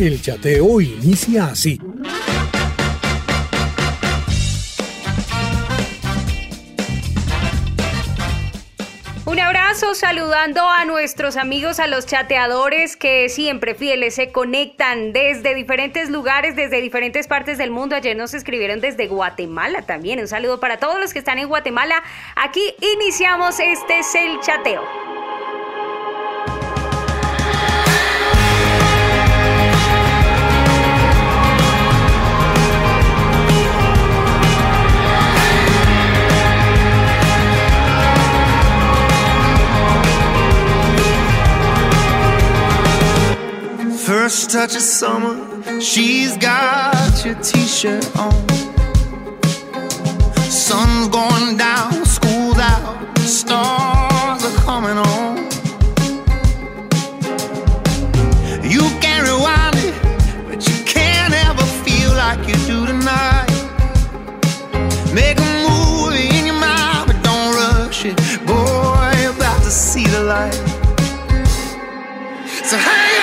El 0.00 0.22
chateo 0.22 0.80
inicia 0.80 1.46
así. 1.46 1.76
Un 9.24 9.40
abrazo 9.40 9.96
saludando 9.96 10.64
a 10.68 10.84
nuestros 10.84 11.36
amigos, 11.36 11.80
a 11.80 11.88
los 11.88 12.06
chateadores 12.06 12.96
que 12.96 13.28
siempre 13.28 13.74
fieles 13.74 14.14
se 14.14 14.30
conectan 14.30 15.12
desde 15.12 15.56
diferentes 15.56 16.10
lugares, 16.10 16.54
desde 16.54 16.80
diferentes 16.80 17.26
partes 17.26 17.58
del 17.58 17.72
mundo. 17.72 17.96
Ayer 17.96 18.16
nos 18.16 18.34
escribieron 18.34 18.80
desde 18.80 19.08
Guatemala 19.08 19.82
también. 19.82 20.20
Un 20.20 20.28
saludo 20.28 20.60
para 20.60 20.76
todos 20.78 21.00
los 21.00 21.12
que 21.12 21.18
están 21.18 21.38
en 21.40 21.48
Guatemala. 21.48 22.04
Aquí 22.36 22.62
iniciamos 22.94 23.58
este 23.58 23.98
es 23.98 24.14
el 24.14 24.38
chateo. 24.42 25.27
First 44.28 44.50
touch 44.50 44.76
of 44.76 44.82
summer, 44.82 45.80
she's 45.80 46.36
got 46.36 47.24
your 47.24 47.34
t-shirt 47.36 48.14
on. 48.14 48.46
Sun's 50.50 51.08
going 51.08 51.56
down, 51.56 52.04
school's 52.04 52.58
out, 52.58 53.18
stars 53.20 54.44
are 54.44 54.56
coming 54.66 54.98
on. 54.98 55.38
You 58.62 58.84
can 59.00 59.24
rewind 59.24 59.76
it, 59.76 59.94
but 60.46 60.60
you 60.68 60.84
can't 60.84 61.32
ever 61.32 61.64
feel 61.86 62.10
like 62.10 62.46
you 62.46 62.56
do 62.66 62.84
tonight. 62.84 63.48
Make 65.14 65.38
a 65.38 65.50
movie 65.70 66.28
in 66.36 66.44
your 66.44 66.60
mind, 66.60 67.06
but 67.06 67.18
don't 67.22 67.54
rush 67.54 68.04
it. 68.04 68.16
Boy, 68.46 69.10
you're 69.22 69.32
about 69.32 69.62
to 69.62 69.70
see 69.70 70.06
the 70.06 70.20
light. 70.20 70.52
So 72.68 72.76
hang 72.76 73.17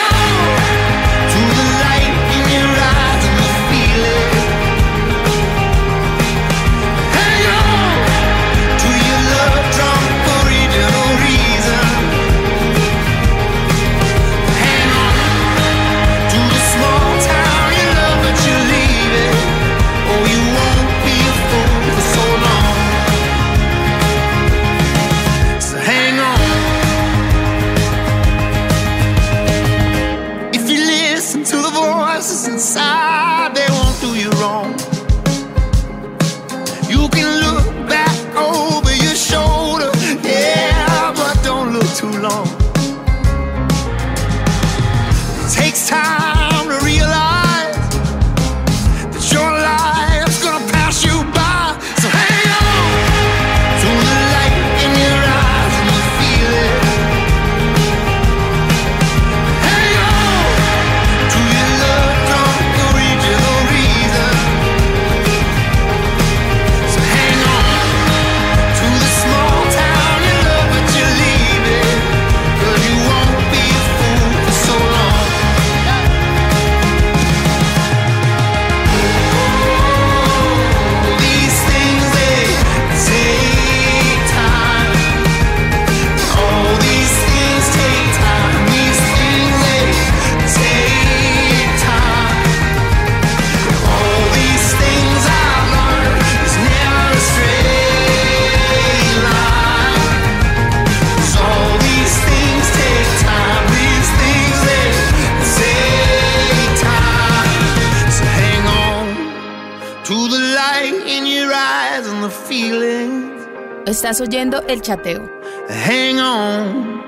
Estás 113.95 114.19
oyendo 114.19 114.61
el 114.67 114.81
chateo. 114.81 115.25
Hang 115.69 116.19
on 116.19 117.01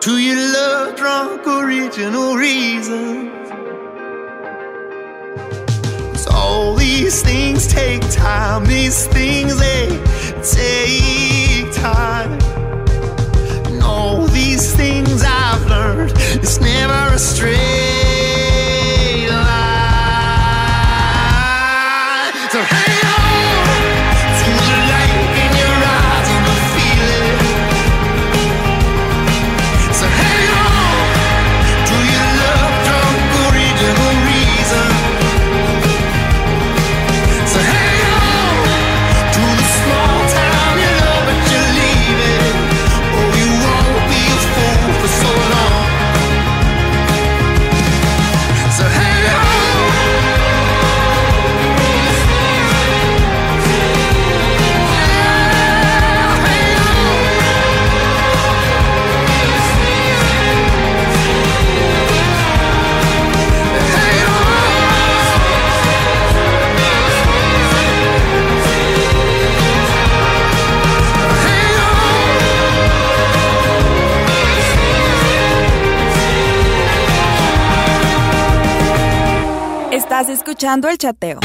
to 0.00 0.16
your 0.16 0.36
love 0.36 0.96
drunk 0.96 1.46
original 1.46 2.34
reasons. 2.34 3.30
all 6.30 6.76
these 6.76 7.20
things 7.20 7.66
take 7.66 8.00
time, 8.10 8.64
these 8.64 9.06
things 9.08 9.54
they 9.58 9.88
take 10.42 11.70
time. 11.74 12.32
And 13.66 13.82
all 13.82 14.26
these 14.28 14.74
things 14.74 15.22
I've 15.22 15.66
learned, 15.66 16.12
it's 16.42 16.58
never 16.58 17.14
a 17.14 17.18
straight 17.18 18.19
Estás 80.20 80.36
escuchando 80.36 80.86
el 80.90 80.98
chateo. 80.98 81.40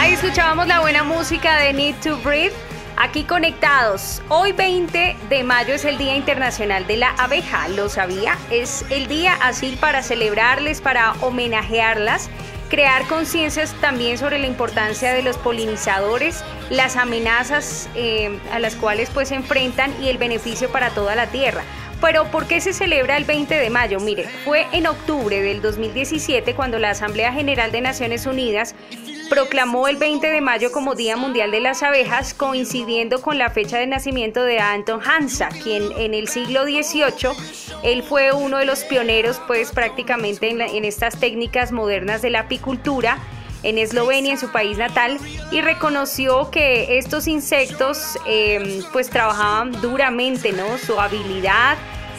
Ahí 0.00 0.14
escuchábamos 0.14 0.66
la 0.66 0.80
buena 0.80 1.02
música 1.02 1.58
de 1.58 1.74
Need 1.74 1.96
to 1.96 2.16
Breathe. 2.22 2.54
Aquí 2.96 3.24
conectados. 3.24 4.22
Hoy 4.30 4.52
20 4.52 5.14
de 5.28 5.44
mayo 5.44 5.74
es 5.74 5.84
el 5.84 5.98
Día 5.98 6.16
Internacional 6.16 6.86
de 6.86 6.96
la 6.96 7.10
Abeja. 7.18 7.68
¿Lo 7.68 7.90
sabía? 7.90 8.38
Es 8.50 8.86
el 8.88 9.08
día 9.08 9.34
así 9.42 9.76
para 9.78 10.02
celebrarles, 10.02 10.80
para 10.80 11.12
homenajearlas 11.20 12.30
crear 12.70 13.06
conciencias 13.06 13.72
también 13.80 14.18
sobre 14.18 14.38
la 14.38 14.46
importancia 14.46 15.12
de 15.12 15.22
los 15.22 15.36
polinizadores, 15.38 16.42
las 16.70 16.96
amenazas 16.96 17.88
eh, 17.94 18.36
a 18.52 18.58
las 18.58 18.74
cuales 18.74 19.10
pues 19.10 19.28
se 19.28 19.36
enfrentan 19.36 19.94
y 20.02 20.08
el 20.08 20.18
beneficio 20.18 20.72
para 20.72 20.90
toda 20.90 21.14
la 21.14 21.28
tierra. 21.28 21.62
Pero 22.04 22.30
¿por 22.30 22.46
qué 22.46 22.60
se 22.60 22.74
celebra 22.74 23.16
el 23.16 23.24
20 23.24 23.54
de 23.54 23.70
mayo? 23.70 23.98
Mire, 23.98 24.24
fue 24.44 24.66
en 24.72 24.86
octubre 24.86 25.40
del 25.40 25.62
2017 25.62 26.54
cuando 26.54 26.78
la 26.78 26.90
Asamblea 26.90 27.32
General 27.32 27.72
de 27.72 27.80
Naciones 27.80 28.26
Unidas 28.26 28.74
proclamó 29.30 29.88
el 29.88 29.96
20 29.96 30.26
de 30.26 30.42
mayo 30.42 30.70
como 30.70 30.94
Día 30.94 31.16
Mundial 31.16 31.50
de 31.50 31.60
las 31.60 31.82
Abejas, 31.82 32.34
coincidiendo 32.34 33.22
con 33.22 33.38
la 33.38 33.48
fecha 33.48 33.78
de 33.78 33.86
nacimiento 33.86 34.44
de 34.44 34.58
Anton 34.58 35.00
Hansa, 35.02 35.48
quien 35.48 35.92
en 35.96 36.12
el 36.12 36.28
siglo 36.28 36.64
XVIII, 36.64 37.30
él 37.82 38.02
fue 38.02 38.32
uno 38.32 38.58
de 38.58 38.66
los 38.66 38.84
pioneros 38.84 39.40
pues 39.46 39.72
prácticamente 39.72 40.50
en, 40.50 40.84
estas 40.84 41.18
técnicas 41.18 41.72
modernas 41.72 42.20
de 42.20 42.28
la 42.28 42.40
apicultura 42.40 43.18
en 43.64 43.78
Eslovenia, 43.78 44.32
en 44.32 44.38
su 44.38 44.52
país 44.52 44.78
natal, 44.78 45.18
y 45.50 45.60
reconoció 45.60 46.50
que 46.50 46.98
estos 46.98 47.26
insectos 47.26 48.18
eh, 48.26 48.82
pues 48.92 49.10
trabajaban 49.10 49.72
duramente, 49.80 50.52
¿no? 50.52 50.78
Su 50.78 51.00
habilidad, 51.00 51.76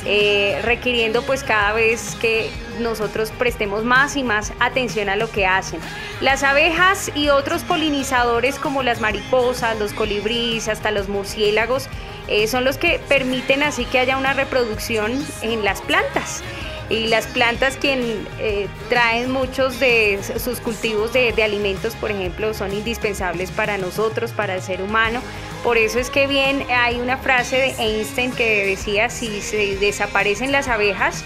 eh, 0.08 0.60
requiriendo 0.64 1.24
pues 1.24 1.44
cada 1.44 1.74
vez 1.74 2.16
que 2.22 2.50
nosotros 2.80 3.32
prestemos 3.32 3.84
más 3.84 4.16
y 4.16 4.24
más 4.24 4.54
atención 4.60 5.10
a 5.10 5.16
lo 5.16 5.32
que 5.32 5.48
hacen. 5.48 5.80
Las 6.22 6.44
abejas 6.44 7.12
y 7.16 7.30
otros 7.30 7.64
polinizadores 7.64 8.60
como 8.60 8.84
las 8.84 9.02
mariposas, 9.02 9.80
los 9.80 9.94
colibríes, 9.94 10.68
hasta 10.68 10.92
los 10.92 11.10
murciélagos, 11.10 11.88
eh, 12.28 12.48
son 12.48 12.66
los 12.66 12.78
que 12.78 13.00
permiten 13.08 13.64
así 13.64 13.86
que 13.86 14.00
haya 14.00 14.18
una 14.18 14.34
reproducción 14.34 15.12
en 15.42 15.64
las 15.64 15.82
plantas 15.82 16.44
y 16.90 17.08
las 17.08 17.26
plantas 17.28 17.78
quien 17.78 18.28
eh, 18.40 18.68
traen 18.90 19.32
muchos 19.32 19.80
de 19.80 20.20
sus 20.38 20.60
cultivos 20.60 21.14
de, 21.14 21.32
alimentos, 21.44 21.96
por 21.96 22.12
ejemplo, 22.12 22.54
son 22.54 22.74
indispensables 22.74 23.52
para 23.52 23.78
nosotros, 23.78 24.32
para 24.32 24.56
el 24.56 24.62
ser 24.62 24.82
humano. 24.82 25.22
Por 25.64 25.78
eso 25.78 26.00
es 26.00 26.10
que 26.10 26.28
bien 26.28 26.66
hay 26.70 27.00
una 27.00 27.18
frase 27.18 27.58
de 27.58 27.76
Einstein 27.80 28.32
que 28.32 28.66
decía, 28.66 29.10
si 29.10 29.42
se 29.42 29.78
desaparecen 29.78 30.52
las 30.52 30.68
abejas, 30.68 31.24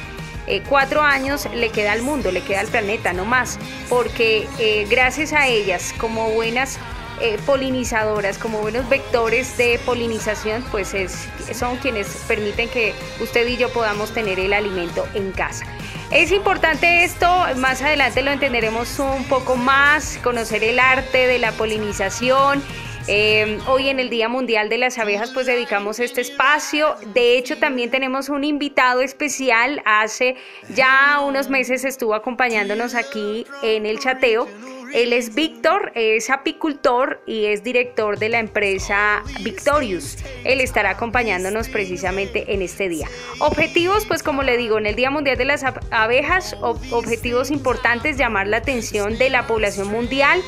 eh, 0.47 0.63
cuatro 0.67 1.01
años 1.01 1.47
le 1.53 1.69
queda 1.69 1.91
al 1.91 2.01
mundo, 2.01 2.31
le 2.31 2.41
queda 2.41 2.61
al 2.61 2.67
planeta, 2.67 3.13
no 3.13 3.25
más, 3.25 3.59
porque 3.89 4.47
eh, 4.57 4.87
gracias 4.89 5.33
a 5.33 5.47
ellas, 5.47 5.93
como 5.97 6.31
buenas 6.31 6.79
eh, 7.21 7.37
polinizadoras, 7.45 8.37
como 8.37 8.59
buenos 8.59 8.87
vectores 8.89 9.57
de 9.57 9.79
polinización, 9.85 10.63
pues 10.71 10.93
es, 10.93 11.27
son 11.53 11.77
quienes 11.77 12.07
permiten 12.27 12.69
que 12.69 12.93
usted 13.21 13.47
y 13.47 13.57
yo 13.57 13.69
podamos 13.69 14.13
tener 14.13 14.39
el 14.39 14.53
alimento 14.53 15.07
en 15.13 15.31
casa. 15.31 15.65
Es 16.11 16.31
importante 16.31 17.03
esto, 17.03 17.27
más 17.57 17.81
adelante 17.81 18.21
lo 18.23 18.31
entenderemos 18.31 18.97
un 18.99 19.23
poco 19.25 19.55
más, 19.55 20.17
conocer 20.23 20.63
el 20.63 20.79
arte 20.79 21.27
de 21.27 21.37
la 21.37 21.51
polinización. 21.51 22.63
Eh, 23.07 23.57
hoy 23.67 23.89
en 23.89 23.99
el 23.99 24.09
Día 24.09 24.29
Mundial 24.29 24.69
de 24.69 24.77
las 24.77 24.99
Abejas 24.99 25.31
pues 25.31 25.47
dedicamos 25.47 25.99
este 25.99 26.21
espacio. 26.21 26.95
De 27.13 27.37
hecho 27.37 27.57
también 27.57 27.89
tenemos 27.89 28.29
un 28.29 28.43
invitado 28.43 29.01
especial. 29.01 29.81
Hace 29.83 30.35
ya 30.75 31.19
unos 31.25 31.49
meses 31.49 31.85
estuvo 31.85 32.13
acompañándonos 32.13 32.95
aquí 32.95 33.47
en 33.63 33.85
el 33.85 33.99
chateo. 33.99 34.47
Él 34.93 35.13
es 35.13 35.35
Víctor, 35.35 35.91
es 35.95 36.29
apicultor 36.29 37.21
y 37.25 37.45
es 37.45 37.63
director 37.63 38.17
de 38.17 38.29
la 38.29 38.39
empresa 38.39 39.23
Victorious. 39.41 40.17
Él 40.43 40.61
estará 40.61 40.91
acompañándonos 40.91 41.69
precisamente 41.69 42.53
en 42.53 42.61
este 42.61 42.89
día. 42.89 43.07
Objetivos, 43.39 44.05
pues 44.05 44.23
como 44.23 44.43
le 44.43 44.57
digo, 44.57 44.77
en 44.77 44.85
el 44.85 44.95
Día 44.95 45.11
Mundial 45.11 45.37
de 45.37 45.45
las 45.45 45.63
Abejas, 45.91 46.55
objetivos 46.61 47.51
importantes, 47.51 48.17
llamar 48.17 48.47
la 48.47 48.57
atención 48.57 49.17
de 49.17 49.29
la 49.29 49.47
población 49.47 49.89
mundial. 49.89 50.41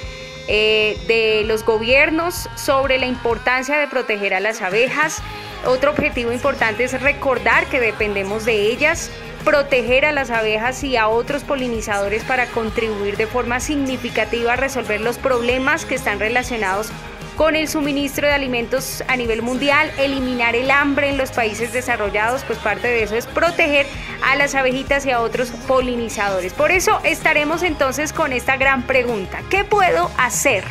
Eh, 0.48 0.98
de 1.08 1.44
los 1.46 1.64
gobiernos 1.64 2.50
sobre 2.56 2.98
la 2.98 3.06
importancia 3.06 3.78
de 3.78 3.88
proteger 3.88 4.34
a 4.34 4.40
las 4.40 4.62
abejas. 4.62 5.22
Otro 5.66 5.92
objetivo 5.92 6.32
importante 6.32 6.84
es 6.84 7.00
recordar 7.00 7.68
que 7.68 7.80
dependemos 7.80 8.44
de 8.44 8.72
ellas 8.72 9.12
proteger 9.44 10.06
a 10.06 10.12
las 10.12 10.30
abejas 10.30 10.84
y 10.84 10.98
a 10.98 11.08
otros 11.08 11.44
polinizadores 11.44 12.24
para 12.24 12.46
contribuir 12.48 13.18
de 13.18 13.28
forma 13.28 13.60
significativa 13.60 14.54
a 14.54 14.56
resolver 14.56 15.02
los 15.02 15.18
problemas 15.18 15.86
que 15.86 15.96
están 15.96 16.20
relacionados 16.20 16.92
con 17.36 17.56
el 17.56 17.68
suministro 17.68 18.28
de 18.28 18.34
alimentos 18.34 19.04
a 19.08 19.16
nivel 19.16 19.42
mundial, 19.42 19.92
eliminar 19.98 20.56
el 20.56 20.70
hambre 20.70 21.10
en 21.10 21.18
los 21.18 21.32
países 21.32 21.74
desarrollados, 21.74 22.44
pues 22.44 22.60
parte 22.60 22.88
de 22.88 23.04
eso 23.04 23.16
es 23.16 23.26
proteger 23.26 23.88
a 24.24 24.36
las 24.36 24.54
abejitas 24.54 25.06
y 25.06 25.12
a 25.12 25.22
otros 25.22 25.50
polinizadores. 25.68 26.54
Por 26.54 26.72
eso 26.72 27.00
estaremos 27.04 27.64
entonces 27.64 28.14
con 28.14 28.34
esta 28.34 28.58
gran 28.58 28.84
pregunta, 28.84 29.42
¿qué 29.50 29.64
puedo 29.64 30.12
hacer? 30.18 30.64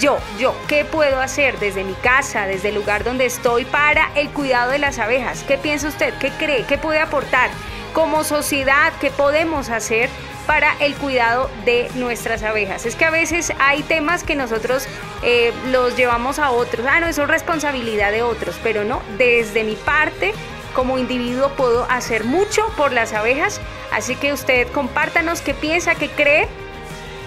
Yo, 0.00 0.18
yo, 0.38 0.54
¿qué 0.68 0.84
puedo 0.84 1.20
hacer 1.20 1.58
desde 1.58 1.82
mi 1.82 1.94
casa, 1.94 2.46
desde 2.46 2.68
el 2.68 2.74
lugar 2.74 3.02
donde 3.02 3.26
estoy 3.26 3.64
para 3.64 4.10
el 4.14 4.28
cuidado 4.30 4.70
de 4.70 4.78
las 4.78 4.98
abejas? 4.98 5.42
¿Qué 5.48 5.56
piensa 5.56 5.88
usted? 5.88 6.12
¿Qué 6.18 6.30
cree? 6.30 6.64
¿Qué 6.64 6.76
puede 6.76 7.00
aportar? 7.00 7.50
Como 7.96 8.22
sociedad, 8.24 8.92
¿qué 9.00 9.10
podemos 9.10 9.70
hacer 9.70 10.10
para 10.46 10.76
el 10.80 10.94
cuidado 10.96 11.50
de 11.64 11.88
nuestras 11.94 12.42
abejas? 12.42 12.84
Es 12.84 12.94
que 12.94 13.06
a 13.06 13.10
veces 13.10 13.54
hay 13.58 13.82
temas 13.82 14.22
que 14.22 14.34
nosotros 14.34 14.86
eh, 15.22 15.50
los 15.72 15.96
llevamos 15.96 16.38
a 16.38 16.50
otros, 16.50 16.84
ah, 16.86 17.00
no, 17.00 17.06
eso 17.06 17.22
es 17.22 17.28
responsabilidad 17.28 18.12
de 18.12 18.20
otros, 18.20 18.60
pero 18.62 18.84
no, 18.84 19.00
desde 19.16 19.64
mi 19.64 19.76
parte 19.76 20.34
como 20.74 20.98
individuo 20.98 21.48
puedo 21.56 21.90
hacer 21.90 22.24
mucho 22.24 22.70
por 22.76 22.92
las 22.92 23.14
abejas, 23.14 23.62
así 23.90 24.14
que 24.14 24.34
usted 24.34 24.70
compártanos 24.72 25.40
qué 25.40 25.54
piensa, 25.54 25.94
qué 25.94 26.10
cree. 26.10 26.48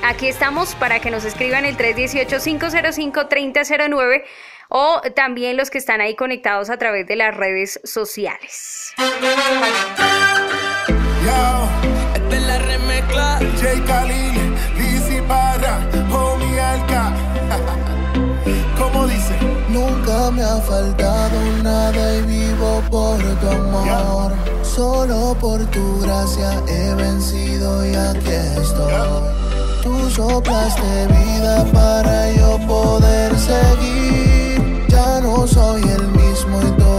Aquí 0.03 0.27
estamos 0.27 0.75
para 0.75 0.99
que 0.99 1.09
nos 1.09 1.25
escriban 1.25 1.65
el 1.65 1.77
318-505-3009 1.77 4.23
o 4.69 5.01
también 5.15 5.57
los 5.57 5.69
que 5.69 5.79
están 5.79 5.99
ahí 5.99 6.15
conectados 6.15 6.69
a 6.69 6.77
través 6.77 7.07
de 7.07 7.15
las 7.15 7.35
redes 7.35 7.79
sociales. 7.83 8.93
esta 12.15 12.31
es 12.31 12.41
la 12.43 12.59
remezcla. 12.59 13.39
J. 13.59 13.83
Khalil, 13.85 14.55
Lizzy 14.77 15.19
Homie. 16.11 16.49
¿Cómo 18.77 19.07
dice? 19.07 19.33
Nunca 19.69 20.29
me 20.31 20.43
ha 20.43 20.57
faltado 20.57 21.39
nada 21.63 22.17
y 22.17 22.21
vivo 22.21 22.83
por 22.89 23.17
tu 23.39 23.49
amor. 23.49 24.33
Solo 24.61 25.35
por 25.39 25.65
tu 25.71 26.01
gracia 26.01 26.61
he 26.67 26.93
vencido 26.93 27.83
y 27.85 27.95
aquí 27.95 28.29
estoy. 28.61 28.93
Tú 29.81 30.09
soplaste 30.11 31.07
vida 31.07 31.65
para 31.73 32.31
yo 32.33 32.59
poder 32.67 33.35
seguir. 33.37 34.38
No 35.21 35.45
soy 35.45 35.81
el 35.81 36.07
mismo 36.07 36.61
y 36.61 36.71
todo 36.79 36.98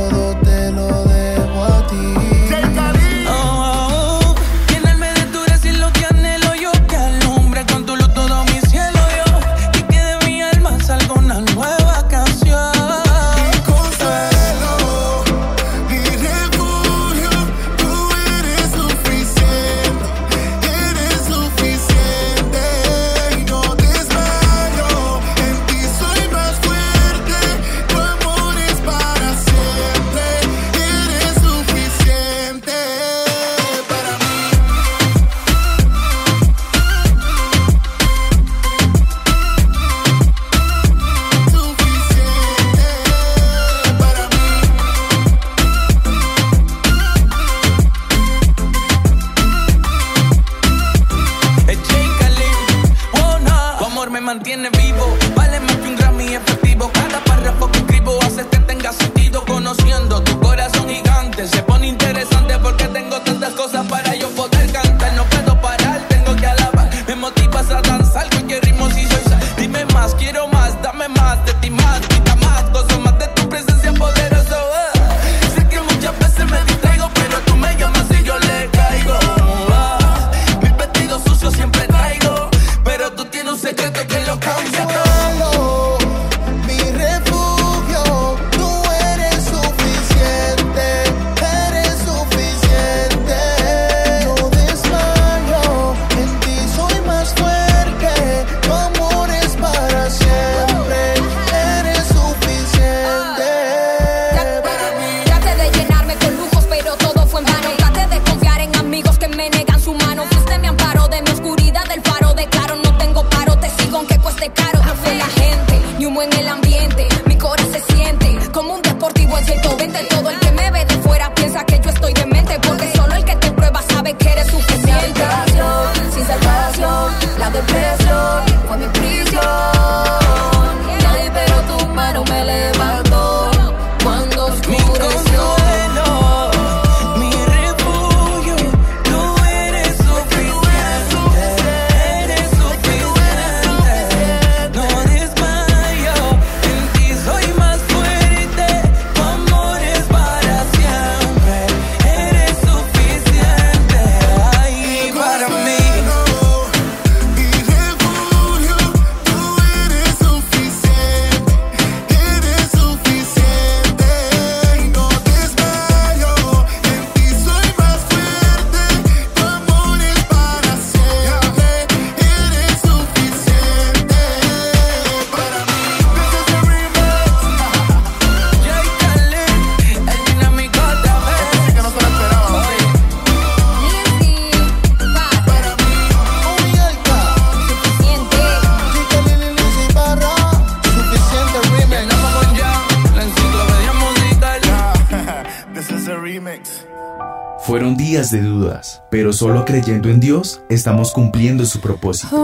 Fueron 197.60 197.96
días 197.96 198.30
de 198.30 198.42
dudas, 198.42 199.02
pero 199.10 199.32
solo 199.32 199.64
creyendo 199.64 200.08
en 200.08 200.18
Dios 200.18 200.62
estamos 200.70 201.12
cumpliendo 201.12 201.64
su 201.66 201.80
propósito. 201.80 202.36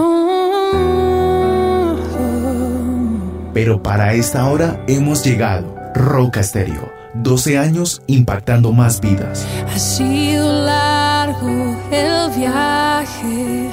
Pero 3.54 3.82
para 3.82 4.12
esta 4.12 4.49
hora 4.50 4.85
hemos 4.87 5.25
llegado. 5.25 5.75
Roca 5.94 6.40
Estéreo, 6.40 6.92
12 7.14 7.56
años 7.56 8.02
impactando 8.06 8.73
más 8.73 9.00
vidas. 9.00 9.46
Ha 9.66 9.78
sido 9.78 10.52
largo 10.64 11.75
el 11.90 12.38
viaje, 12.38 13.70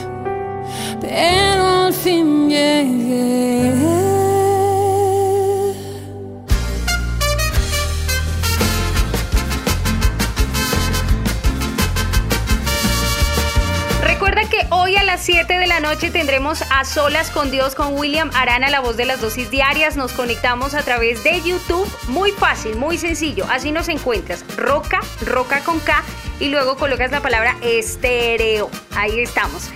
pero 1.01 1.67
al 1.67 1.93
fin 1.93 2.49
llegué. 2.49 3.12
7 15.23 15.57
de 15.57 15.67
la 15.67 15.79
noche 15.79 16.11
tendremos 16.11 16.63
a 16.69 16.83
solas 16.83 17.29
con 17.29 17.49
Dios 17.49 17.75
con 17.75 17.97
William 17.97 18.29
Arana, 18.33 18.69
la 18.69 18.81
voz 18.81 18.97
de 18.97 19.05
las 19.05 19.21
dosis 19.21 19.49
diarias. 19.49 19.95
Nos 19.95 20.11
conectamos 20.11 20.73
a 20.73 20.81
través 20.81 21.23
de 21.23 21.41
YouTube. 21.41 21.89
Muy 22.09 22.31
fácil, 22.31 22.75
muy 22.75 22.97
sencillo. 22.97 23.45
Así 23.49 23.71
nos 23.71 23.87
encuentras. 23.87 24.43
Roca, 24.57 24.99
roca 25.25 25.61
con 25.61 25.79
K 25.79 26.03
y 26.41 26.49
luego 26.49 26.75
colocas 26.75 27.09
la 27.11 27.21
palabra 27.21 27.55
estéreo. 27.61 28.69
Ahí 28.97 29.21
estamos. 29.21 29.69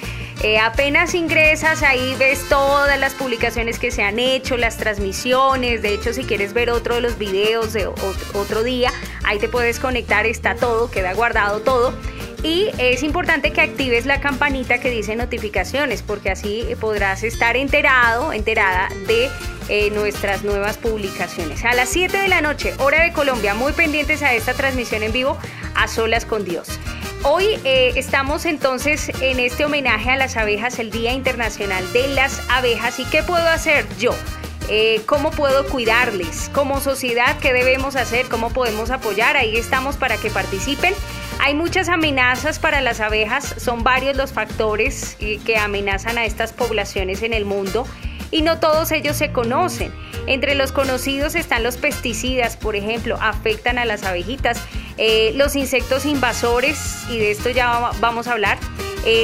Eh, 0.43 0.59
apenas 0.59 1.15
ingresas, 1.15 1.81
ahí 1.81 2.13
ves 2.19 2.49
todas 2.49 2.99
las 2.99 3.13
publicaciones 3.13 3.79
que 3.79 3.89
se 3.89 4.03
han 4.03 4.19
hecho, 4.19 4.57
las 4.57 4.75
transmisiones. 4.75 5.81
De 5.81 5.93
hecho, 5.93 6.11
si 6.11 6.25
quieres 6.25 6.51
ver 6.51 6.71
otro 6.71 6.95
de 6.95 7.01
los 7.01 7.17
videos 7.17 7.71
de 7.71 7.87
otro 7.87 8.63
día, 8.63 8.91
ahí 9.23 9.39
te 9.39 9.47
puedes 9.47 9.79
conectar, 9.79 10.25
está 10.25 10.55
todo, 10.55 10.91
queda 10.91 11.13
guardado 11.13 11.61
todo. 11.61 11.93
Y 12.43 12.69
es 12.77 13.03
importante 13.03 13.51
que 13.51 13.61
actives 13.61 14.05
la 14.05 14.21
campanita 14.21 14.79
que 14.79 14.91
dice 14.91 15.15
notificaciones, 15.15 16.03
porque 16.03 16.29
así 16.29 16.65
podrás 16.79 17.23
estar 17.23 17.57
enterado, 17.57 18.31
enterada 18.31 18.89
de 19.07 19.29
eh, 19.69 19.89
nuestras 19.91 20.43
nuevas 20.43 20.77
publicaciones. 20.77 21.65
A 21.65 21.73
las 21.73 21.89
7 21.89 22.17
de 22.17 22.27
la 22.27 22.41
noche, 22.41 22.73
hora 22.77 23.03
de 23.03 23.11
Colombia, 23.11 23.53
muy 23.53 23.73
pendientes 23.73 24.21
a 24.21 24.33
esta 24.33 24.53
transmisión 24.53 25.03
en 25.03 25.11
vivo, 25.11 25.37
a 25.75 25.87
solas 25.87 26.25
con 26.25 26.45
Dios. 26.45 26.67
Hoy 27.23 27.59
eh, 27.65 27.93
estamos 27.95 28.45
entonces 28.45 29.11
en 29.21 29.39
este 29.39 29.65
homenaje 29.65 30.11
a 30.11 30.15
las 30.15 30.37
abejas, 30.37 30.77
el 30.79 30.91
Día 30.91 31.13
Internacional 31.13 31.91
de 31.91 32.07
las 32.09 32.41
Abejas. 32.49 32.99
¿Y 32.99 33.05
qué 33.05 33.23
puedo 33.23 33.47
hacer 33.47 33.85
yo? 33.97 34.15
Eh, 34.69 35.01
cómo 35.05 35.31
puedo 35.31 35.65
cuidarles, 35.67 36.49
como 36.53 36.79
sociedad, 36.81 37.37
qué 37.39 37.53
debemos 37.53 37.95
hacer, 37.95 38.27
cómo 38.27 38.51
podemos 38.51 38.91
apoyar. 38.91 39.35
Ahí 39.35 39.57
estamos 39.57 39.97
para 39.97 40.17
que 40.17 40.29
participen. 40.29 40.93
Hay 41.39 41.53
muchas 41.53 41.87
amenazas 41.87 42.59
para 42.59 42.81
las 42.81 42.99
abejas, 42.99 43.55
son 43.57 43.83
varios 43.83 44.17
los 44.17 44.33
factores 44.33 45.15
eh, 45.19 45.39
que 45.45 45.57
amenazan 45.57 46.17
a 46.17 46.25
estas 46.25 46.51
poblaciones 46.51 47.21
en 47.21 47.33
el 47.33 47.45
mundo 47.45 47.85
y 48.31 48.41
no 48.41 48.59
todos 48.59 48.91
ellos 48.91 49.15
se 49.15 49.31
conocen. 49.31 49.93
Entre 50.25 50.55
los 50.55 50.71
conocidos 50.71 51.35
están 51.35 51.63
los 51.63 51.77
pesticidas, 51.77 52.57
por 52.57 52.75
ejemplo, 52.75 53.17
afectan 53.21 53.77
a 53.77 53.85
las 53.85 54.03
abejitas, 54.03 54.59
eh, 54.97 55.31
los 55.35 55.55
insectos 55.55 56.05
invasores, 56.05 57.05
y 57.09 57.17
de 57.17 57.31
esto 57.31 57.49
ya 57.49 57.91
vamos 58.01 58.27
a 58.27 58.33
hablar, 58.33 58.57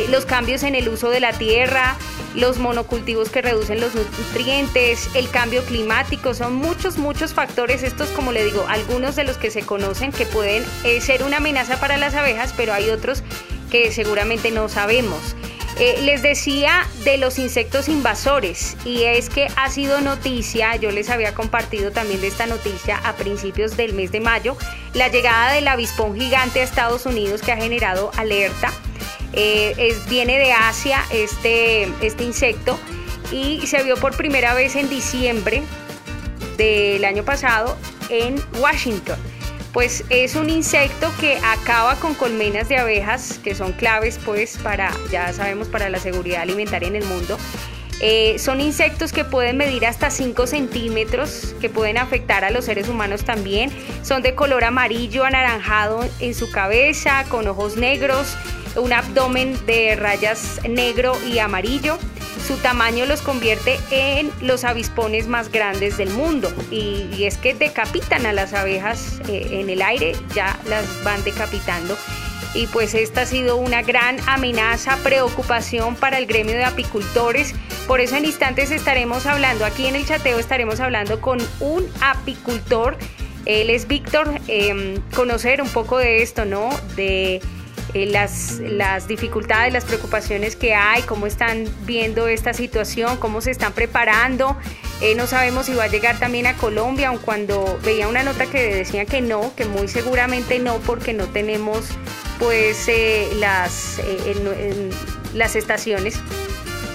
los 0.09 0.25
cambios 0.25 0.63
en 0.63 0.75
el 0.75 0.87
uso 0.87 1.09
de 1.09 1.19
la 1.19 1.33
tierra, 1.33 1.97
los 2.35 2.57
monocultivos 2.57 3.29
que 3.29 3.41
reducen 3.41 3.79
los 3.79 3.93
nutrientes, 3.95 5.09
el 5.15 5.29
cambio 5.29 5.63
climático, 5.63 6.33
son 6.33 6.55
muchos, 6.55 6.97
muchos 6.97 7.33
factores, 7.33 7.83
estos 7.83 8.09
como 8.09 8.31
le 8.31 8.43
digo, 8.43 8.65
algunos 8.67 9.15
de 9.15 9.23
los 9.23 9.37
que 9.37 9.51
se 9.51 9.61
conocen 9.61 10.11
que 10.11 10.25
pueden 10.25 10.63
eh, 10.83 11.01
ser 11.01 11.23
una 11.23 11.37
amenaza 11.37 11.79
para 11.79 11.97
las 11.97 12.15
abejas, 12.15 12.53
pero 12.55 12.73
hay 12.73 12.89
otros 12.89 13.23
que 13.69 13.91
seguramente 13.91 14.51
no 14.51 14.69
sabemos. 14.69 15.35
Eh, 15.79 16.01
les 16.03 16.21
decía 16.21 16.87
de 17.03 17.17
los 17.17 17.39
insectos 17.39 17.89
invasores 17.89 18.77
y 18.85 19.03
es 19.03 19.29
que 19.29 19.47
ha 19.55 19.71
sido 19.71 20.01
noticia, 20.01 20.75
yo 20.75 20.91
les 20.91 21.09
había 21.09 21.33
compartido 21.33 21.91
también 21.91 22.21
de 22.21 22.27
esta 22.27 22.45
noticia 22.45 22.97
a 22.97 23.13
principios 23.13 23.75
del 23.75 23.93
mes 23.93 24.11
de 24.11 24.19
mayo, 24.19 24.55
la 24.93 25.07
llegada 25.07 25.51
del 25.53 25.67
avispón 25.67 26.15
gigante 26.15 26.59
a 26.59 26.63
Estados 26.63 27.07
Unidos 27.07 27.41
que 27.41 27.53
ha 27.53 27.57
generado 27.57 28.11
alerta. 28.17 28.71
Eh, 29.33 29.73
es, 29.77 30.07
viene 30.07 30.37
de 30.37 30.51
Asia 30.53 31.03
este, 31.09 31.87
este 32.01 32.23
insecto 32.23 32.79
y 33.31 33.65
se 33.65 33.83
vio 33.83 33.97
por 33.97 34.15
primera 34.15 34.53
vez 34.53 34.75
en 34.75 34.89
diciembre 34.89 35.63
del 36.57 37.03
año 37.03 37.23
pasado 37.23 37.75
en 38.09 38.41
Washington. 38.59 39.17
Pues 39.71 40.03
es 40.09 40.35
un 40.35 40.51
insecto 40.51 41.11
que 41.19 41.37
acaba 41.37 41.95
con 41.95 42.13
colmenas 42.13 42.69
de 42.69 42.77
abejas 42.77 43.39
que 43.39 43.55
son 43.55 43.71
claves 43.73 44.19
pues 44.23 44.59
para, 44.59 44.91
ya 45.11 45.33
sabemos, 45.33 45.67
para 45.67 45.89
la 45.89 45.99
seguridad 45.99 46.41
alimentaria 46.41 46.87
en 46.87 46.95
el 46.95 47.05
mundo. 47.05 47.39
Eh, 47.99 48.37
son 48.37 48.61
insectos 48.61 49.13
que 49.13 49.23
pueden 49.23 49.57
medir 49.57 49.85
hasta 49.85 50.11
5 50.11 50.45
centímetros, 50.45 51.55
que 51.59 51.69
pueden 51.69 51.97
afectar 51.97 52.43
a 52.43 52.51
los 52.51 52.65
seres 52.65 52.87
humanos 52.87 53.23
también. 53.23 53.71
Son 54.03 54.21
de 54.21 54.35
color 54.35 54.63
amarillo 54.63 55.23
anaranjado 55.23 56.05
en 56.19 56.35
su 56.35 56.51
cabeza, 56.51 57.25
con 57.29 57.47
ojos 57.47 57.77
negros 57.77 58.35
un 58.75 58.93
abdomen 58.93 59.57
de 59.65 59.95
rayas 59.95 60.59
negro 60.67 61.17
y 61.25 61.39
amarillo. 61.39 61.97
Su 62.47 62.57
tamaño 62.57 63.05
los 63.05 63.21
convierte 63.21 63.79
en 63.91 64.31
los 64.41 64.63
avispones 64.63 65.27
más 65.27 65.51
grandes 65.51 65.97
del 65.97 66.09
mundo 66.09 66.51
y, 66.71 67.23
es 67.23 67.37
que 67.37 67.53
decapitan 67.53 68.25
a 68.25 68.33
las 68.33 68.53
abejas 68.53 69.21
eh, 69.29 69.47
en 69.61 69.69
el 69.69 69.81
aire, 69.81 70.13
ya 70.35 70.59
las 70.67 70.85
van 71.03 71.23
decapitando 71.23 71.95
y 72.53 72.67
pues 72.67 72.93
esta 72.93 73.21
ha 73.21 73.25
sido 73.25 73.57
una 73.57 73.81
gran 73.81 74.17
amenaza, 74.27 74.97
preocupación 75.03 75.95
para 75.95 76.17
el 76.17 76.25
gremio 76.25 76.55
de 76.55 76.65
apicultores. 76.65 77.53
Por 77.87 77.99
eso 77.99 78.15
en 78.15 78.25
instantes 78.25 78.71
estaremos 78.71 79.25
hablando, 79.25 79.65
aquí 79.65 79.87
en 79.87 79.95
el 79.95 80.05
chateo 80.05 80.39
estaremos 80.39 80.79
hablando 80.79 81.19
con 81.19 81.39
un 81.59 81.87
apicultor. 82.01 82.97
Él 83.45 83.69
es 83.69 83.87
Víctor, 83.87 84.39
em, 84.47 85.01
conocer 85.15 85.61
un 85.61 85.69
poco 85.69 85.97
de 85.97 86.21
esto, 86.21 86.45
¿no? 86.45 86.69
De 86.95 87.41
eh, 87.93 88.07
las, 88.07 88.59
las 88.59 89.07
dificultades, 89.07 89.71
las 89.71 89.85
preocupaciones 89.85 90.55
que 90.55 90.73
hay, 90.73 91.03
cómo 91.03 91.27
están 91.27 91.65
viendo 91.85 92.27
esta 92.27 92.53
situación, 92.53 93.17
cómo 93.17 93.41
se 93.41 93.51
están 93.51 93.73
preparando. 93.73 94.57
Eh, 95.01 95.15
no 95.15 95.27
sabemos 95.27 95.67
si 95.67 95.73
va 95.73 95.83
a 95.83 95.87
llegar 95.87 96.19
también 96.19 96.47
a 96.47 96.55
Colombia, 96.55 97.09
aun 97.09 97.19
cuando 97.19 97.79
veía 97.83 98.07
una 98.07 98.23
nota 98.23 98.47
que 98.47 98.75
decía 98.75 99.05
que 99.05 99.21
no, 99.21 99.53
que 99.55 99.65
muy 99.65 99.87
seguramente 99.87 100.59
no, 100.59 100.77
porque 100.79 101.13
no 101.13 101.27
tenemos 101.27 101.85
pues 102.39 102.87
eh, 102.87 103.29
las, 103.37 104.01
las 105.33 105.55
estaciones, 105.55 106.15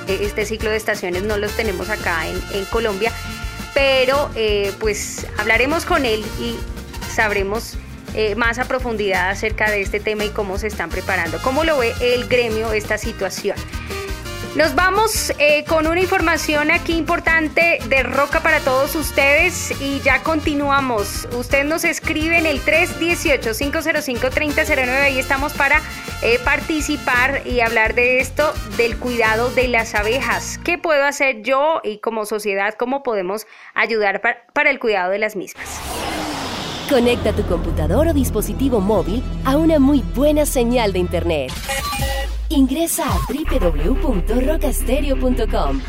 este 0.09 0.47
ciclo 0.47 0.71
de 0.71 0.77
estaciones 0.77 1.23
no 1.23 1.37
los 1.37 1.53
tenemos 1.53 1.91
acá 1.91 2.27
en, 2.27 2.43
en 2.53 2.65
Colombia, 2.67 3.13
pero 3.73 4.31
pues 4.81 5.27
hablaremos 5.39 5.85
con 5.85 6.05
él 6.05 6.25
y 6.41 6.57
sabremos 7.15 7.77
eh, 8.15 8.35
más 8.35 8.59
a 8.59 8.65
profundidad 8.65 9.31
acerca 9.31 9.71
de 9.71 9.83
este 9.83 10.01
tema 10.01 10.25
y 10.25 10.31
cómo 10.31 10.59
se 10.59 10.67
están 10.67 10.91
preparando. 10.91 11.39
¿Cómo 11.43 11.65
lo 11.65 11.79
ve 11.79 11.95
el 12.01 12.29
gremio 12.29 12.73
esta 12.73 12.99
situación? 12.99 13.57
Nos 14.59 14.75
vamos 14.75 15.33
eh, 15.39 15.65
con 15.69 15.87
una 15.87 16.01
información 16.01 16.73
aquí 16.73 16.97
importante 16.97 17.79
de 17.87 18.03
Roca 18.03 18.41
para 18.41 18.59
todos 18.61 18.97
ustedes 18.97 19.73
y 19.81 20.01
ya 20.01 20.23
continuamos. 20.23 21.29
Usted 21.33 21.65
nos 21.65 21.85
escribe 21.85 22.39
en 22.39 22.47
el 22.47 22.61
318-505-3009. 22.65 24.89
Ahí 24.89 25.19
estamos 25.19 25.53
para 25.53 25.81
eh, 26.23 26.41
participar 26.45 27.47
y 27.47 27.61
hablar 27.61 27.95
de 27.95 28.21
esto, 28.21 28.53
del 28.77 28.99
cuidado 28.99 29.51
de 29.51 29.69
las 29.69 29.95
abejas. 29.95 30.59
¿Qué 30.65 30.77
puedo 30.77 31.05
hacer 31.05 31.43
yo 31.43 31.81
y 31.85 31.99
como 31.99 32.27
sociedad? 32.27 32.75
¿Cómo 32.75 33.05
podemos 33.05 33.47
ayudar 33.75 34.21
para 34.53 34.71
el 34.71 34.81
cuidado 34.81 35.13
de 35.13 35.21
las 35.21 35.37
mismas? 35.37 36.28
Conecta 36.89 37.33
tu 37.35 37.43
computador 37.43 38.07
o 38.09 38.15
dispositivo 38.15 38.81
móvil 38.81 39.23
a 39.45 39.59
una 39.59 39.79
muy 39.79 40.03
buena 40.15 40.47
señal 40.47 40.95
de 40.95 41.01
Internet. 41.01 41.53
Ingresa 42.49 43.05
a 43.05 43.19
www.rocastereo.com. 43.29 45.83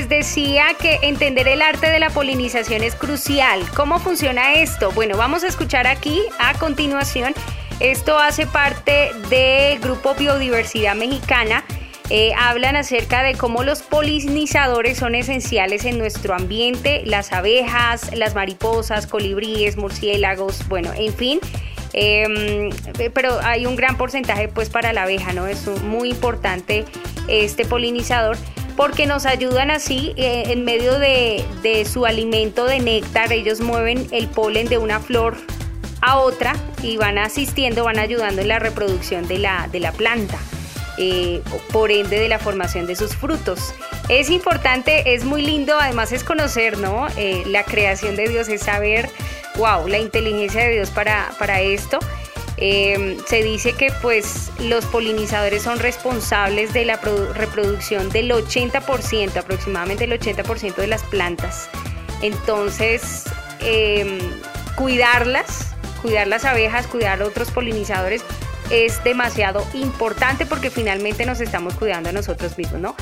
les 0.00 0.08
decía 0.08 0.64
que 0.80 0.98
entender 1.02 1.46
el 1.46 1.60
arte 1.60 1.90
de 1.90 2.00
la 2.00 2.08
polinización 2.08 2.82
es 2.82 2.94
crucial. 2.94 3.60
¿Cómo 3.76 3.98
funciona 3.98 4.54
esto? 4.54 4.92
Bueno, 4.92 5.18
vamos 5.18 5.44
a 5.44 5.46
escuchar 5.46 5.86
aquí 5.86 6.22
a 6.38 6.54
continuación. 6.54 7.34
Esto 7.80 8.18
hace 8.18 8.46
parte 8.46 9.10
del 9.28 9.78
grupo 9.78 10.14
Biodiversidad 10.14 10.94
Mexicana. 10.94 11.64
Eh, 12.08 12.32
hablan 12.34 12.76
acerca 12.76 13.22
de 13.22 13.34
cómo 13.34 13.62
los 13.62 13.82
polinizadores 13.82 14.96
son 14.96 15.14
esenciales 15.14 15.84
en 15.84 15.98
nuestro 15.98 16.34
ambiente, 16.34 17.02
las 17.04 17.34
abejas, 17.34 18.10
las 18.16 18.34
mariposas, 18.34 19.06
colibríes, 19.06 19.76
murciélagos, 19.76 20.66
bueno, 20.68 20.92
en 20.96 21.12
fin. 21.12 21.40
Em, 21.92 22.70
pero 23.12 23.38
hay 23.42 23.66
un 23.66 23.76
gran 23.76 23.98
porcentaje 23.98 24.48
pues 24.48 24.70
para 24.70 24.94
la 24.94 25.02
abeja, 25.02 25.34
¿no? 25.34 25.46
Es 25.46 25.66
muy 25.82 26.08
importante 26.08 26.86
este 27.28 27.66
polinizador 27.66 28.38
porque 28.76 29.06
nos 29.06 29.26
ayudan 29.26 29.70
así 29.70 30.12
eh, 30.16 30.44
en 30.46 30.64
medio 30.64 30.98
de, 30.98 31.44
su 31.90 32.06
alimento 32.06 32.64
de 32.64 32.80
néctar, 32.80 33.32
ellos 33.32 33.60
mueven 33.60 34.06
el 34.10 34.28
polen 34.28 34.68
de 34.68 34.78
una 34.78 35.00
flor 35.00 35.36
a 36.00 36.18
otra 36.18 36.54
y 36.82 36.96
van 36.96 37.18
asistiendo, 37.18 37.84
van 37.84 37.98
ayudando 37.98 38.42
en 38.42 38.48
la 38.48 38.58
reproducción 38.58 39.28
de 39.28 39.38
la, 39.38 39.68
de 39.70 39.80
la 39.80 39.92
planta. 39.92 40.38
Eh, 41.02 41.40
por 41.72 41.90
ende 41.90 42.18
de 42.18 42.28
la 42.28 42.38
formación 42.38 42.86
de 42.86 42.94
sus 42.94 43.16
frutos. 43.16 43.72
Es 44.10 44.28
importante, 44.28 45.14
es 45.14 45.24
muy 45.24 45.40
lindo, 45.40 45.78
además 45.80 46.12
es 46.12 46.24
conocer, 46.24 46.76
¿no? 46.76 47.06
Eh, 47.16 47.42
la 47.46 47.64
creación 47.64 48.16
de 48.16 48.28
Dios, 48.28 48.48
es 48.48 48.60
saber, 48.60 49.08
wow, 49.56 49.88
la 49.88 49.98
inteligencia 49.98 50.62
de 50.62 50.72
Dios 50.72 50.90
para, 50.90 51.30
para 51.38 51.62
esto. 51.62 52.00
Em, 52.60 53.16
se 53.26 53.42
dice 53.42 53.72
que 53.72 53.90
pues 54.02 54.50
los 54.58 54.84
polinizadores 54.84 55.62
son 55.62 55.78
responsables 55.78 56.74
de 56.74 56.84
la 56.84 56.96
reproducción 56.96 58.10
del 58.10 58.30
80%, 58.30 59.40
aproximadamente 59.40 60.04
el 60.04 60.12
80% 60.12 60.76
de 60.76 60.86
las 60.86 61.02
plantas. 61.04 61.70
Entonces, 62.20 63.24
em, 63.60 64.18
cuidarlas, 64.76 65.74
cuidar 66.02 66.26
las 66.26 66.44
abejas, 66.44 66.86
cuidar 66.86 67.22
otros 67.22 67.50
polinizadores 67.50 68.22
es 68.70 69.02
demasiado 69.04 69.66
importante 69.72 70.44
porque 70.44 70.70
finalmente 70.70 71.24
nos 71.24 71.40
estamos 71.40 71.74
cuidando 71.74 72.10
a 72.10 72.12
nosotros 72.12 72.56
mismos, 72.58 72.94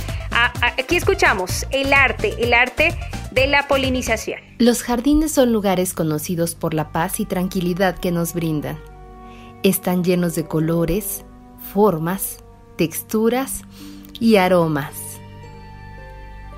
aquí 0.60 0.96
escuchamos 0.96 1.66
el 1.72 1.92
arte, 1.92 2.34
el 2.38 2.54
arte 2.54 2.96
de 3.32 3.46
la 3.48 3.68
polinización. 3.68 4.40
Los 4.58 4.82
jardines 4.82 5.32
son 5.32 5.52
lugares 5.52 5.92
conocidos 5.94 6.54
por 6.54 6.74
la 6.74 6.90
paz 6.90 7.20
y 7.20 7.26
tranquilidad 7.26 7.98
que 7.98 8.12
nos 8.12 8.32
brindan. 8.32 8.78
Están 9.64 10.04
llenos 10.04 10.36
de 10.36 10.46
colores, 10.46 11.24
formas, 11.72 12.44
texturas 12.76 13.62
y 14.20 14.36
aromas. 14.36 14.94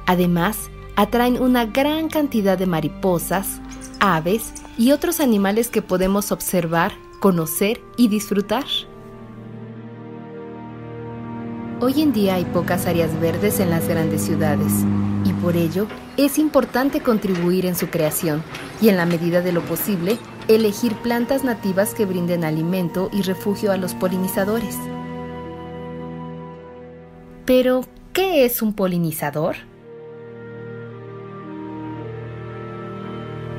Además, 0.07 0.71
atraen 0.97 1.41
una 1.41 1.65
gran 1.65 2.09
cantidad 2.09 2.59
de 2.59 2.67
mariposas, 2.67 3.61
aves 4.01 4.53
y 4.77 4.93
otros 4.93 5.21
animales 5.21 5.69
que 5.69 5.81
podemos 5.81 6.31
observar, 6.31 6.93
conocer 7.21 7.81
y 7.97 8.09
disfrutar. 8.09 8.67
Hoy 11.81 12.03
en 12.03 12.13
día 12.13 12.35
hay 12.35 12.45
pocas 12.45 12.87
áreas 12.87 13.19
verdes 13.19 13.61
en 13.61 13.71
las 13.71 13.89
grandes 13.89 14.21
ciudades 14.21 14.85
por 15.41 15.57
ello 15.57 15.87
es 16.17 16.39
importante 16.39 17.01
contribuir 17.01 17.67
en 17.67 17.75
su 17.75 17.89
creación 17.89 18.43
y 18.81 18.89
en 18.89 18.97
la 18.97 19.07
medida 19.07 19.41
de 19.41 19.53
lo 19.53 19.63
posible 19.63 20.19
elegir 20.49 20.95
plantas 20.97 21.45
nativas 21.45 21.95
que 21.95 22.07
brinden 22.07 22.45
alimento 22.45 23.09
y 23.13 23.23
refugio 23.23 23.73
a 23.73 23.77
los 23.77 23.95
polinizadores. 23.95 24.77
Pero, 27.47 27.83
¿qué 28.13 28.45
es 28.45 28.63
un 28.63 28.75
polinizador? 28.75 29.57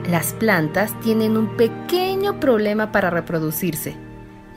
Las 0.09 0.33
plantas 0.33 0.99
tienen 1.01 1.37
un 1.37 1.55
pequeño 1.55 2.39
problema 2.39 2.91
para 2.91 3.09
reproducirse. 3.09 3.95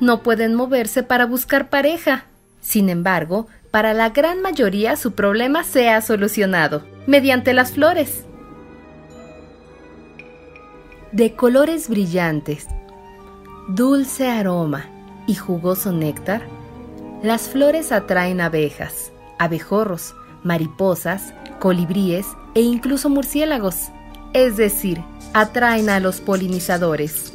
No 0.01 0.23
pueden 0.23 0.55
moverse 0.55 1.03
para 1.03 1.27
buscar 1.27 1.69
pareja. 1.69 2.25
Sin 2.61 2.89
embargo, 2.89 3.47
para 3.75 3.93
la 3.93 4.11
gran 4.11 4.41
mayoría 4.41 4.95
su 4.95 5.15
problema 5.15 5.65
se 5.65 5.91
ha 5.91 6.01
solucionado 6.01 6.85
mediante 7.09 7.53
las 7.53 7.73
flores. 7.73 8.25
De 11.11 11.35
colores 11.35 11.89
brillantes, 11.89 12.69
dulce 13.67 14.31
aroma 14.31 14.85
y 15.27 15.35
jugoso 15.35 15.91
néctar, 15.91 16.43
las 17.25 17.49
flores 17.49 17.91
atraen 17.91 18.41
abejas, 18.41 19.11
abejorros, 19.41 20.15
mariposas, 20.45 21.35
colibríes 21.59 22.29
e 22.55 22.61
incluso 22.61 23.11
murciélagos, 23.11 23.89
es 24.35 24.57
decir, 24.57 25.03
atraen 25.33 25.91
a 25.91 25.99
los 25.99 26.21
polinizadores, 26.21 27.33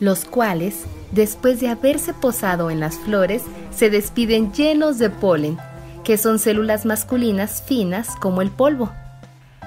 los 0.00 0.24
cuales 0.24 0.84
después 1.12 1.60
de 1.60 1.68
haberse 1.68 2.12
posado 2.14 2.70
en 2.70 2.80
las 2.80 2.96
flores, 2.96 3.42
se 3.74 3.90
despiden 3.90 4.52
llenos 4.52 4.98
de 4.98 5.10
polen, 5.10 5.58
que 6.04 6.18
son 6.18 6.38
células 6.38 6.84
masculinas 6.86 7.62
finas 7.62 8.14
como 8.20 8.42
el 8.42 8.50
polvo. 8.50 8.92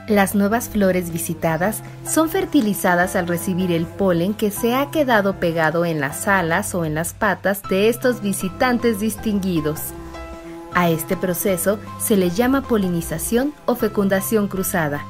Las 0.07 0.33
nuevas 0.33 0.69
flores 0.69 1.11
visitadas 1.11 1.83
son 2.07 2.29
fertilizadas 2.29 3.15
al 3.15 3.27
recibir 3.27 3.71
el 3.71 3.85
polen 3.85 4.33
que 4.33 4.49
se 4.49 4.73
ha 4.73 4.89
quedado 4.89 5.39
pegado 5.39 5.85
en 5.85 5.99
las 5.99 6.27
alas 6.27 6.73
o 6.73 6.83
en 6.83 6.95
las 6.95 7.13
patas 7.13 7.61
de 7.69 7.89
estos 7.89 8.21
visitantes 8.21 8.99
distinguidos. 8.99 9.79
A 10.73 10.89
este 10.89 11.15
proceso 11.15 11.77
se 11.99 12.15
le 12.15 12.31
llama 12.31 12.61
polinización 12.61 13.53
o 13.65 13.75
fecundación 13.75 14.47
cruzada 14.47 15.03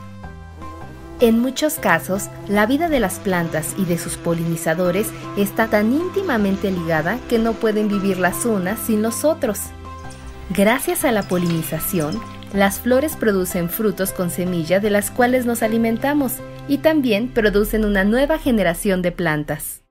en 1.20 1.40
muchos 1.40 1.76
casos, 1.76 2.30
la 2.48 2.66
vida 2.66 2.88
de 2.88 3.00
las 3.00 3.20
plantas 3.20 3.76
y 3.78 3.86
de 3.86 3.98
sus 3.98 4.16
polinizadores 4.16 5.08
está 5.38 5.68
tan 5.68 5.92
íntimamente 5.92 6.72
ligada 6.72 7.20
que 7.28 7.40
no 7.40 7.54
pueden 7.54 7.90
vivir 7.90 8.18
las 8.18 8.46
unas 8.46 8.80
sin 8.80 9.02
los 9.02 9.26
otros. 9.26 9.60
Gracias 10.50 11.04
a 11.04 11.12
la 11.12 11.24
polinización, 11.24 12.20
las 12.54 12.80
flores 12.80 13.16
producen 13.16 13.70
frutos 13.70 14.12
con 14.12 14.32
semilla 14.32 14.80
de 14.80 14.90
las 14.90 15.12
cuales 15.12 15.46
nos 15.46 15.62
alimentamos 15.62 16.38
y 16.68 16.80
también 16.80 17.28
producen 17.28 17.86
una 17.86 18.04
nueva 18.04 18.40
generación 18.40 19.02
de 19.02 19.12
plantas. 19.12 19.84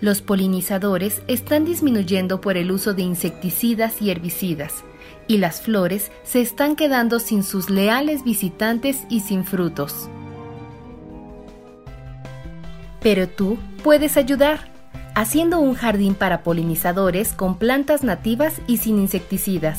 Los 0.00 0.22
polinizadores 0.22 1.22
están 1.28 1.64
disminuyendo 1.64 2.40
por 2.40 2.56
el 2.56 2.70
uso 2.70 2.94
de 2.94 3.02
insecticidas 3.02 4.00
y 4.00 4.10
herbicidas, 4.10 4.84
y 5.26 5.38
las 5.38 5.60
flores 5.60 6.10
se 6.22 6.40
están 6.40 6.76
quedando 6.76 7.18
sin 7.18 7.42
sus 7.42 7.70
leales 7.70 8.24
visitantes 8.24 9.04
y 9.08 9.20
sin 9.20 9.44
frutos. 9.44 10.08
Pero 13.00 13.28
tú 13.28 13.58
puedes 13.82 14.16
ayudar 14.16 14.72
haciendo 15.14 15.60
un 15.60 15.74
jardín 15.74 16.14
para 16.14 16.42
polinizadores 16.42 17.32
con 17.32 17.58
plantas 17.58 18.02
nativas 18.02 18.60
y 18.66 18.78
sin 18.78 18.98
insecticidas. 18.98 19.78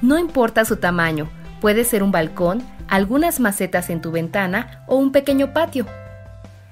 No 0.00 0.18
importa 0.18 0.64
su 0.64 0.76
tamaño, 0.76 1.28
puede 1.60 1.84
ser 1.84 2.02
un 2.02 2.10
balcón, 2.10 2.62
algunas 2.88 3.40
macetas 3.40 3.90
en 3.90 4.00
tu 4.00 4.10
ventana 4.10 4.84
o 4.86 4.96
un 4.96 5.12
pequeño 5.12 5.52
patio. 5.52 5.86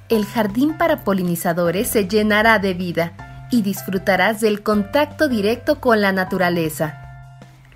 El 0.08 0.24
jardín 0.26 0.76
para 0.76 1.04
polinizadores 1.04 1.88
se 1.88 2.08
llenará 2.08 2.58
de 2.58 2.74
vida 2.74 3.12
y 3.50 3.62
disfrutarás 3.62 4.40
del 4.40 4.62
contacto 4.62 5.28
directo 5.28 5.80
con 5.80 6.00
la 6.00 6.12
naturaleza. 6.12 7.09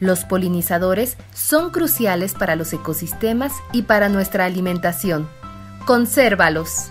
Los 0.05 0.27
polinizadores 0.27 1.17
son 1.33 1.71
cruciales 1.71 2.35
para 2.35 2.57
los 2.57 2.75
ecosistemas 2.75 3.53
y 3.73 3.85
para 3.85 4.11
nuestra 4.11 4.45
alimentación. 4.45 5.27
Consérvalos. 5.87 6.90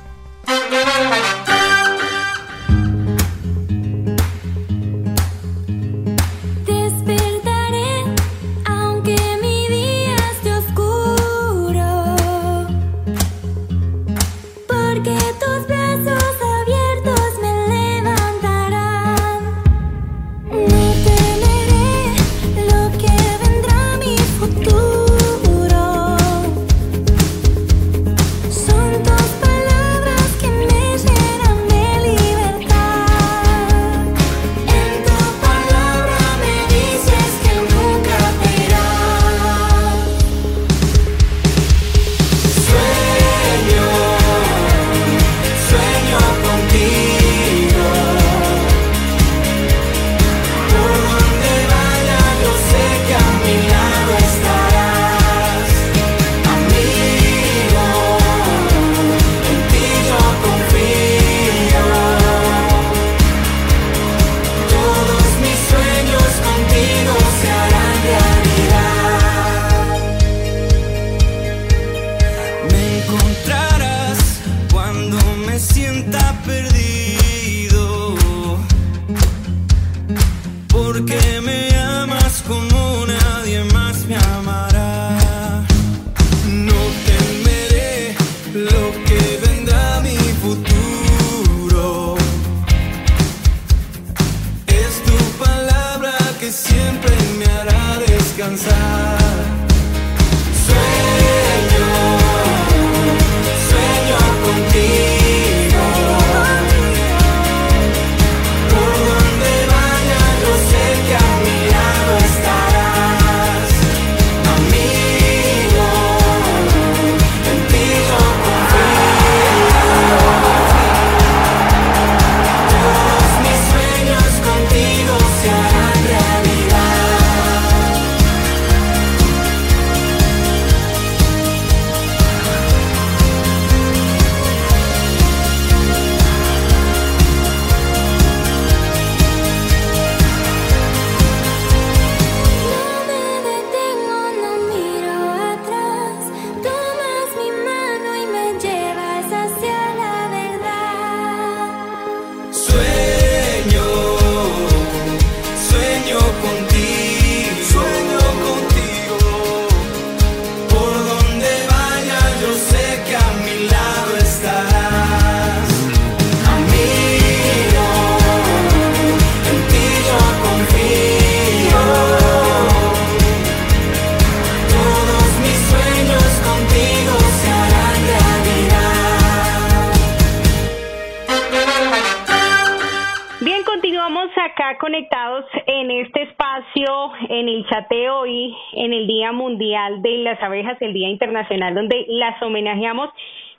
Donde 191.74 192.06
las 192.08 192.42
homenajeamos, 192.42 193.10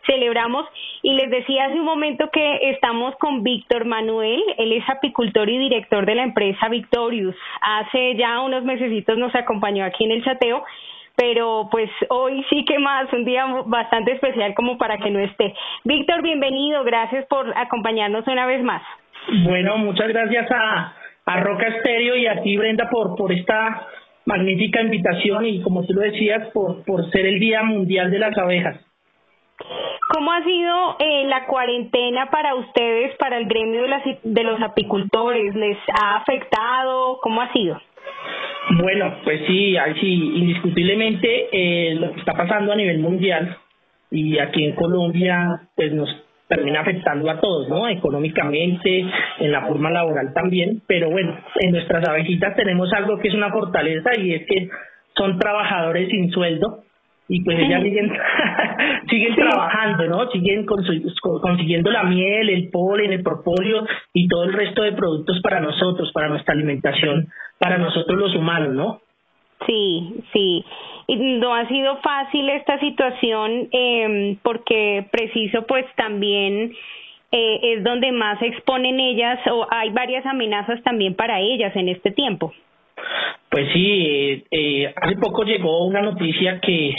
celebramos. 0.07 0.67
Y 1.03 1.15
les 1.15 1.31
decía 1.31 1.67
hace 1.67 1.75
un 1.75 1.85
momento 1.85 2.31
que 2.31 2.71
estamos 2.71 3.15
con 3.17 3.43
Víctor 3.43 3.85
Manuel, 3.85 4.43
él 4.59 4.73
es 4.73 4.89
apicultor 4.89 5.49
y 5.49 5.59
director 5.59 6.07
de 6.07 6.15
la 6.15 6.25
empresa 6.25 6.69
Victorious. 6.69 7.37
Hace 7.61 8.17
ya 8.17 8.41
unos 8.41 8.65
mesecitos 8.65 9.19
nos 9.19 9.35
acompañó 9.35 9.85
aquí 9.85 10.05
en 10.05 10.13
el 10.13 10.25
chateo 10.25 10.65
pero 11.17 11.69
pues 11.71 11.89
hoy 12.09 12.45
sí 12.51 12.65
que 12.65 12.79
más, 12.79 13.13
un 13.13 13.25
día 13.25 13.47
bastante 13.67 14.13
especial 14.13 14.53
como 14.55 14.77
para 14.79 14.99
que 14.99 15.11
no 15.11 15.21
esté. 15.21 15.55
Víctor, 15.85 16.23
bienvenido, 16.23 16.83
gracias 16.83 17.25
por 17.27 17.57
acompañarnos 17.57 18.27
una 18.27 18.47
vez 18.47 18.63
más. 18.65 18.83
Bueno, 19.45 19.79
muchas 19.79 20.09
gracias 20.09 20.51
a, 20.51 20.93
a 21.27 21.41
Roca 21.41 21.69
Estéreo 21.69 22.17
y 22.17 22.27
a 22.27 22.43
ti, 22.43 22.57
Brenda, 22.57 22.89
por, 22.91 23.17
por 23.17 23.33
esta 23.33 23.87
magnífica 24.27 24.81
invitación 24.81 25.47
y, 25.47 25.63
como 25.63 25.85
tú 25.85 25.95
lo 25.95 26.01
decías, 26.03 26.49
por, 26.53 26.85
por 26.85 27.11
ser 27.11 27.27
el 27.27 27.39
Día 27.39 27.63
Mundial 27.63 28.11
de 28.11 28.19
las 28.19 28.37
Abejas. 28.39 28.81
¿Cómo 30.15 30.33
ha 30.33 30.45
sido 30.45 30.97
eh, 30.99 31.25
la 31.27 31.47
cuarentena 31.47 32.31
para 32.31 32.55
ustedes, 32.55 33.17
para 33.17 33.39
el 33.39 33.47
gremio 33.47 33.83
de, 33.83 33.89
las, 33.89 34.03
de 34.23 34.43
los 34.43 34.61
apicultores? 34.61 35.55
¿Les 35.55 35.79
ha 35.89 36.17
afectado? 36.17 37.19
¿Cómo 37.23 37.41
ha 37.41 37.53
sido? 37.53 37.81
Bueno, 38.83 39.15
pues 39.25 39.43
sí, 39.47 39.77
ahí 39.77 39.95
sí, 40.01 40.13
indiscutiblemente 40.37 41.49
eh, 41.53 41.95
lo 41.97 42.13
que 42.13 42.21
está 42.21 42.35
pasando 42.35 42.73
a 42.73 42.77
nivel 42.77 42.99
mundial 42.99 43.59
y 44.11 44.39
aquí 44.39 44.65
en 44.65 44.75
Colombia, 44.75 45.69
pues 45.75 45.93
nos 45.93 46.09
termina 46.49 46.81
afectando 46.81 47.31
a 47.31 47.41
todos, 47.41 47.69
¿no? 47.69 47.89
Económicamente, 47.89 49.05
en 49.41 49.53
la 49.53 49.67
forma 49.67 49.91
laboral 49.91 50.33
también, 50.35 50.83
pero 50.87 51.11
bueno, 51.11 51.39
en 51.61 51.73
nuestras 51.73 52.07
abejitas 52.09 52.55
tenemos 52.57 52.93
algo 52.93 53.19
que 53.19 53.29
es 53.29 53.35
una 53.35 53.51
fortaleza 53.51 54.11
y 54.19 54.35
es 54.35 54.47
que 54.47 54.69
son 55.17 55.39
trabajadores 55.39 56.09
sin 56.09 56.31
sueldo 56.31 56.85
y 57.29 57.43
pues 57.43 57.59
ellas 57.59 57.83
siguen, 57.83 58.13
siguen 59.09 59.35
trabajando, 59.35 60.07
¿no? 60.09 60.31
Siguen 60.31 60.67
consiguiendo 60.67 61.91
la 61.91 62.05
miel, 62.05 62.51
el 62.51 62.69
polen, 62.71 63.13
el 63.13 63.23
propóleo 63.23 63.87
y 64.13 64.29
todo 64.29 64.45
el 64.45 64.53
resto 64.53 64.83
de 64.83 64.93
productos 64.93 65.41
para 65.43 65.61
nosotros, 65.61 66.11
para 66.13 66.29
nuestra 66.29 66.53
alimentación, 66.53 67.29
para 67.59 67.79
nosotros 67.79 68.19
los 68.19 68.35
humanos, 68.37 68.75
¿no? 68.75 69.01
Sí, 69.67 70.23
sí. 70.33 70.65
No 71.09 71.55
ha 71.55 71.69
sido 71.69 71.99
fácil 71.99 72.49
esta 72.49 72.79
situación 72.81 73.69
eh, 73.73 74.37
porque 74.43 75.07
preciso 75.11 75.67
pues 75.67 75.85
también 75.97 76.73
eh, 77.33 77.61
es 77.63 77.85
donde 77.85 78.13
más 78.13 78.39
se 78.39 78.47
exponen 78.47 79.01
ellas 79.01 79.41
o 79.51 79.67
hay 79.71 79.91
varias 79.91 80.25
amenazas 80.25 80.83
también 80.83 81.15
para 81.15 81.41
ellas 81.41 81.75
en 81.77 81.89
este 81.89 82.11
tiempo. 82.13 82.53
Pues 83.51 83.73
sí, 83.73 84.03
eh, 84.03 84.45
eh, 84.51 84.95
hace 84.97 85.17
poco 85.17 85.45
llegó 85.45 85.87
una 85.87 86.01
noticia 86.01 86.61
que, 86.61 86.95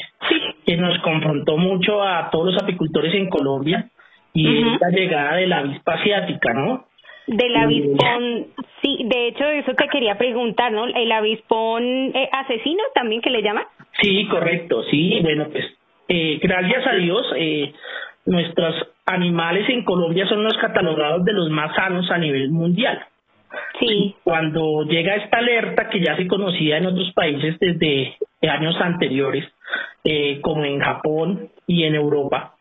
que 0.66 0.78
nos 0.78 0.98
confrontó 1.00 1.58
mucho 1.58 2.02
a 2.02 2.30
todos 2.30 2.54
los 2.54 2.64
apicultores 2.64 3.14
en 3.14 3.30
Colombia 3.30 3.90
y 4.34 4.48
es 4.48 4.80
la 4.80 4.90
llegada 4.90 5.36
de 5.38 5.48
la 5.48 5.60
avispa 5.60 5.94
asiática, 5.94 6.54
¿no? 6.54 6.86
Del 7.28 7.56
avispón, 7.56 8.48
sí, 8.82 9.00
de 9.06 9.28
hecho 9.28 9.46
eso 9.46 9.74
te 9.74 9.88
quería 9.88 10.18
preguntar, 10.18 10.72
¿no? 10.72 10.86
El 10.86 11.12
avispón 11.12 11.84
eh, 11.84 12.30
asesino 12.32 12.84
también 12.94 13.22
que 13.22 13.32
le 13.32 13.42
llaman. 13.42 13.66
Sí, 14.02 14.28
correcto, 14.28 14.84
sí. 14.90 15.20
Bueno, 15.22 15.48
pues 15.52 15.66
eh, 16.08 16.40
gracias 16.42 16.86
a 16.88 16.94
Dios, 16.96 17.26
eh, 17.38 17.74
nuestros 18.26 18.76
animales 19.06 19.70
en 19.70 19.84
Colombia 19.84 20.28
son 20.28 20.44
los 20.44 20.58
catalogados 20.58 21.24
de 21.26 21.34
los 21.34 21.50
más 21.50 21.76
sanos 21.76 22.10
a 22.12 22.18
nivel 22.18 22.50
mundial. 22.52 23.00
Sí. 23.80 24.16
Cuando 24.24 24.84
llega 24.84 25.16
esta 25.16 25.38
alerta 25.38 25.90
que 25.90 26.02
ya 26.02 26.16
se 26.18 26.28
conocía 26.28 26.78
en 26.78 26.88
otros 26.88 27.12
países 27.14 27.58
desde 27.60 28.16
años 28.50 28.76
anteriores, 28.80 29.46
eh, 30.04 30.40
como 30.42 30.64
en 30.66 30.80
Japón 30.80 31.50
y 31.68 31.84
en 31.84 31.96
Europa, 31.96 32.54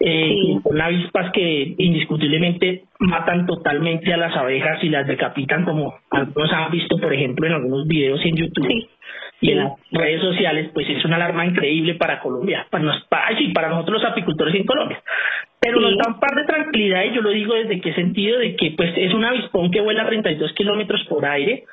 eh, 0.00 0.28
Sí. 0.28 0.60
son 0.62 0.80
avispas 0.80 1.32
que 1.32 1.74
indiscutiblemente 1.76 2.84
matan 3.00 3.46
totalmente 3.46 4.12
a 4.12 4.16
las 4.16 4.36
abejas 4.36 4.82
y 4.84 4.88
las 4.90 5.06
decapitan, 5.06 5.64
como 5.64 5.94
algunos 6.10 6.52
han 6.52 6.70
visto, 6.70 6.98
por 6.98 7.12
ejemplo, 7.12 7.46
en 7.46 7.54
algunos 7.54 7.86
videos 7.88 8.24
en 8.24 8.36
YouTube 8.36 8.66
Sí. 8.68 8.88
Y 9.40 9.52
en 9.52 9.58
las 9.58 9.72
redes 9.92 10.20
sociales, 10.20 10.70
pues 10.74 10.88
es 10.88 11.04
una 11.04 11.16
alarma 11.16 11.46
increíble 11.46 11.94
para 11.94 12.20
Colombia, 12.20 12.66
para, 12.70 12.84
nos, 12.84 13.04
para, 13.04 13.36
sí, 13.38 13.48
para 13.48 13.68
nosotros 13.68 14.02
los 14.02 14.10
apicultores 14.10 14.54
en 14.54 14.64
Colombia. 14.64 15.00
Pero 15.60 15.78
Sí. 15.78 15.84
nos 15.84 15.96
da 15.96 16.12
un 16.14 16.20
par 16.20 16.34
de 16.34 16.44
tranquilidad 16.44 17.04
y 17.04 17.14
yo 17.14 17.22
lo 17.22 17.30
digo 17.30 17.54
desde 17.54 17.80
qué 17.80 17.92
sentido, 17.94 18.38
de 18.38 18.56
que 18.56 18.72
pues 18.76 18.92
es 18.96 19.14
un 19.14 19.24
avispón 19.24 19.70
que 19.70 19.80
vuela 19.80 20.02
a 20.02 20.06
32 20.06 20.52
kilómetros 20.54 21.04
por 21.08 21.24
aire, 21.24 21.64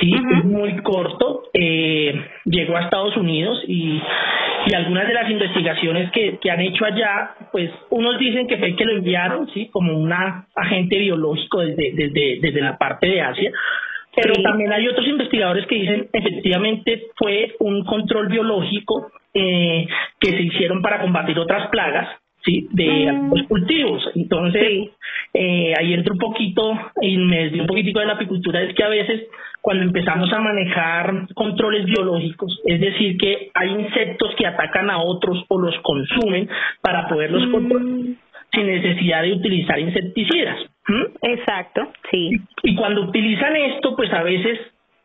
sí, 0.00 0.12
es 0.12 0.44
muy 0.44 0.76
corto, 0.82 1.44
eh, 1.54 2.14
llegó 2.44 2.76
a 2.76 2.82
Estados 2.82 3.16
Unidos 3.16 3.62
y, 3.68 4.00
y 4.66 4.74
algunas 4.74 5.06
de 5.06 5.14
las 5.14 5.30
investigaciones 5.30 6.10
que, 6.10 6.38
que 6.40 6.50
han 6.50 6.60
hecho 6.60 6.84
allá, 6.84 7.36
pues 7.52 7.70
unos 7.90 8.18
dicen 8.18 8.46
que 8.48 8.58
fue 8.58 8.74
que 8.76 8.84
lo 8.84 8.92
enviaron, 8.96 9.48
sí, 9.54 9.68
como 9.70 9.96
un 9.96 10.12
agente 10.12 10.98
biológico 10.98 11.60
desde, 11.60 11.92
desde, 11.94 12.38
desde 12.40 12.60
la 12.60 12.76
parte 12.76 13.08
de 13.08 13.20
Asia, 13.20 13.52
pero 14.16 14.34
también 14.42 14.72
hay 14.72 14.86
otros 14.88 15.06
investigadores 15.06 15.66
que 15.66 15.74
dicen 15.76 16.08
efectivamente 16.12 17.06
fue 17.16 17.54
un 17.60 17.84
control 17.84 18.28
biológico 18.28 19.10
eh, 19.32 19.86
que 20.20 20.30
se 20.30 20.42
hicieron 20.42 20.80
para 20.82 21.00
combatir 21.00 21.38
otras 21.38 21.68
plagas 21.68 22.08
sí 22.44 22.68
de 22.72 23.10
Mm. 23.12 23.30
los 23.34 23.42
cultivos 23.48 24.10
entonces 24.14 24.62
Sí. 24.68 24.90
eh, 25.34 25.72
ahí 25.78 25.94
entro 25.94 26.12
un 26.14 26.18
poquito 26.20 26.78
y 27.00 27.16
me 27.16 27.44
desvío 27.44 27.62
un 27.62 27.68
poquitico 27.68 28.00
de 28.00 28.06
la 28.06 28.12
apicultura 28.14 28.62
es 28.62 28.74
que 28.74 28.84
a 28.84 28.88
veces 28.88 29.22
cuando 29.60 29.82
empezamos 29.82 30.30
a 30.32 30.40
manejar 30.40 31.26
controles 31.34 31.86
biológicos 31.86 32.60
es 32.66 32.80
decir 32.80 33.16
que 33.16 33.50
hay 33.54 33.70
insectos 33.70 34.34
que 34.36 34.46
atacan 34.46 34.90
a 34.90 34.98
otros 35.02 35.42
o 35.48 35.58
los 35.58 35.74
consumen 35.80 36.48
para 36.82 37.08
poderlos 37.08 37.46
controlar 37.50 37.84
Mm, 37.86 38.14
sin 38.54 38.66
necesidad 38.66 39.22
de 39.22 39.32
utilizar 39.32 39.78
insecticidas 39.78 40.58
exacto, 41.22 41.92
sí. 42.10 42.30
y 42.62 42.74
cuando 42.74 43.02
utilizan 43.02 43.56
esto, 43.56 43.96
pues 43.96 44.12
a 44.12 44.22
veces 44.22 44.58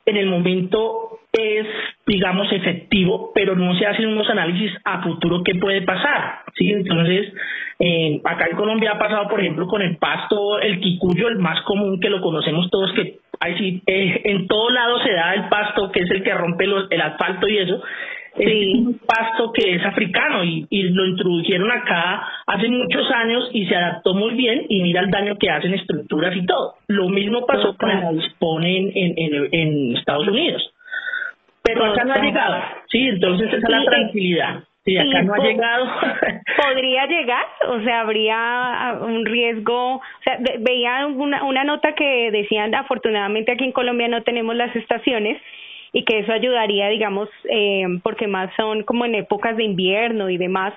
en 0.05 0.17
el 0.17 0.27
momento 0.27 1.19
es, 1.31 1.67
digamos, 2.05 2.51
efectivo, 2.51 3.31
pero 3.33 3.55
no 3.55 3.77
se 3.77 3.85
hacen 3.85 4.07
unos 4.07 4.29
análisis 4.29 4.71
a 4.83 5.03
futuro 5.03 5.43
qué 5.43 5.55
puede 5.55 5.83
pasar. 5.83 6.39
¿sí? 6.55 6.71
Entonces, 6.71 7.31
eh, 7.79 8.19
acá 8.25 8.47
en 8.49 8.57
Colombia 8.57 8.93
ha 8.93 8.99
pasado, 8.99 9.27
por 9.29 9.39
ejemplo, 9.39 9.67
con 9.67 9.81
el 9.81 9.97
pasto, 9.97 10.59
el 10.59 10.79
quicuyo, 10.79 11.27
el 11.27 11.37
más 11.37 11.61
común 11.61 11.99
que 11.99 12.09
lo 12.09 12.21
conocemos 12.21 12.69
todos, 12.71 12.91
que 12.93 13.19
hay, 13.39 13.81
eh, 13.85 14.21
en 14.25 14.47
todo 14.47 14.69
lado 14.71 14.99
se 15.03 15.13
da 15.13 15.35
el 15.35 15.47
pasto, 15.47 15.91
que 15.91 16.01
es 16.01 16.11
el 16.11 16.23
que 16.23 16.33
rompe 16.33 16.65
los, 16.65 16.87
el 16.89 17.01
asfalto 17.01 17.47
y 17.47 17.59
eso. 17.59 17.81
Es 18.39 18.73
un 18.75 18.99
pasto 19.05 19.51
que 19.53 19.75
es 19.75 19.85
africano 19.85 20.43
y, 20.43 20.65
y 20.69 20.83
lo 20.83 21.05
introdujeron 21.05 21.69
acá 21.71 22.25
hace 22.47 22.67
muchos 22.69 23.09
años 23.11 23.49
y 23.53 23.65
se 23.67 23.75
adaptó 23.75 24.13
muy 24.13 24.33
bien 24.35 24.65
y 24.69 24.81
mira 24.81 25.01
el 25.01 25.11
daño 25.11 25.35
que 25.37 25.49
hacen 25.49 25.73
estructuras 25.73 26.35
y 26.35 26.45
todo. 26.45 26.75
Lo 26.87 27.09
mismo 27.09 27.45
pasó 27.45 27.75
con 27.77 27.89
el 27.91 28.03
avispón 28.03 28.63
en, 28.63 28.91
en, 28.95 29.13
en, 29.17 29.49
en 29.51 29.97
Estados 29.97 30.27
Unidos. 30.27 30.73
Pero 31.63 31.85
acá 31.85 32.03
no 32.05 32.13
ha 32.13 32.21
llegado, 32.21 32.63
sí, 32.89 33.07
entonces 33.07 33.47
esa 33.47 33.57
es 33.57 33.63
la 33.69 33.79
Sí, 33.79 33.83
eh, 33.83 33.89
tranquilidad. 33.89 34.63
Sí, 34.85 34.97
acá 34.97 35.19
Sí, 35.21 35.25
no 35.27 35.33
ha 35.33 35.37
llegado. 35.45 35.85
podría 36.57 37.05
llegar, 37.05 37.45
o 37.67 37.79
sea, 37.81 38.01
habría 38.01 38.97
un 39.01 39.25
riesgo, 39.25 39.95
o 39.97 40.01
sea, 40.23 40.37
ve- 40.39 40.55
veía 40.61 41.05
una, 41.07 41.43
una 41.43 41.63
nota 41.65 41.93
que 41.93 42.31
decían, 42.31 42.73
afortunadamente 42.73 43.51
aquí 43.51 43.65
en 43.65 43.71
Colombia 43.73 44.07
no 44.07 44.23
tenemos 44.23 44.55
las 44.55 44.73
estaciones 44.75 45.39
y 45.91 46.03
que 46.03 46.19
eso 46.19 46.31
ayudaría, 46.31 46.89
digamos, 46.89 47.29
eh, 47.49 47.85
porque 48.03 48.27
más 48.27 48.49
son 48.55 48.83
como 48.83 49.05
en 49.05 49.15
épocas 49.15 49.57
de 49.57 49.63
invierno 49.63 50.29
y 50.29 50.37
demás, 50.37 50.73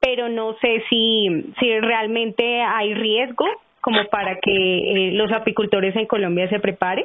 pero 0.00 0.28
no 0.28 0.54
sé 0.60 0.82
si, 0.88 1.52
si 1.58 1.80
realmente 1.80 2.62
hay 2.62 2.94
riesgo 2.94 3.46
como 3.80 4.04
para 4.06 4.38
que 4.40 4.52
eh, 4.52 5.12
los 5.12 5.32
apicultores 5.32 5.94
en 5.96 6.06
Colombia 6.06 6.48
se 6.48 6.60
preparen. 6.60 7.04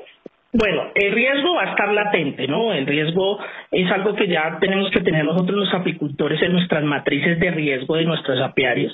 Bueno, 0.54 0.84
el 0.96 1.12
riesgo 1.12 1.56
va 1.56 1.64
a 1.64 1.70
estar 1.72 1.92
latente, 1.92 2.48
¿no? 2.48 2.72
El 2.72 2.86
riesgo 2.86 3.40
es 3.72 3.92
algo 3.92 4.16
que 4.16 4.28
ya 4.28 4.58
tenemos 4.60 4.90
que 4.92 5.02
tener 5.02 5.26
nosotros 5.26 5.58
los 5.58 5.74
apicultores 5.74 6.42
en 6.42 6.54
nuestras 6.54 6.84
matrices 6.84 7.40
de 7.40 7.52
riesgo 7.52 7.96
de 7.96 8.06
nuestros 8.06 8.40
apiarios 8.42 8.94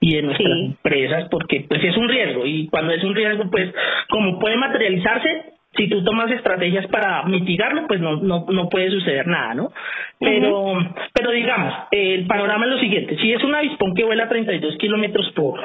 y 0.00 0.14
de 0.14 0.22
nuestras 0.22 0.58
empresas, 0.58 1.28
porque 1.30 1.64
pues 1.68 1.82
es 1.84 1.96
un 1.96 2.08
riesgo 2.08 2.44
y 2.46 2.66
cuando 2.68 2.92
es 2.92 3.04
un 3.04 3.14
riesgo, 3.14 3.44
pues 3.50 3.72
como 4.10 4.38
puede 4.38 4.56
materializarse, 4.56 5.57
si 5.78 5.88
tú 5.88 6.04
tomas 6.04 6.30
estrategias 6.30 6.86
para 6.88 7.22
mitigarlo, 7.22 7.86
pues 7.86 8.00
no 8.00 8.16
no 8.16 8.44
no 8.48 8.68
puede 8.68 8.90
suceder 8.90 9.26
nada, 9.26 9.54
¿no? 9.54 9.72
Pero 10.18 10.76
pero 11.14 11.30
digamos, 11.30 11.72
el 11.92 12.26
panorama 12.26 12.66
es 12.66 12.72
lo 12.72 12.78
siguiente: 12.80 13.16
si 13.18 13.32
es 13.32 13.42
un 13.42 13.54
avispón 13.54 13.94
que 13.94 14.04
vuela 14.04 14.24
a 14.24 14.28
32 14.28 14.76
kilómetros 14.76 15.30
por 15.32 15.58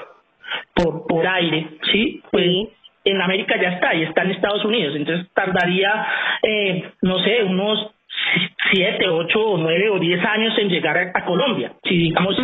por 0.75 1.07
por 1.07 1.27
aire, 1.27 1.67
sí, 1.91 2.21
pues 2.31 2.45
en 3.05 3.21
América 3.21 3.59
ya 3.59 3.69
está 3.69 3.93
y 3.95 4.03
está 4.03 4.21
en 4.21 4.31
Estados 4.31 4.63
Unidos, 4.63 4.95
entonces 4.95 5.27
tardaría, 5.33 6.07
eh, 6.41 6.91
no 7.01 7.19
sé, 7.19 7.43
unos 7.43 7.91
siete, 8.71 9.07
ocho, 9.09 9.39
o 9.39 9.57
nueve 9.57 9.89
o 9.89 9.99
diez 9.99 10.23
años 10.25 10.57
en 10.57 10.69
llegar 10.69 10.97
a, 10.97 11.11
a 11.13 11.25
Colombia. 11.25 11.73
Si 11.83 11.95
digamos, 11.97 12.35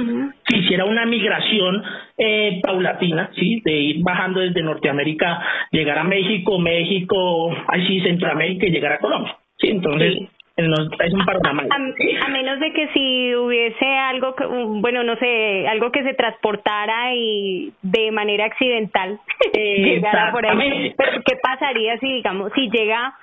si 0.47 0.57
hiciera 0.59 0.85
una 0.85 1.05
migración 1.05 1.83
eh, 2.17 2.59
paulatina, 2.61 3.29
sí, 3.35 3.61
de 3.65 3.71
ir 3.71 4.03
bajando 4.03 4.39
desde 4.41 4.61
Norteamérica, 4.61 5.41
llegar 5.71 5.97
a 5.99 6.03
México, 6.03 6.59
México, 6.59 7.55
así 7.67 8.01
Centroamérica 8.01 8.65
y 8.67 8.71
llegar 8.71 8.93
a 8.93 8.99
Colombia. 8.99 9.35
Sí, 9.57 9.69
entonces 9.69 10.15
en 10.57 10.69
los- 10.71 10.89
es 11.05 11.13
un 11.13 11.23
panorama. 11.25 11.63
A, 11.71 12.25
a 12.25 12.27
menos 12.29 12.59
de 12.59 12.73
que 12.73 12.89
si 12.89 13.33
hubiese 13.35 13.85
algo, 13.85 14.35
que- 14.35 14.45
bueno, 14.45 15.03
no 15.03 15.15
sé, 15.15 15.65
algo 15.69 15.89
que 15.91 16.03
se 16.03 16.13
transportara 16.13 17.13
y 17.15 17.71
de 17.81 18.11
manera 18.11 18.45
accidental 18.45 19.19
llegara 19.53 20.31
por 20.33 20.45
ahí. 20.45 20.93
Pero 20.97 21.21
¿qué 21.25 21.37
pasaría 21.41 21.97
si, 21.99 22.11
digamos, 22.11 22.51
si 22.55 22.69
llega 22.69 23.13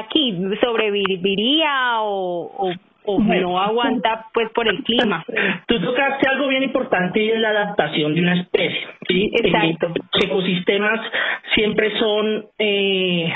aquí, 0.00 0.36
sobreviviría 0.60 2.00
o, 2.00 2.72
o, 3.04 3.18
no 3.20 3.58
aguanta 3.58 4.26
pues 4.32 4.50
por 4.50 4.68
el 4.68 4.82
clima? 4.84 5.24
Tú 5.66 5.80
tocaste 5.80 6.28
algo 6.28 6.48
bien 6.48 6.62
importante 6.62 7.22
y 7.22 7.30
es 7.30 7.40
la 7.40 7.50
adaptación 7.50 8.14
de 8.14 8.20
una 8.20 8.40
especie. 8.40 8.86
¿sí? 9.08 9.30
Exacto. 9.32 9.88
Los 9.88 10.24
ecosistemas 10.24 11.00
siempre 11.54 11.98
son 11.98 12.46
eh, 12.58 13.32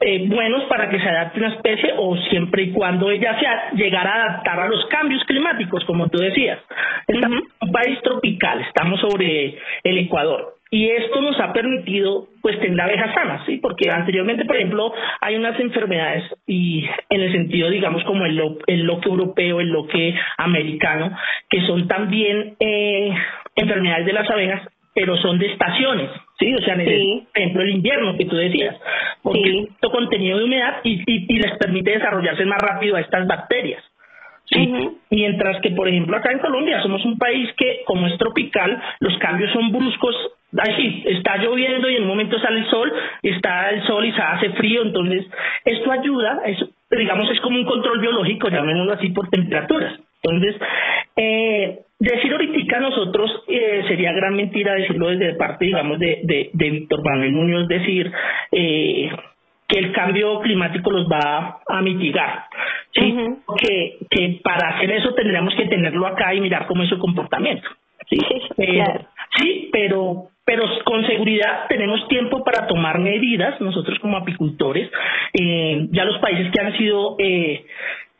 eh, 0.00 0.26
buenos 0.28 0.64
para 0.64 0.88
que 0.88 0.98
se 0.98 1.08
adapte 1.08 1.38
una 1.40 1.54
especie 1.54 1.92
o 1.96 2.16
siempre 2.30 2.62
y 2.64 2.72
cuando 2.72 3.10
ella 3.10 3.38
se 3.38 3.76
llegara 3.76 4.10
a 4.10 4.24
adaptar 4.24 4.60
a 4.60 4.68
los 4.68 4.86
cambios 4.86 5.22
climáticos, 5.24 5.84
como 5.84 6.08
tú 6.08 6.18
decías. 6.18 6.58
Estamos 7.06 7.38
en 7.42 7.68
un 7.68 7.72
país 7.72 8.00
tropical, 8.02 8.60
estamos 8.62 9.00
sobre 9.00 9.58
el 9.84 9.98
Ecuador. 9.98 10.54
Y 10.72 10.88
esto 10.88 11.20
nos 11.20 11.38
ha 11.40 11.52
permitido 11.52 12.28
pues 12.42 12.58
tener 12.60 12.80
abejas 12.80 13.12
sanas, 13.12 13.44
¿sí? 13.44 13.56
Porque 13.56 13.90
anteriormente, 13.90 14.44
por 14.44 14.54
ejemplo, 14.56 14.92
hay 15.20 15.34
unas 15.34 15.58
enfermedades 15.58 16.22
y 16.46 16.84
en 17.08 17.20
el 17.22 17.32
sentido, 17.32 17.68
digamos, 17.70 18.04
como 18.04 18.24
el, 18.24 18.36
lo- 18.36 18.56
el 18.68 18.82
loque 18.84 19.08
europeo, 19.08 19.60
el 19.60 19.68
loque 19.68 20.14
americano, 20.38 21.10
que 21.48 21.60
son 21.66 21.88
también 21.88 22.54
eh, 22.60 23.12
enfermedades 23.56 24.06
de 24.06 24.12
las 24.12 24.30
abejas, 24.30 24.62
pero 24.94 25.16
son 25.18 25.38
de 25.38 25.46
estaciones, 25.52 26.10
¿sí? 26.38 26.54
O 26.54 26.58
sea, 26.58 26.74
en 26.74 26.80
el- 26.80 27.22
por 27.32 27.38
ejemplo, 27.42 27.62
el 27.62 27.70
invierno 27.70 28.16
que 28.16 28.24
tú 28.24 28.36
decías, 28.36 28.76
porque 29.22 29.40
tiene 29.42 29.68
alto 29.70 29.90
contenido 29.90 30.38
de 30.38 30.44
humedad 30.44 30.78
y, 30.84 30.94
y, 31.06 31.26
y 31.28 31.38
les 31.38 31.56
permite 31.58 31.92
desarrollarse 31.92 32.44
más 32.44 32.60
rápido 32.60 32.96
a 32.96 33.00
estas 33.00 33.26
bacterias. 33.26 33.82
Sí. 34.46 34.68
Mientras 35.10 35.60
que, 35.60 35.70
por 35.70 35.86
ejemplo, 35.86 36.16
acá 36.16 36.32
en 36.32 36.40
Colombia 36.40 36.82
somos 36.82 37.04
un 37.04 37.16
país 37.18 37.48
que, 37.56 37.82
como 37.86 38.08
es 38.08 38.18
tropical, 38.18 38.82
los 38.98 39.16
cambios 39.18 39.52
son 39.52 39.70
bruscos. 39.70 40.16
Así, 40.58 41.04
está 41.06 41.36
lloviendo 41.36 41.88
y 41.88 41.94
en 41.94 42.02
un 42.02 42.08
momento 42.08 42.36
sale 42.40 42.58
el 42.58 42.66
sol, 42.66 42.92
está 43.22 43.70
el 43.70 43.84
sol 43.86 44.04
y 44.04 44.10
se 44.12 44.20
hace 44.20 44.50
frío, 44.54 44.82
entonces 44.82 45.24
esto 45.64 45.92
ayuda, 45.92 46.40
es, 46.46 46.58
digamos, 46.90 47.30
es 47.30 47.40
como 47.40 47.58
un 47.58 47.64
control 47.64 48.00
biológico, 48.00 48.48
llamémoslo 48.48 48.94
así, 48.94 49.10
por 49.10 49.28
temperaturas. 49.30 50.00
Entonces, 50.22 50.56
eh, 51.16 51.80
decir 51.98 52.32
ahorita 52.32 52.80
nosotros 52.80 53.44
eh, 53.48 53.84
sería 53.88 54.12
gran 54.12 54.34
mentira 54.34 54.74
decirlo 54.74 55.08
desde 55.08 55.34
parte, 55.34 55.66
digamos, 55.66 55.98
de, 55.98 56.20
de, 56.24 56.50
de 56.52 56.70
Víctor 56.70 57.02
Manuel 57.04 57.32
Muñoz, 57.32 57.68
decir 57.68 58.12
eh, 58.52 59.10
que 59.68 59.78
el 59.78 59.92
cambio 59.92 60.40
climático 60.40 60.90
los 60.90 61.06
va 61.06 61.60
a 61.66 61.82
mitigar. 61.82 62.44
¿sí? 62.92 63.14
que, 63.58 63.98
que 64.10 64.40
para 64.42 64.76
hacer 64.76 64.90
eso 64.90 65.14
tendríamos 65.14 65.54
que 65.54 65.66
tenerlo 65.66 66.06
acá 66.06 66.34
y 66.34 66.40
mirar 66.40 66.66
cómo 66.66 66.82
es 66.82 66.88
su 66.88 66.98
comportamiento. 66.98 67.68
Sí, 68.08 68.18
pero, 68.56 69.06
sí, 69.36 69.68
pero, 69.72 70.30
pero 70.44 70.64
con 70.84 71.06
seguridad 71.06 71.66
tenemos 71.68 72.08
tiempo 72.08 72.42
para 72.42 72.66
tomar 72.66 72.98
medidas, 72.98 73.60
nosotros 73.60 73.98
como 74.00 74.16
apicultores, 74.16 74.90
eh, 75.34 75.86
ya 75.92 76.04
los 76.04 76.18
países 76.18 76.50
que 76.50 76.60
han 76.60 76.76
sido 76.76 77.14
eh, 77.20 77.64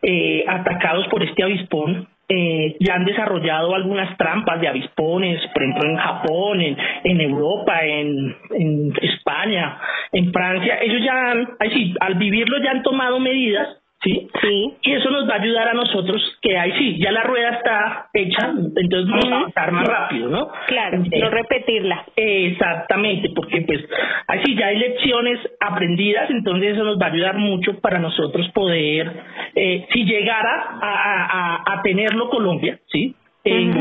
eh, 0.02 0.44
atacados 0.46 1.06
por 1.08 1.22
este 1.22 1.42
avispón, 1.42 2.08
eh, 2.32 2.76
ya 2.78 2.94
han 2.94 3.04
desarrollado 3.04 3.74
algunas 3.74 4.16
trampas 4.16 4.60
de 4.60 4.68
avispones, 4.68 5.40
por 5.52 5.62
ejemplo 5.64 5.90
en 5.90 5.96
Japón, 5.96 6.60
en, 6.60 7.20
Europa, 7.20 7.82
en, 7.82 8.94
España, 9.02 9.78
en 10.12 10.32
Francia. 10.32 10.78
Ellos 10.80 11.02
ya 11.04 11.32
han, 11.32 11.48
ay, 11.58 11.70
sí, 11.70 11.94
al 11.98 12.14
vivirlo 12.14 12.62
ya 12.62 12.70
han 12.70 12.84
tomado 12.84 13.18
medidas, 13.18 13.79
¿sí? 14.02 14.28
Sí. 14.40 14.72
Y 14.82 14.92
eso 14.92 15.10
nos 15.10 15.28
va 15.28 15.34
a 15.34 15.42
ayudar 15.42 15.68
a 15.68 15.74
nosotros 15.74 16.22
que 16.42 16.56
ahí 16.58 16.72
sí, 16.78 16.98
ya 16.98 17.12
la 17.12 17.22
rueda 17.22 17.50
está 17.50 18.08
hecha, 18.14 18.50
entonces 18.76 19.08
vamos 19.10 19.26
a 19.30 19.36
avanzar 19.36 19.72
más 19.72 19.86
rápido, 19.88 20.28
¿no? 20.30 20.48
Claro, 20.68 20.98
no 20.98 21.30
repetirla. 21.30 22.04
Exactamente, 22.16 23.30
porque 23.34 23.62
pues 23.62 23.80
así 24.26 24.54
ya 24.56 24.66
hay 24.68 24.78
lecciones 24.78 25.38
aprendidas, 25.60 26.30
entonces 26.30 26.74
eso 26.74 26.84
nos 26.84 26.98
va 26.98 27.06
a 27.06 27.12
ayudar 27.12 27.36
mucho 27.38 27.78
para 27.80 27.98
nosotros 27.98 28.48
poder, 28.54 29.12
eh, 29.54 29.86
si 29.92 30.04
llegara 30.04 30.78
a, 30.80 30.92
a- 30.92 31.62
a- 31.74 31.82
tenerlo 31.82 32.28
Colombia, 32.30 32.78
¿sí? 32.92 33.14
Eh, 33.42 33.72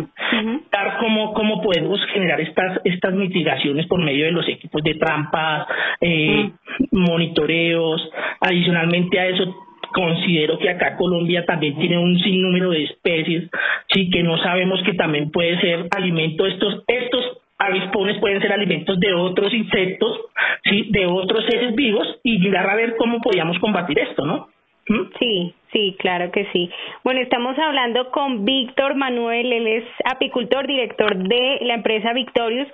dar 0.71 0.97
cómo, 0.99 1.33
cómo 1.33 1.61
podemos 1.61 1.99
generar 2.13 2.39
estas 2.39 2.79
estas 2.85 3.13
mitigaciones 3.13 3.87
por 3.87 4.01
medio 4.01 4.23
de 4.25 4.31
los 4.31 4.47
equipos 4.47 4.81
de 4.83 4.93
trampas, 4.95 5.67
eh, 5.99 6.49
monitoreos, 6.91 8.09
adicionalmente 8.39 9.19
a 9.19 9.27
eso 9.27 9.53
considero 9.93 10.57
que 10.57 10.69
acá 10.69 10.95
Colombia 10.95 11.45
también 11.45 11.77
tiene 11.77 11.97
un 11.97 12.19
sinnúmero 12.19 12.71
de 12.71 12.83
especies, 12.83 13.49
sí, 13.93 14.09
que 14.09 14.23
no 14.23 14.37
sabemos 14.37 14.81
que 14.83 14.93
también 14.93 15.31
puede 15.31 15.59
ser 15.59 15.87
alimento 15.91 16.45
estos 16.45 16.83
estos 16.87 17.39
avispones 17.59 18.17
pueden 18.19 18.41
ser 18.41 18.53
alimentos 18.53 18.99
de 18.99 19.13
otros 19.13 19.53
insectos, 19.53 20.17
sí, 20.63 20.87
de 20.91 21.05
otros 21.05 21.45
seres 21.45 21.75
vivos 21.75 22.07
y 22.23 22.39
mirar 22.39 22.69
a 22.69 22.75
ver 22.75 22.95
cómo 22.95 23.19
podíamos 23.19 23.59
combatir 23.59 23.99
esto, 23.99 24.25
¿no? 24.25 24.47
Sí, 25.19 25.53
sí, 25.71 25.95
claro 25.99 26.31
que 26.31 26.47
sí. 26.51 26.69
Bueno, 27.03 27.21
estamos 27.21 27.55
hablando 27.59 28.09
con 28.09 28.43
Víctor 28.43 28.95
Manuel, 28.95 29.53
él 29.53 29.67
es 29.67 29.83
apicultor, 30.03 30.65
director 30.65 31.15
de 31.15 31.59
la 31.61 31.75
empresa 31.75 32.11
Victorious. 32.13 32.67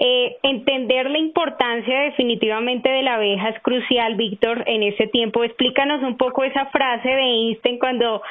Eh, 0.00 0.36
entender 0.44 1.10
la 1.10 1.18
importancia 1.18 2.02
definitivamente 2.02 2.88
de 2.88 3.02
la 3.02 3.14
abeja 3.14 3.48
es 3.48 3.60
crucial, 3.62 4.14
Víctor, 4.14 4.62
en 4.66 4.84
ese 4.84 5.08
tiempo. 5.08 5.42
Explícanos 5.42 6.04
un 6.04 6.16
poco 6.16 6.44
esa 6.44 6.66
frase 6.66 7.08
de 7.08 7.22
Einstein 7.22 7.80
cuando 7.80 8.22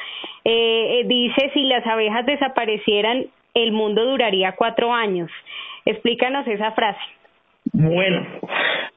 eh, 0.46 1.00
eh, 1.00 1.04
dice 1.06 1.50
si 1.52 1.64
las 1.64 1.86
abejas 1.86 2.24
desaparecieran, 2.24 3.26
el 3.52 3.72
mundo 3.72 4.02
duraría 4.06 4.52
cuatro 4.52 4.94
años. 4.94 5.30
Explícanos 5.84 6.46
esa 6.46 6.72
frase. 6.72 7.00
Bueno, 7.72 8.26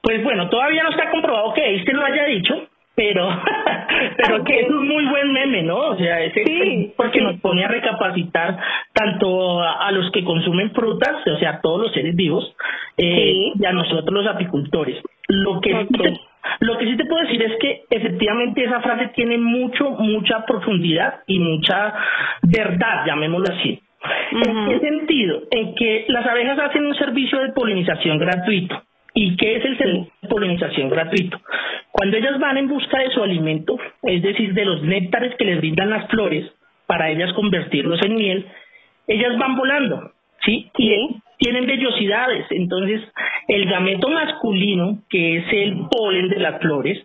pues 0.02 0.24
bueno, 0.24 0.50
todavía 0.50 0.84
no 0.84 0.92
está 0.92 1.12
comprobado 1.12 1.54
que 1.54 1.76
este 1.76 1.92
lo 1.92 2.06
haya 2.06 2.24
dicho, 2.24 2.70
pero 2.96 3.30
pero 4.18 4.44
que 4.44 4.62
es 4.62 4.70
un 4.70 4.88
muy 4.88 5.06
buen 5.06 5.32
meme, 5.32 5.64
¿no? 5.64 5.78
O 5.78 5.98
sea, 5.98 6.22
ese 6.22 6.94
porque 6.96 7.22
nos 7.22 7.40
pone 7.40 7.64
a 7.64 7.68
recapacitar 7.68 8.58
tanto 8.94 9.62
a, 9.62 9.88
a 9.88 9.92
los 9.92 10.12
que 10.12 10.24
consumen 10.24 10.72
frutas, 10.72 11.26
o 11.28 11.38
sea, 11.38 11.52
a 11.52 11.62
todos 11.62 11.82
los 11.82 11.94
seres 11.94 12.16
vivos, 12.16 12.56
eh, 12.98 13.52
y 13.56 13.66
a 13.66 13.72
nosotros 13.72 14.12
los 14.12 14.28
apicultores. 14.28 15.02
Lo 15.28 15.62
que 15.62 15.72
sí 15.72 16.20
lo 16.60 16.78
que 16.78 16.86
sí 16.86 16.98
te 16.98 17.06
puedo 17.06 17.24
decir 17.24 17.42
es 17.42 17.58
que 17.60 17.84
efectivamente 17.90 18.64
esa 18.64 18.82
frase 18.82 19.12
tiene 19.16 19.38
mucho, 19.38 19.92
mucha 19.92 20.46
profundidad 20.46 21.22
y 21.28 21.40
mucha 21.40 21.94
verdad, 22.44 23.06
llamémoslo 23.06 23.56
así. 23.56 23.82
¿En 24.32 24.70
qué 24.70 24.80
sentido? 24.80 25.42
En 25.52 25.76
que 25.76 26.06
las 26.08 26.26
abejas 26.26 26.60
hacen 26.60 26.86
un 26.86 26.96
servicio 26.96 27.40
de 27.40 27.54
polinización 27.54 28.18
gratuito. 28.18 28.82
¿Y 29.14 29.36
qué 29.36 29.58
es 29.58 29.66
el 29.66 29.78
servicio 29.78 30.14
de 30.22 30.30
polinización 30.30 30.90
gratuito? 30.90 31.40
Cuando 31.92 32.18
ellas 32.18 32.40
van 32.40 32.58
en 32.58 32.68
busca 32.68 33.00
de 33.00 33.10
su 33.10 33.22
alimento, 33.22 33.78
es 34.04 34.22
decir, 34.22 34.54
de 34.54 34.66
los 34.66 34.82
néctares 34.84 35.36
que 35.36 35.46
les 35.46 35.58
brindan 35.58 35.90
las 35.90 36.08
flores, 36.10 36.50
para 36.88 37.10
ellas 37.10 37.34
convertirlos 37.34 38.02
en 38.04 38.16
miel, 38.16 38.46
ellas 39.08 39.38
van 39.38 39.56
volando, 39.56 40.12
¿sí? 40.46 40.70
Y 40.78 41.22
tienen 41.38 41.66
vellosidades. 41.66 42.46
Entonces, 42.52 43.02
el 43.48 43.66
gameto 43.66 44.10
masculino, 44.10 45.00
que 45.10 45.38
es 45.38 45.46
el 45.52 45.88
polen 45.90 46.30
de 46.30 46.40
las 46.40 46.62
flores, 46.62 47.02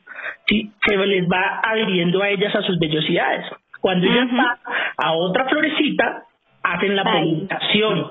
¿sí? 0.46 0.70
Se 0.86 0.96
les 0.96 1.26
va 1.26 1.60
adhiriendo 1.62 2.22
a 2.22 2.30
ellas 2.30 2.54
a 2.54 2.62
sus 2.62 2.78
vellosidades. 2.78 3.46
Cuando 3.80 4.06
ellas 4.06 4.28
van 4.32 4.58
a 4.96 5.12
otra 5.12 5.48
florecita, 5.48 6.24
hacen 6.62 6.96
la 6.96 7.04
polinización. 7.04 8.06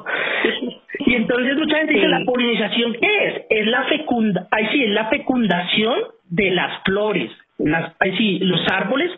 Y 1.15 1.21
entonces 1.21 1.57
mucha 1.57 1.77
gente 1.77 1.93
dice, 1.93 2.07
¿la 2.09 2.25
polinización 2.25 2.93
qué 2.93 3.27
es? 3.27 3.45
Es 3.49 3.67
la 3.67 3.83
fecunda, 3.85 4.47
ay 4.51 4.67
sí, 4.71 4.83
es 4.83 4.89
la 4.91 5.05
fecundación 5.05 5.95
de 6.29 6.51
las 6.51 6.83
flores. 6.83 7.31
Las, 7.57 7.93
ay 8.01 8.17
sí, 8.17 8.39
los 8.39 8.61
árboles 8.69 9.11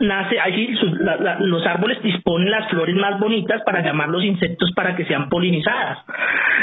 nace, 0.00 0.40
ahí 0.40 0.66
sí, 0.66 0.86
la- 1.00 1.16
la- 1.16 1.38
los 1.40 1.64
árboles 1.66 2.02
disponen 2.02 2.50
las 2.50 2.68
flores 2.68 2.96
más 2.96 3.20
bonitas 3.20 3.62
para 3.64 3.80
llamar 3.82 4.08
los 4.08 4.24
insectos 4.24 4.72
para 4.74 4.96
que 4.96 5.04
sean 5.04 5.28
polinizadas. 5.28 5.98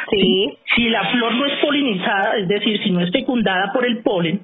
Sí. 0.10 0.58
Si 0.76 0.90
la 0.90 1.06
flor 1.12 1.34
no 1.36 1.46
es 1.46 1.54
polinizada, 1.60 2.38
es 2.38 2.48
decir, 2.48 2.82
si 2.84 2.92
no 2.92 3.00
es 3.02 3.12
fecundada 3.12 3.72
por 3.72 3.86
el 3.86 4.00
polen, 4.00 4.42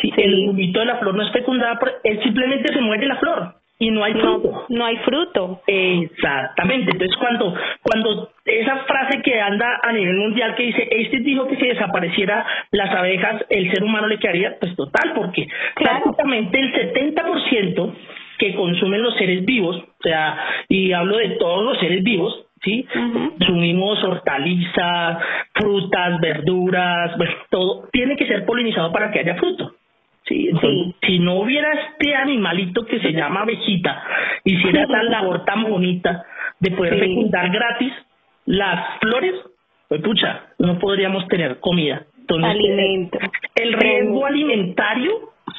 si 0.00 0.12
el 0.16 0.48
humito 0.50 0.78
de 0.80 0.86
la 0.86 0.96
flor 0.98 1.14
no 1.14 1.22
es 1.22 1.32
fecundada 1.32 1.78
por, 1.78 1.90
él 2.04 2.22
simplemente 2.22 2.72
se 2.72 2.80
muere 2.82 3.06
la 3.06 3.16
flor 3.16 3.54
y 3.78 3.90
no 3.90 4.04
hay 4.04 4.14
fruto. 4.14 4.64
No, 4.70 4.84
hay 4.86 4.96
fruto. 4.98 5.60
Exactamente. 5.66 6.92
Entonces 6.92 7.16
cuando 7.18 7.54
cuando 7.82 8.30
esa 8.44 8.76
frase 8.84 9.20
que 9.22 9.40
anda 9.40 9.80
a 9.82 9.92
nivel 9.92 10.16
mundial 10.16 10.54
que 10.54 10.64
dice, 10.64 10.88
este 10.90 11.18
dijo 11.18 11.46
que 11.46 11.56
si 11.56 11.66
desapareciera 11.66 12.46
las 12.70 12.90
abejas, 12.90 13.44
el 13.50 13.70
ser 13.70 13.84
humano 13.84 14.06
le 14.06 14.18
quedaría, 14.18 14.58
pues 14.58 14.74
total, 14.76 15.12
porque 15.14 15.46
prácticamente 15.74 16.58
el 16.58 16.72
70% 16.72 17.94
que 18.38 18.54
consumen 18.54 19.02
los 19.02 19.14
seres 19.16 19.44
vivos, 19.44 19.76
o 19.76 20.02
sea, 20.02 20.38
y 20.68 20.92
hablo 20.92 21.16
de 21.16 21.30
todos 21.30 21.64
los 21.64 21.78
seres 21.78 22.02
vivos, 22.02 22.46
¿sí? 22.62 22.86
Consumimos 23.38 24.02
hortalizas, 24.04 25.18
frutas, 25.54 26.20
verduras, 26.20 27.16
bueno, 27.16 27.32
todo 27.50 27.88
tiene 27.92 28.16
que 28.16 28.26
ser 28.26 28.44
polinizado 28.44 28.92
para 28.92 29.10
que 29.10 29.20
haya 29.20 29.36
fruto. 29.36 29.74
Sí, 30.26 30.48
entonces, 30.48 30.94
si 31.02 31.18
no 31.20 31.34
hubiera 31.40 31.68
este 31.72 32.14
animalito 32.14 32.84
que 32.84 32.98
se 33.00 33.12
llama 33.12 33.42
abejita, 33.42 34.02
hiciera 34.44 34.82
esa 34.82 35.02
labor 35.04 35.44
tan 35.44 35.64
bonita 35.64 36.24
de 36.60 36.70
poder 36.72 36.94
Sí. 36.94 37.00
fecundar 37.00 37.50
gratis 37.50 37.92
las 38.46 38.98
flores, 39.00 39.34
pues 39.88 40.00
pucha, 40.02 40.46
no 40.58 40.78
podríamos 40.78 41.26
tener 41.28 41.60
comida. 41.60 42.04
Entonces, 42.20 42.50
Alimento. 42.50 43.18
El 43.54 43.72
riesgo 43.74 44.26
alimentario 44.26 45.12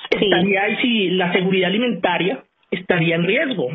estaría, 0.10 0.70
y 0.70 0.76
si 0.78 1.10
la 1.12 1.32
seguridad 1.32 1.70
alimentaria 1.70 2.44
estaría 2.70 3.16
en 3.16 3.24
riesgo. 3.24 3.70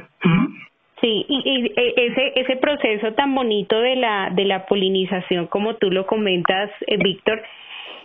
Sí, 1.00 1.24
y, 1.28 1.42
y, 1.44 1.66
eh, 1.74 1.94
ese 1.96 2.32
ese 2.36 2.56
proceso 2.56 3.12
tan 3.14 3.34
bonito 3.34 3.80
de 3.80 3.96
la 3.96 4.30
de 4.30 4.44
la 4.44 4.66
polinización, 4.66 5.46
como 5.46 5.74
tú 5.76 5.90
lo 5.90 6.06
comentas, 6.06 6.70
eh, 6.86 6.96
Víctor, 6.98 7.42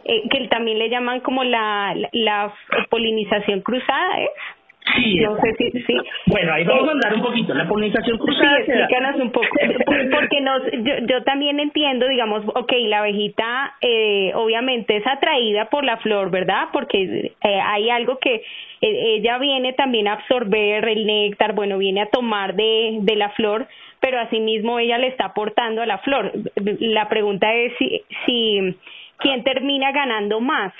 eh, 0.07 0.23
que 0.29 0.47
también 0.47 0.79
le 0.79 0.89
llaman 0.89 1.19
como 1.21 1.43
la 1.43 1.93
la, 1.95 2.53
la 2.69 2.85
polinización 2.89 3.61
cruzada, 3.61 4.21
¿eh? 4.21 4.29
Sí, 4.95 5.19
no 5.19 5.35
sé 5.37 5.53
si 5.57 5.71
sí. 5.83 5.93
Bueno, 6.27 6.53
ahí 6.53 6.63
vamos 6.63 6.87
a 6.87 6.91
andar 6.91 7.13
un 7.15 7.21
poquito. 7.21 7.53
La 7.53 7.67
polinización 7.67 8.17
cruzada. 8.17 8.57
Sí, 8.57 8.71
explícanos 8.71 9.19
un 9.19 9.31
poco, 9.31 9.47
porque 10.11 10.41
nos, 10.41 10.61
yo, 10.71 10.93
yo 11.07 11.23
también 11.23 11.59
entiendo, 11.59 12.07
digamos, 12.07 12.43
ok, 12.55 12.71
la 12.87 12.99
abejita 12.99 13.75
eh, 13.81 14.31
obviamente 14.35 14.97
es 14.97 15.07
atraída 15.07 15.69
por 15.69 15.83
la 15.83 15.97
flor, 15.97 16.31
¿verdad? 16.31 16.69
Porque 16.71 17.33
eh, 17.43 17.61
hay 17.63 17.89
algo 17.89 18.17
que 18.19 18.35
eh, 18.35 19.15
ella 19.17 19.37
viene 19.39 19.73
también 19.73 20.07
a 20.07 20.13
absorber 20.13 20.87
el 20.87 21.05
néctar, 21.05 21.53
bueno, 21.53 21.77
viene 21.77 22.01
a 22.01 22.09
tomar 22.09 22.55
de, 22.55 22.99
de 23.01 23.15
la 23.15 23.29
flor, 23.31 23.67
pero 23.99 24.19
asimismo 24.19 24.79
ella 24.79 24.97
le 24.97 25.07
está 25.07 25.25
aportando 25.25 25.81
a 25.81 25.85
la 25.85 25.97
flor. 25.99 26.31
La 26.55 27.09
pregunta 27.09 27.53
es 27.53 27.73
si, 27.77 28.01
si 28.25 28.75
quién 29.17 29.43
termina 29.43 29.91
ganando 29.91 30.39
más, 30.39 30.73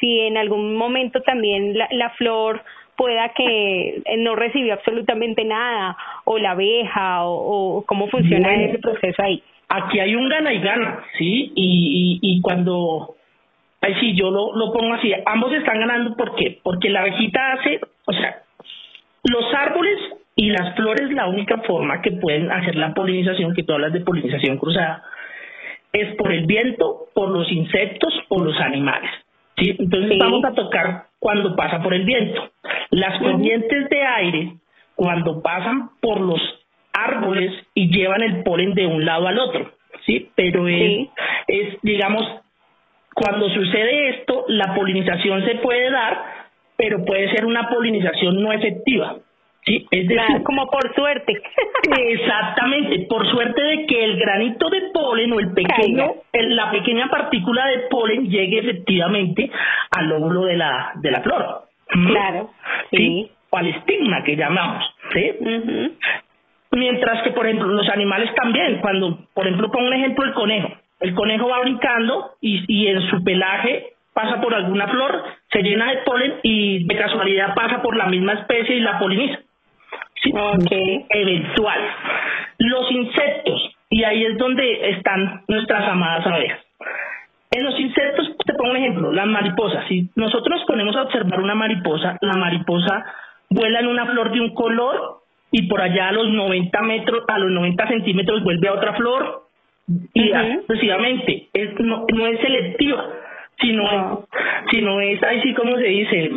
si 0.00 0.20
en 0.20 0.36
algún 0.36 0.76
momento 0.76 1.20
también 1.22 1.76
la, 1.78 1.88
la 1.92 2.10
flor 2.10 2.62
pueda 2.96 3.30
que 3.30 4.02
eh, 4.04 4.16
no 4.18 4.36
recibió 4.36 4.74
absolutamente 4.74 5.44
nada, 5.44 5.96
o 6.24 6.38
la 6.38 6.52
abeja, 6.52 7.24
o, 7.24 7.78
o 7.78 7.82
cómo 7.86 8.08
funciona 8.08 8.48
Bueno. 8.48 8.64
ese 8.64 8.78
proceso 8.78 9.22
ahí. 9.22 9.42
aquí 9.68 9.98
hay 9.98 10.14
un 10.14 10.28
gana 10.28 10.52
y 10.52 10.60
gana, 10.60 11.04
¿sí? 11.18 11.52
Y, 11.56 12.20
y, 12.22 12.36
y 12.36 12.40
cuando, 12.40 13.16
ay 13.80 13.94
sí, 14.00 14.14
yo 14.14 14.30
lo, 14.30 14.54
lo 14.56 14.72
pongo 14.72 14.94
así, 14.94 15.12
ambos 15.26 15.52
están 15.54 15.80
ganando, 15.80 16.16
¿por 16.16 16.36
qué? 16.36 16.58
Porque 16.62 16.90
la 16.90 17.00
abejita 17.00 17.52
hace, 17.54 17.80
o 18.06 18.12
sea, 18.12 18.36
los 19.24 19.54
árboles 19.54 19.98
y 20.36 20.50
las 20.50 20.74
flores, 20.76 21.10
la 21.12 21.26
única 21.28 21.58
forma 21.58 22.00
que 22.02 22.12
pueden 22.12 22.50
hacer 22.52 22.76
la 22.76 22.92
polinización, 22.94 23.54
que 23.54 23.62
tú 23.62 23.72
hablas 23.72 23.92
de 23.92 24.00
polinización 24.00 24.58
cruzada, 24.58 25.02
es 25.94 26.14
por 26.16 26.32
el 26.32 26.44
viento, 26.44 27.06
por 27.14 27.30
los 27.30 27.50
insectos, 27.50 28.12
por 28.28 28.42
los 28.44 28.60
animales. 28.60 29.10
¿sí? 29.56 29.74
Entonces 29.78 30.18
vamos 30.18 30.44
a 30.44 30.52
tocar 30.52 31.04
cuando 31.18 31.56
pasa 31.56 31.82
por 31.82 31.94
el 31.94 32.04
viento. 32.04 32.50
Las 32.90 33.18
corrientes 33.20 33.88
de 33.88 34.02
aire, 34.02 34.54
cuando 34.96 35.40
pasan 35.40 35.90
por 36.00 36.20
los 36.20 36.40
árboles 36.92 37.52
y 37.74 37.88
llevan 37.88 38.22
el 38.22 38.42
polen 38.42 38.74
de 38.74 38.86
un 38.86 39.04
lado 39.04 39.26
al 39.26 39.38
otro, 39.38 39.72
¿sí? 40.04 40.30
Pero 40.34 40.68
es, 40.68 41.08
es 41.48 41.78
digamos, 41.82 42.24
cuando 43.14 43.48
sucede 43.48 44.10
esto, 44.10 44.44
la 44.48 44.74
polinización 44.74 45.44
se 45.44 45.56
puede 45.56 45.90
dar, 45.90 46.24
pero 46.76 47.04
puede 47.04 47.30
ser 47.30 47.46
una 47.46 47.68
polinización 47.68 48.42
no 48.42 48.52
efectiva. 48.52 49.16
Sí, 49.66 49.86
es 49.90 50.06
decir, 50.08 50.42
como 50.44 50.66
por 50.70 50.94
suerte. 50.94 51.32
Exactamente, 51.98 53.06
por 53.08 53.26
suerte 53.30 53.62
de 53.62 53.86
que 53.86 54.04
el 54.04 54.16
granito 54.18 54.68
de 54.68 54.82
polen 54.92 55.32
o 55.32 55.40
el 55.40 55.52
pequeño, 55.54 56.14
el- 56.32 56.54
la 56.56 56.70
pequeña 56.70 57.08
partícula 57.08 57.66
de 57.66 57.78
polen 57.90 58.28
llegue 58.28 58.58
efectivamente 58.58 59.50
al 59.96 60.12
óvulo 60.12 60.42
de 60.42 60.56
la 60.56 60.92
de 60.96 61.10
la 61.10 61.20
flor. 61.22 61.62
Claro, 61.88 62.50
sí. 62.90 63.30
O 63.50 63.56
al 63.56 63.68
estigma 63.68 64.22
que 64.24 64.36
llamamos, 64.36 64.84
¿sí? 65.12 65.30
Mientras 66.72 67.22
que, 67.22 67.30
por 67.30 67.46
ejemplo, 67.46 67.68
los 67.68 67.88
animales 67.88 68.34
también, 68.34 68.78
cuando, 68.80 69.18
por 69.32 69.46
ejemplo, 69.46 69.70
pongo 69.70 69.86
un 69.86 69.94
ejemplo, 69.94 70.24
el 70.24 70.32
conejo. 70.34 70.68
El 71.00 71.14
conejo 71.14 71.48
va 71.48 71.60
brincando 71.60 72.30
y, 72.40 72.64
y 72.66 72.88
en 72.88 73.00
su 73.08 73.22
pelaje 73.22 73.92
pasa 74.12 74.40
por 74.40 74.54
alguna 74.54 74.88
flor, 74.88 75.22
se 75.50 75.62
llena 75.62 75.90
de 75.90 75.98
polen 75.98 76.34
y 76.42 76.84
de 76.84 76.96
casualidad 76.96 77.54
pasa 77.54 77.82
por 77.82 77.96
la 77.96 78.06
misma 78.06 78.32
especie 78.34 78.76
y 78.76 78.80
la 78.80 78.98
poliniza. 78.98 79.38
Sí, 80.22 81.06
eventual. 81.10 81.80
Los 82.58 82.90
insectos, 82.92 83.76
y 83.90 84.04
ahí 84.04 84.24
es 84.24 84.38
donde 84.38 84.90
están 84.90 85.42
nuestras 85.48 85.88
amadas 85.88 86.26
abejas. 86.26 86.60
En 87.50 87.64
los 87.64 87.78
insectos, 87.78 88.36
te 88.44 88.54
pongo 88.54 88.70
un 88.70 88.76
ejemplo, 88.76 89.12
las 89.12 89.26
mariposas. 89.26 89.86
Si 89.88 90.10
nosotros 90.16 90.58
nos 90.58 90.66
ponemos 90.66 90.96
a 90.96 91.02
observar 91.02 91.40
una 91.40 91.54
mariposa, 91.54 92.18
la 92.20 92.36
mariposa 92.36 93.04
vuela 93.50 93.80
en 93.80 93.86
una 93.86 94.06
flor 94.06 94.32
de 94.32 94.40
un 94.40 94.54
color 94.54 95.20
y 95.52 95.68
por 95.68 95.80
allá 95.80 96.08
a 96.08 96.12
los 96.12 96.30
90 96.30 96.82
metros, 96.82 97.24
a 97.28 97.38
los 97.38 97.50
90 97.52 97.86
centímetros 97.86 98.42
vuelve 98.42 98.68
a 98.68 98.72
otra 98.72 98.94
flor 98.94 99.44
y 100.14 100.32
así 100.32 100.58
sucesivamente. 100.66 101.48
Es, 101.52 101.78
no, 101.78 102.06
no 102.12 102.26
es 102.26 102.40
selectiva, 102.40 103.04
sino, 103.60 104.26
sino 104.72 105.00
es, 105.00 105.22
ahí 105.22 105.40
sí 105.42 105.54
como 105.54 105.76
se 105.76 105.84
dice, 105.84 106.30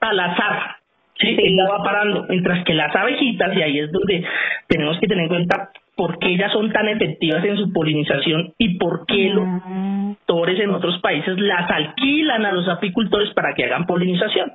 al 0.00 0.20
azar. 0.20 0.77
Sí, 1.20 1.36
ella 1.38 1.64
va 1.68 1.82
parando, 1.82 2.26
mientras 2.28 2.64
que 2.64 2.74
las 2.74 2.94
abejitas, 2.94 3.56
y 3.56 3.62
ahí 3.62 3.78
es 3.80 3.90
donde 3.92 4.24
tenemos 4.68 4.98
que 5.00 5.06
tener 5.08 5.24
en 5.24 5.28
cuenta 5.28 5.70
por 5.96 6.18
qué 6.20 6.28
ellas 6.28 6.52
son 6.52 6.70
tan 6.72 6.86
efectivas 6.88 7.44
en 7.44 7.56
su 7.56 7.72
polinización 7.72 8.52
y 8.56 8.78
por 8.78 9.04
qué 9.06 9.30
los 9.30 9.44
apicultores 9.48 10.60
en 10.60 10.70
otros 10.70 11.00
países 11.00 11.36
las 11.40 11.68
alquilan 11.68 12.46
a 12.46 12.52
los 12.52 12.68
apicultores 12.68 13.30
para 13.34 13.52
que 13.54 13.64
hagan 13.64 13.84
polinización. 13.86 14.52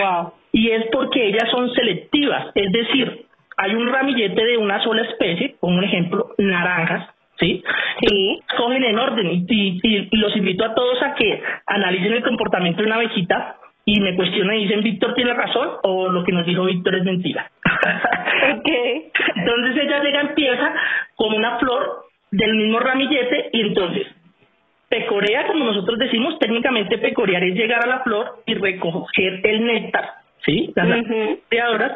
Wow. 0.00 0.32
Y 0.52 0.70
es 0.70 0.84
porque 0.92 1.26
ellas 1.26 1.50
son 1.50 1.72
selectivas, 1.74 2.52
es 2.54 2.70
decir, 2.70 3.24
hay 3.56 3.74
un 3.74 3.88
ramillete 3.92 4.44
de 4.44 4.58
una 4.58 4.80
sola 4.84 5.02
especie, 5.02 5.56
como 5.58 5.76
un 5.78 5.84
ejemplo, 5.84 6.28
naranjas, 6.38 7.08
¿sí? 7.40 7.64
Sí. 8.06 8.38
Cogen 8.56 8.84
en 8.84 8.98
orden 8.98 9.26
y, 9.32 9.44
y- 9.48 10.08
y 10.10 10.16
los 10.18 10.36
invito 10.36 10.64
a 10.64 10.74
todos 10.74 11.02
a 11.02 11.14
que 11.14 11.42
analicen 11.66 12.12
el 12.12 12.22
comportamiento 12.22 12.80
de 12.82 12.86
una 12.86 12.96
abejita 12.96 13.56
y 13.88 14.00
me 14.00 14.16
cuestionan 14.16 14.56
y 14.56 14.64
dicen, 14.64 14.82
Víctor 14.82 15.14
tiene 15.14 15.32
razón 15.32 15.68
o 15.84 16.08
lo 16.08 16.24
que 16.24 16.32
nos 16.32 16.44
dijo 16.44 16.64
Víctor 16.64 16.96
es 16.96 17.04
mentira. 17.04 17.50
Okay. 18.58 19.10
Entonces 19.34 19.82
ella 19.82 20.02
llega, 20.02 20.20
empieza 20.20 20.72
con 21.16 21.34
una 21.34 21.58
flor 21.58 22.04
del 22.30 22.54
mismo 22.54 22.78
ramillete 22.78 23.50
y 23.52 23.60
entonces 23.62 24.06
pecorea, 24.88 25.46
como 25.46 25.64
nosotros 25.64 25.98
decimos, 25.98 26.38
técnicamente 26.38 26.98
pecorear 26.98 27.42
es 27.42 27.54
llegar 27.54 27.82
a 27.82 27.88
la 27.88 28.00
flor 28.00 28.42
y 28.46 28.54
recoger 28.54 29.40
el 29.42 29.66
néctar, 29.66 30.04
¿sí? 30.44 30.72
Las 30.76 31.04
creadoras 31.48 31.92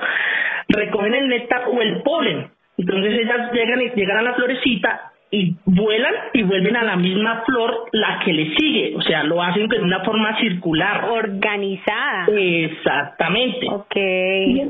recogen 0.68 1.14
el 1.14 1.28
néctar 1.28 1.64
o 1.68 1.80
el 1.80 2.02
polen. 2.02 2.50
Entonces 2.78 3.12
ellas 3.20 3.52
llegan, 3.52 3.82
y 3.82 3.90
llegan 3.90 4.18
a 4.18 4.22
la 4.22 4.34
florecita 4.34 5.12
y 5.30 5.54
vuelan 5.64 6.14
y 6.32 6.42
vuelven 6.42 6.76
a 6.76 6.82
la 6.82 6.96
misma 6.96 7.42
flor 7.46 7.86
la 7.92 8.20
que 8.24 8.32
le 8.32 8.54
sigue, 8.56 8.96
o 8.96 9.02
sea, 9.02 9.22
lo 9.22 9.40
hacen 9.42 9.68
de 9.68 9.78
una 9.78 10.00
forma 10.00 10.38
circular. 10.40 11.04
Organizada. 11.08 12.26
Exactamente. 12.36 13.66
Ok. 13.70 13.96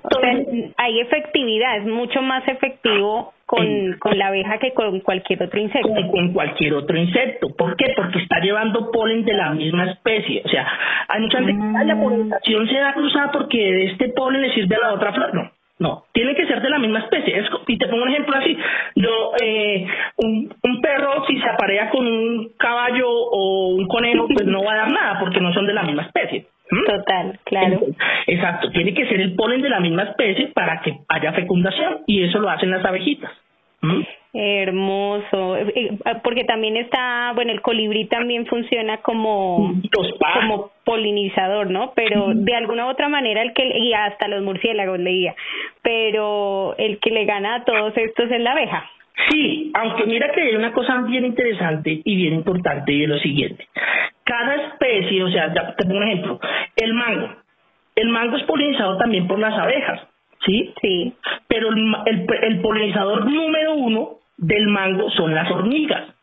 O 0.05 0.21
sea, 0.21 0.37
hay 0.77 1.01
efectividad, 1.01 1.79
es 1.79 1.87
mucho 1.87 2.21
más 2.21 2.47
efectivo 2.47 3.33
con, 3.47 3.67
con 3.99 4.17
la 4.19 4.29
abeja 4.29 4.59
que 4.59 4.73
con 4.73 5.01
cualquier 5.01 5.43
otro 5.43 5.59
insecto. 5.61 5.89
Con, 5.89 6.09
con 6.09 6.33
cualquier 6.33 6.75
otro 6.75 6.97
insecto. 6.97 7.49
¿Por 7.57 7.77
qué? 7.77 7.93
Porque 7.97 8.19
está 8.21 8.39
llevando 8.41 8.91
polen 8.93 9.25
de 9.25 9.33
la 9.33 9.51
misma 9.51 9.91
especie. 9.91 10.43
O 10.45 10.49
sea, 10.49 10.69
hay 11.09 11.23
mucha 11.23 11.39
gente 11.39 11.55
que 11.55 11.79
"Ay, 11.79 11.87
la 11.87 12.01
polinización 12.01 12.69
se 12.69 12.79
da 12.79 12.93
cruzada 12.93 13.33
porque 13.33 13.59
de 13.59 13.85
este 13.87 14.09
polen 14.11 14.43
le 14.43 14.55
sirve 14.55 14.77
a 14.77 14.81
la 14.89 14.93
otra 14.95 15.13
flor. 15.13 15.35
No, 15.35 15.51
no, 15.81 16.05
tiene 16.13 16.35
que 16.35 16.47
ser 16.47 16.61
de 16.61 16.69
la 16.69 16.79
misma 16.79 17.01
especie. 17.01 17.39
Es 17.39 17.47
y 17.67 17.79
te 17.79 17.89
pongo 17.89 18.03
un 18.03 18.11
ejemplo 18.11 18.37
así. 18.37 18.57
Yo, 18.97 19.33
eh, 19.43 19.87
un, 20.19 20.55
un 20.63 20.81
perro, 20.83 21.25
si 21.27 21.41
se 21.41 21.49
aparea 21.49 21.89
con 21.89 22.07
un 22.07 22.53
caballo 22.59 23.09
o 23.09 23.69
un 23.69 23.89
conejo, 23.89 24.29
pues 24.29 24.47
no 24.47 24.63
va 24.63 24.75
a 24.75 24.77
dar 24.77 24.93
nada 24.93 25.19
porque 25.19 25.41
no 25.41 25.55
son 25.55 25.67
de 25.67 25.73
la 25.73 25.83
misma 25.83 26.03
especie. 26.03 26.47
¿Mm? 26.71 26.85
Total, 26.85 27.41
claro. 27.45 27.81
Exacto, 28.27 28.71
tiene 28.71 28.93
que 28.93 29.07
ser 29.09 29.23
el 29.23 29.35
polen 29.35 29.63
de 29.63 29.71
la 29.71 29.81
misma 29.81 30.03
especie 30.03 30.49
para 30.49 30.83
que 30.83 30.99
haya 31.09 31.33
fecundación 31.33 32.01
y 32.07 32.25
eso 32.25 32.39
lo 32.41 32.51
hacen 32.51 32.71
las 32.71 32.85
abejitas. 32.85 33.33
¿Mm? 33.81 34.03
Hermoso, 34.33 35.57
Eh, 35.57 35.73
eh, 35.75 35.99
porque 36.23 36.45
también 36.45 36.77
está, 36.77 37.33
bueno, 37.35 37.51
el 37.51 37.61
colibrí 37.63 38.07
también 38.07 38.47
funciona 38.47 38.99
como, 38.99 39.75
como 40.35 40.71
polinizador, 40.85 41.71
¿no? 41.71 41.93
Pero 41.95 42.33
de 42.35 42.55
alguna 42.55 42.87
u 42.87 42.91
otra 42.91 43.09
manera 43.09 43.43
el 43.43 43.53
que, 43.53 43.67
y 43.67 43.93
hasta 43.93 44.29
los 44.29 44.43
murciélagos 44.43 45.01
leía, 45.01 45.35
pero 45.83 46.77
el 46.79 46.99
que 47.01 47.11
le 47.11 47.25
gana 47.25 47.57
a 47.57 47.65
todos 47.65 47.97
estos 47.97 48.31
es 48.31 48.41
la 48.41 48.53
abeja. 48.53 48.89
Sí, 49.29 49.73
aunque 49.75 50.07
mira 50.07 50.31
que 50.33 50.43
hay 50.43 50.55
una 50.55 50.73
cosa 50.73 51.03
bien 51.03 51.27
interesante 51.27 52.01
y 52.05 52.17
bien 52.17 52.35
importante 52.35 52.93
y 52.93 53.03
es 53.03 53.09
lo 53.09 53.19
siguiente. 53.19 53.67
Cada 54.25 54.55
especie, 54.55 55.25
o 55.25 55.31
sea, 55.31 55.53
ya 55.53 55.75
te 55.75 55.85
pongo 55.85 55.99
un 55.99 56.09
ejemplo, 56.09 56.41
el 56.77 56.95
mango. 56.95 57.29
El 57.97 58.09
mango 58.09 58.37
es 58.37 58.45
polinizado 58.45 58.97
también 58.97 59.27
por 59.27 59.39
las 59.39 59.53
abejas, 59.59 60.01
¿sí? 60.45 60.75
Sí. 60.81 61.15
Pero 61.49 61.69
el, 61.69 61.95
el, 62.07 62.27
el 62.43 62.61
polinizador 62.61 63.31
número 63.31 63.75
uno 63.75 64.11
del 64.37 64.69
mango 64.69 65.11
son 65.11 65.35
las 65.35 65.51
hormigas, 65.51 66.15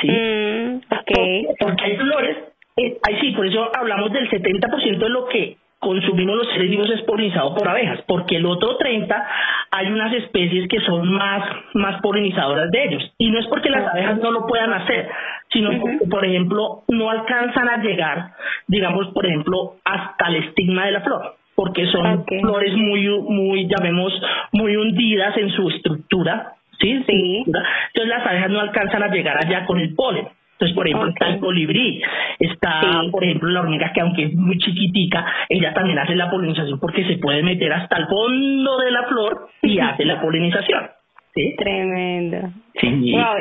¿sí? 0.00 0.08
Mm, 0.08 0.80
Porque, 0.88 1.48
porque 1.60 1.84
hay 1.84 1.96
flores, 1.96 2.36
eh, 2.76 2.98
ahí 3.06 3.20
sí, 3.20 3.32
por 3.32 3.46
eso 3.46 3.70
hablamos 3.74 4.12
del 4.12 4.28
70% 4.30 4.98
de 4.98 5.08
lo 5.10 5.26
que 5.26 5.56
consumimos 5.78 6.36
los 6.36 6.48
seres 6.48 6.70
vivos 6.70 6.90
es 6.90 7.02
polinizado 7.02 7.54
por 7.54 7.68
abejas, 7.68 8.00
porque 8.08 8.36
el 8.36 8.46
otro 8.46 8.76
30 8.78 9.28
hay 9.70 9.86
unas 9.86 10.12
especies 10.14 10.68
que 10.68 10.80
son 10.80 11.08
más, 11.12 11.44
más 11.74 12.00
polinizadoras 12.00 12.70
de 12.70 12.84
ellos. 12.84 13.14
Y 13.18 13.30
no 13.30 13.38
es 13.38 13.46
porque 13.46 13.70
las 13.70 13.86
abejas 13.86 14.18
no 14.18 14.32
lo 14.32 14.46
puedan 14.46 14.72
hacer, 14.72 15.08
sino 15.52 15.78
porque, 15.78 15.98
por 16.10 16.24
ejemplo, 16.24 16.82
no 16.88 17.10
alcanzan 17.10 17.68
a 17.68 17.82
llegar, 17.82 18.32
digamos, 18.66 19.08
por 19.12 19.26
ejemplo, 19.26 19.74
hasta 19.84 20.28
el 20.28 20.36
estigma 20.36 20.86
de 20.86 20.92
la 20.92 21.00
flor 21.02 21.37
porque 21.58 21.86
son 21.86 22.24
flores 22.24 22.72
muy, 22.76 23.08
muy, 23.08 23.66
llamemos, 23.66 24.12
muy 24.52 24.76
hundidas 24.76 25.36
en 25.38 25.50
su 25.50 25.68
estructura, 25.70 26.52
¿sí? 26.78 27.02
sí. 27.04 27.42
Entonces 27.46 28.06
las 28.06 28.24
abejas 28.24 28.50
no 28.50 28.60
alcanzan 28.60 29.02
a 29.02 29.08
llegar 29.08 29.44
allá 29.44 29.66
con 29.66 29.80
el 29.80 29.92
polen. 29.96 30.28
Entonces, 30.52 30.76
por 30.76 30.86
ejemplo, 30.86 31.08
está 31.08 31.26
el 31.30 31.40
colibrí, 31.40 32.00
está, 32.38 33.02
por 33.10 33.24
ejemplo, 33.24 33.50
la 33.50 33.62
hormiga 33.62 33.92
que 33.92 34.00
aunque 34.02 34.26
es 34.26 34.34
muy 34.34 34.56
chiquitica, 34.58 35.26
ella 35.48 35.74
también 35.74 35.98
hace 35.98 36.14
la 36.14 36.30
polinización 36.30 36.78
porque 36.78 37.04
se 37.08 37.16
puede 37.16 37.42
meter 37.42 37.72
hasta 37.72 37.96
el 37.96 38.06
fondo 38.06 38.78
de 38.78 38.90
la 38.92 39.02
flor 39.08 39.48
y 39.62 39.78
hace 39.80 40.04
la 40.04 40.20
polinización. 40.20 40.90
¿Sí? 41.38 41.54
Tremendo. 41.56 42.50
Sí. 42.80 43.12
Wow, 43.12 43.36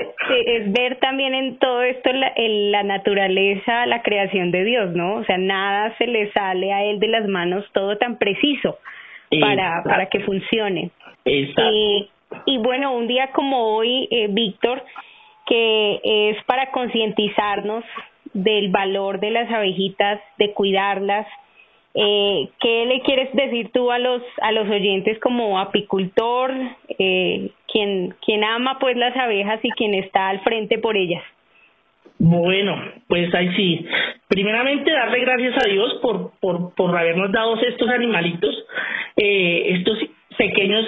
es 0.45 0.71
ver 0.71 0.97
también 0.97 1.33
en 1.33 1.57
todo 1.57 1.83
esto 1.83 2.11
la, 2.11 2.31
en 2.35 2.71
la 2.71 2.83
naturaleza, 2.83 3.85
la 3.85 4.01
creación 4.01 4.51
de 4.51 4.63
Dios, 4.63 4.93
¿no? 4.93 5.15
O 5.15 5.23
sea, 5.25 5.37
nada 5.37 5.95
se 5.97 6.07
le 6.07 6.31
sale 6.31 6.73
a 6.73 6.83
él 6.83 6.99
de 6.99 7.07
las 7.07 7.27
manos, 7.27 7.65
todo 7.73 7.97
tan 7.97 8.17
preciso 8.17 8.77
para, 9.29 9.53
Exacto. 9.53 9.89
para 9.89 10.05
que 10.07 10.19
funcione. 10.21 10.91
Exacto. 11.25 11.71
Y, 11.73 12.09
y 12.45 12.57
bueno, 12.57 12.95
un 12.95 13.07
día 13.07 13.31
como 13.33 13.75
hoy, 13.75 14.07
eh, 14.11 14.27
Víctor, 14.29 14.83
que 15.45 15.99
es 16.03 16.43
para 16.45 16.71
concientizarnos 16.71 17.83
del 18.33 18.69
valor 18.69 19.19
de 19.19 19.31
las 19.31 19.51
abejitas, 19.51 20.19
de 20.37 20.53
cuidarlas. 20.53 21.27
Eh, 21.99 22.49
¿Qué 22.59 22.85
le 22.85 23.01
quieres 23.01 23.33
decir 23.33 23.71
tú 23.73 23.89
a 23.89 23.97
los 23.97 24.21
a 24.41 24.51
los 24.51 24.69
oyentes 24.69 25.19
como 25.19 25.59
apicultor, 25.59 26.53
eh, 26.99 27.49
quien 27.71 28.13
quien 28.23 28.43
ama 28.43 28.77
pues 28.79 28.95
las 28.97 29.17
abejas 29.17 29.59
y 29.63 29.71
quien 29.71 29.95
está 29.95 30.29
al 30.29 30.41
frente 30.41 30.77
por 30.77 30.95
ellas? 30.95 31.23
Bueno, 32.19 32.79
pues 33.07 33.33
ahí 33.33 33.49
sí. 33.55 33.85
Primeramente, 34.27 34.91
darle 34.91 35.21
gracias 35.21 35.55
a 35.57 35.69
Dios 35.69 35.95
por, 36.01 36.33
por, 36.39 36.75
por 36.75 36.95
habernos 36.95 37.31
dado 37.31 37.59
estos 37.61 37.89
animalitos, 37.89 38.55
eh, 39.15 39.77
estos 39.77 39.97
pequeños 40.37 40.85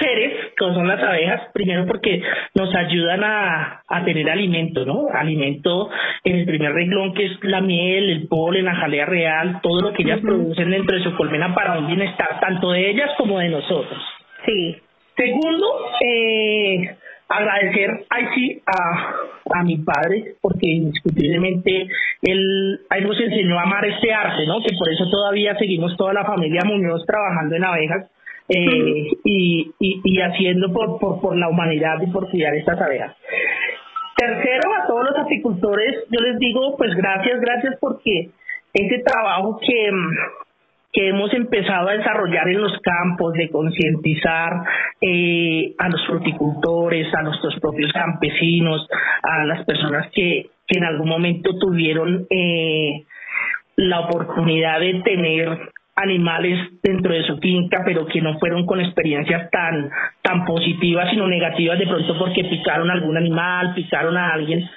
seres, 0.00 0.52
como 0.58 0.74
son 0.74 0.88
las 0.88 1.02
abejas, 1.02 1.48
primero 1.52 1.86
porque 1.86 2.22
nos 2.54 2.74
ayudan 2.74 3.24
a, 3.24 3.82
a 3.86 4.04
tener 4.04 4.28
alimento, 4.30 4.84
¿no? 4.84 5.08
Alimento 5.12 5.90
en 6.22 6.36
el 6.36 6.46
primer 6.46 6.72
renglón, 6.72 7.14
que 7.14 7.26
es 7.26 7.32
la 7.42 7.60
miel, 7.60 8.10
el 8.10 8.28
polen, 8.28 8.64
la 8.64 8.74
jalea 8.74 9.06
real, 9.06 9.60
todo 9.62 9.80
lo 9.80 9.92
que 9.92 10.02
ellas 10.02 10.20
producen 10.20 10.70
dentro 10.70 10.96
de 10.96 11.04
su 11.04 11.14
colmena 11.16 11.54
para 11.54 11.78
un 11.78 11.86
bienestar 11.86 12.40
tanto 12.40 12.72
de 12.72 12.90
ellas 12.90 13.10
como 13.16 13.38
de 13.38 13.48
nosotros. 13.48 14.02
Sí. 14.44 14.76
Segundo, 15.16 15.66
eh, 16.04 16.96
agradecer 17.28 18.04
ay 18.10 18.24
sí 18.34 18.62
a, 18.66 19.58
a 19.58 19.62
mi 19.62 19.78
padre 19.78 20.34
porque 20.40 20.66
indiscutiblemente 20.66 21.88
él, 22.22 22.80
él 22.90 23.06
nos 23.06 23.20
enseñó 23.20 23.58
a 23.58 23.62
amar 23.62 23.84
este 23.86 24.12
arte, 24.12 24.46
¿no? 24.46 24.60
Que 24.60 24.74
por 24.76 24.92
eso 24.92 25.08
todavía 25.10 25.56
seguimos 25.56 25.96
toda 25.96 26.12
la 26.12 26.24
familia 26.24 26.62
Muñoz 26.64 27.04
trabajando 27.06 27.56
en 27.56 27.64
abejas 27.64 28.10
eh, 28.48 29.08
y, 29.24 29.72
y, 29.78 30.00
y 30.04 30.20
haciendo 30.20 30.72
por, 30.72 30.98
por, 30.98 31.20
por 31.20 31.36
la 31.36 31.48
humanidad 31.48 32.00
y 32.02 32.10
por 32.10 32.30
cuidar 32.30 32.54
estas 32.54 32.80
abejas. 32.80 33.16
Tercero, 34.16 34.74
a 34.80 34.86
todos 34.86 35.10
los 35.10 35.18
apicultores, 35.18 36.04
yo 36.10 36.20
les 36.20 36.38
digo, 36.38 36.76
pues 36.76 36.94
gracias, 36.94 37.40
gracias 37.40 37.76
porque 37.80 38.30
ese 38.72 39.02
trabajo 39.04 39.58
que, 39.60 39.90
que 40.92 41.08
hemos 41.08 41.32
empezado 41.34 41.88
a 41.88 41.94
desarrollar 41.94 42.48
en 42.48 42.60
los 42.60 42.78
campos 42.80 43.32
de 43.32 43.50
concientizar 43.50 44.62
eh, 45.00 45.74
a 45.78 45.88
los 45.88 46.06
fruticultores, 46.06 47.12
a 47.14 47.22
nuestros 47.22 47.58
propios 47.60 47.92
campesinos, 47.92 48.86
a 49.22 49.44
las 49.44 49.64
personas 49.64 50.10
que, 50.12 50.46
que 50.66 50.78
en 50.78 50.84
algún 50.84 51.08
momento 51.08 51.58
tuvieron 51.58 52.26
eh, 52.30 53.04
la 53.76 54.00
oportunidad 54.00 54.78
de 54.78 55.02
tener 55.02 55.58
animales 55.96 56.58
dentro 56.82 57.14
de 57.14 57.24
su 57.24 57.38
finca, 57.38 57.82
pero 57.84 58.06
que 58.06 58.20
no 58.20 58.38
fueron 58.38 58.66
con 58.66 58.80
experiencias 58.80 59.50
tan 59.50 59.90
tan 60.22 60.44
positivas, 60.44 61.10
sino 61.10 61.26
negativas 61.28 61.78
de 61.78 61.86
pronto 61.86 62.18
porque 62.18 62.44
picaron 62.44 62.90
a 62.90 62.94
algún 62.94 63.16
animal, 63.16 63.74
picaron 63.74 64.16
a 64.16 64.32
alguien. 64.32 64.68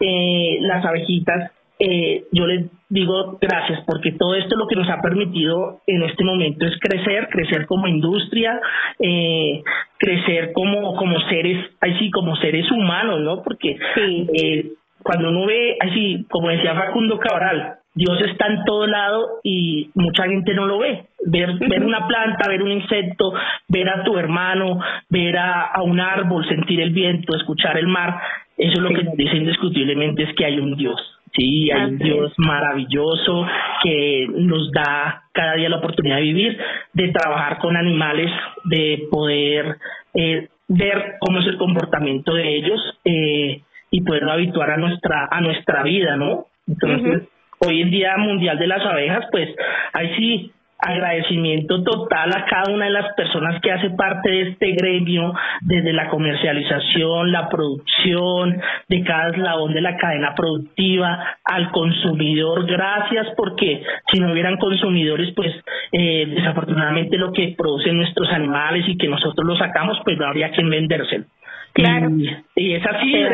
Eh, 0.00 0.58
las 0.60 0.84
abejitas, 0.84 1.52
eh, 1.78 2.24
yo 2.32 2.46
les 2.46 2.70
digo 2.88 3.38
gracias 3.40 3.80
porque 3.86 4.12
todo 4.12 4.34
esto 4.36 4.56
lo 4.56 4.68
que 4.68 4.76
nos 4.76 4.88
ha 4.88 5.02
permitido 5.02 5.80
en 5.86 6.02
este 6.02 6.24
momento 6.24 6.66
es 6.66 6.78
crecer, 6.78 7.28
crecer 7.28 7.66
como 7.66 7.88
industria, 7.88 8.60
eh, 8.98 9.62
crecer 9.98 10.52
como 10.52 10.94
como 10.96 11.18
seres, 11.28 11.70
así 11.80 12.10
como 12.10 12.36
seres 12.36 12.70
humanos, 12.70 13.20
¿no? 13.20 13.42
Porque 13.42 13.76
eh, 13.96 14.70
cuando 15.02 15.30
uno 15.30 15.46
ve, 15.46 15.76
así 15.80 16.24
como 16.30 16.48
decía 16.48 16.74
Facundo 16.74 17.18
Cabral, 17.18 17.78
Dios 17.94 18.20
está 18.22 18.48
en 18.48 18.64
todo 18.64 18.86
lado 18.86 19.40
y 19.44 19.90
mucha 19.94 20.24
gente 20.24 20.52
no 20.54 20.66
lo 20.66 20.78
ve. 20.78 21.06
Ver, 21.26 21.54
ver 21.58 21.84
una 21.84 22.06
planta, 22.06 22.48
ver 22.48 22.62
un 22.62 22.72
insecto, 22.72 23.32
ver 23.68 23.88
a 23.88 24.02
tu 24.02 24.18
hermano, 24.18 24.80
ver 25.08 25.38
a, 25.38 25.62
a 25.66 25.82
un 25.82 26.00
árbol, 26.00 26.46
sentir 26.48 26.80
el 26.80 26.90
viento, 26.90 27.36
escuchar 27.36 27.78
el 27.78 27.86
mar, 27.86 28.20
eso 28.56 28.72
es 28.72 28.78
lo 28.78 28.88
que 28.90 29.02
nos 29.02 29.16
dice 29.16 29.36
indiscutiblemente 29.36 30.22
es 30.22 30.34
que 30.34 30.44
hay 30.44 30.58
un 30.58 30.76
Dios. 30.76 31.00
Sí, 31.36 31.68
hay 31.72 31.84
un 31.90 31.98
Dios 31.98 32.32
maravilloso 32.36 33.46
que 33.82 34.26
nos 34.30 34.70
da 34.70 35.24
cada 35.32 35.54
día 35.54 35.68
la 35.68 35.78
oportunidad 35.78 36.16
de 36.16 36.22
vivir, 36.22 36.58
de 36.92 37.08
trabajar 37.08 37.58
con 37.58 37.76
animales, 37.76 38.30
de 38.64 39.08
poder 39.10 39.78
eh, 40.14 40.48
ver 40.68 41.16
cómo 41.18 41.40
es 41.40 41.46
el 41.46 41.58
comportamiento 41.58 42.34
de 42.34 42.56
ellos 42.56 42.80
eh, 43.04 43.62
y 43.90 44.02
poderlo 44.02 44.30
habituar 44.30 44.70
a 44.70 44.76
nuestra 44.76 45.26
a 45.28 45.40
nuestra 45.40 45.82
vida, 45.82 46.16
¿no? 46.16 46.46
Entonces, 46.68 47.28
hoy 47.66 47.82
en 47.82 47.90
día 47.90 48.16
mundial 48.16 48.58
de 48.58 48.66
las 48.66 48.84
abejas, 48.84 49.24
pues 49.30 49.48
ahí 49.92 50.14
sí 50.16 50.50
agradecimiento 50.84 51.82
total 51.82 52.30
a 52.36 52.44
cada 52.44 52.72
una 52.72 52.86
de 52.86 52.90
las 52.90 53.14
personas 53.14 53.60
que 53.62 53.72
hace 53.72 53.90
parte 53.90 54.30
de 54.30 54.42
este 54.50 54.72
gremio, 54.72 55.32
desde 55.62 55.92
la 55.92 56.08
comercialización, 56.08 57.32
la 57.32 57.48
producción, 57.48 58.60
de 58.88 59.02
cada 59.02 59.30
eslabón 59.30 59.72
de 59.72 59.80
la 59.80 59.96
cadena 59.96 60.34
productiva, 60.34 61.38
al 61.44 61.70
consumidor, 61.70 62.66
gracias 62.66 63.28
porque 63.36 63.82
si 64.12 64.20
no 64.20 64.32
hubieran 64.32 64.58
consumidores, 64.58 65.32
pues 65.34 65.52
eh, 65.92 66.26
desafortunadamente 66.26 67.16
lo 67.16 67.32
que 67.32 67.54
producen 67.56 67.96
nuestros 67.96 68.30
animales 68.30 68.84
y 68.86 68.98
que 68.98 69.08
nosotros 69.08 69.46
lo 69.46 69.56
sacamos, 69.56 69.98
pues 70.04 70.18
no 70.18 70.26
habría 70.26 70.50
quien 70.50 70.68
vendérselo. 70.68 71.24
Claro. 71.72 72.10
Y, 72.10 72.30
y 72.56 72.74
es 72.74 72.86
así. 72.86 73.14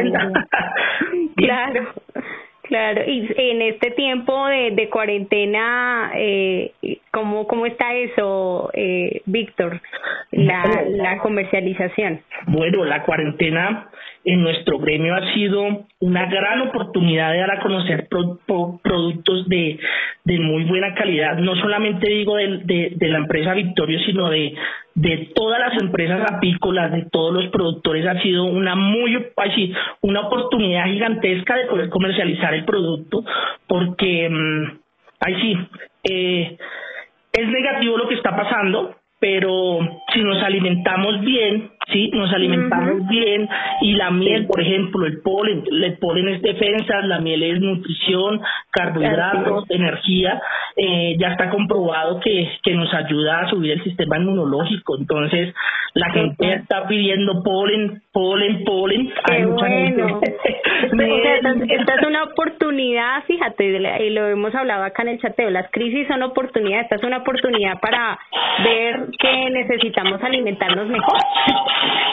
Claro. 1.37 1.95
Claro, 2.71 3.03
y 3.05 3.27
en 3.37 3.63
este 3.63 3.91
tiempo 3.91 4.47
de, 4.47 4.71
de 4.71 4.89
cuarentena, 4.89 6.13
eh, 6.15 6.71
¿cómo, 7.11 7.49
¿cómo 7.49 7.67
está 7.67 7.93
eso, 7.97 8.71
eh, 8.75 9.23
Víctor? 9.27 9.81
La, 10.31 10.85
la 10.89 11.19
comercialización. 11.19 12.21
Bueno, 12.47 12.85
la 12.85 13.03
cuarentena 13.03 13.89
en 14.25 14.43
nuestro 14.43 14.79
gremio 14.79 15.17
ha 15.17 15.33
sido 15.35 15.87
una 15.99 16.27
gran 16.27 16.61
oportunidad 16.69 17.33
de 17.33 17.39
dar 17.39 17.51
a 17.57 17.61
conocer 17.61 18.07
pro- 18.09 18.39
pro- 18.47 18.79
productos 18.85 19.49
de, 19.49 19.77
de 20.25 20.39
muy 20.39 20.63
buena 20.63 20.95
calidad. 20.95 21.39
No 21.39 21.57
solamente 21.57 22.09
digo 22.09 22.37
de, 22.37 22.59
de, 22.59 22.93
de 22.95 23.09
la 23.09 23.19
empresa 23.19 23.53
Victorio, 23.55 23.99
sino 24.07 24.31
de, 24.31 24.55
de 24.95 25.31
todas 25.35 25.59
las 25.61 25.81
empresas 25.81 26.31
apícolas, 26.31 26.93
de 26.93 27.07
todos 27.11 27.33
los 27.33 27.51
productores. 27.51 28.07
Ha 28.07 28.21
sido 28.21 28.45
una 28.45 28.75
muy, 28.75 29.27
una 30.03 30.21
oportunidad 30.27 30.87
gigantesca 30.87 31.57
de 31.57 31.67
poder 31.67 31.89
comercializar 31.89 32.55
el 32.55 32.65
producto, 32.65 33.25
porque, 33.67 34.29
mm, 34.29 34.79
ahí 35.21 35.41
sí, 35.41 35.59
eh, 36.11 36.59
es 37.33 37.49
negativo 37.49 37.97
lo 37.97 38.09
que 38.09 38.15
está 38.15 38.35
pasando, 38.35 38.97
pero 39.21 39.79
si 40.15 40.23
nos 40.23 40.43
alimentamos 40.43 41.21
bien, 41.21 41.71
sí, 41.93 42.11
nos 42.15 42.33
alimentamos 42.33 43.07
bien 43.09 43.47
y 43.83 43.93
la 43.93 44.11
miel, 44.11 44.47
por 44.47 44.61
ejemplo, 44.61 45.07
el 45.07 45.21
polen, 45.21 45.63
el 45.71 45.99
polen 45.99 46.29
es 46.29 46.43
defensa, 46.43 47.03
la 47.03 47.19
miel 47.21 47.43
es 47.43 47.61
nutrición, 47.61 48.41
carbohidratos, 48.71 49.65
energía, 49.69 50.41
eh, 50.77 51.17
ya 51.19 51.29
está 51.33 51.51
comprobado 51.51 52.19
que, 52.21 52.49
que 52.63 52.75
nos 52.75 52.93
ayuda 52.95 53.41
a 53.41 53.51
subir 53.51 53.73
el 53.73 53.85
sistema 53.85 54.17
inmunológico, 54.19 54.97
entonces 54.99 55.55
la 55.95 56.11
gente 56.11 56.55
está 56.55 56.87
pidiendo 56.87 57.43
polen, 57.43 58.03
polen, 58.13 58.65
polen, 58.65 59.13
hay 59.25 59.43
mucha 59.45 59.67
bueno. 59.67 60.09
gente- 60.21 60.30
O 60.93 60.97
sea, 60.97 61.35
esta, 61.35 61.51
esta 61.75 61.95
es 61.95 62.07
una 62.07 62.25
oportunidad, 62.25 63.25
fíjate, 63.25 63.65
y 64.05 64.11
lo 64.11 64.29
hemos 64.29 64.55
hablado 64.55 64.85
acá 64.85 65.03
en 65.03 65.09
el 65.09 65.21
chateo, 65.21 65.51
las 65.51 65.71
crisis 65.71 66.07
son 66.09 66.23
oportunidades, 66.23 66.85
esta 66.85 66.97
es 66.97 67.03
una 67.05 67.19
oportunidad 67.19 67.79
para 67.81 68.19
ver 68.65 69.07
que 69.19 69.51
necesitamos 69.51 70.23
alimentarnos 70.23 70.89
mejor. 70.89 71.19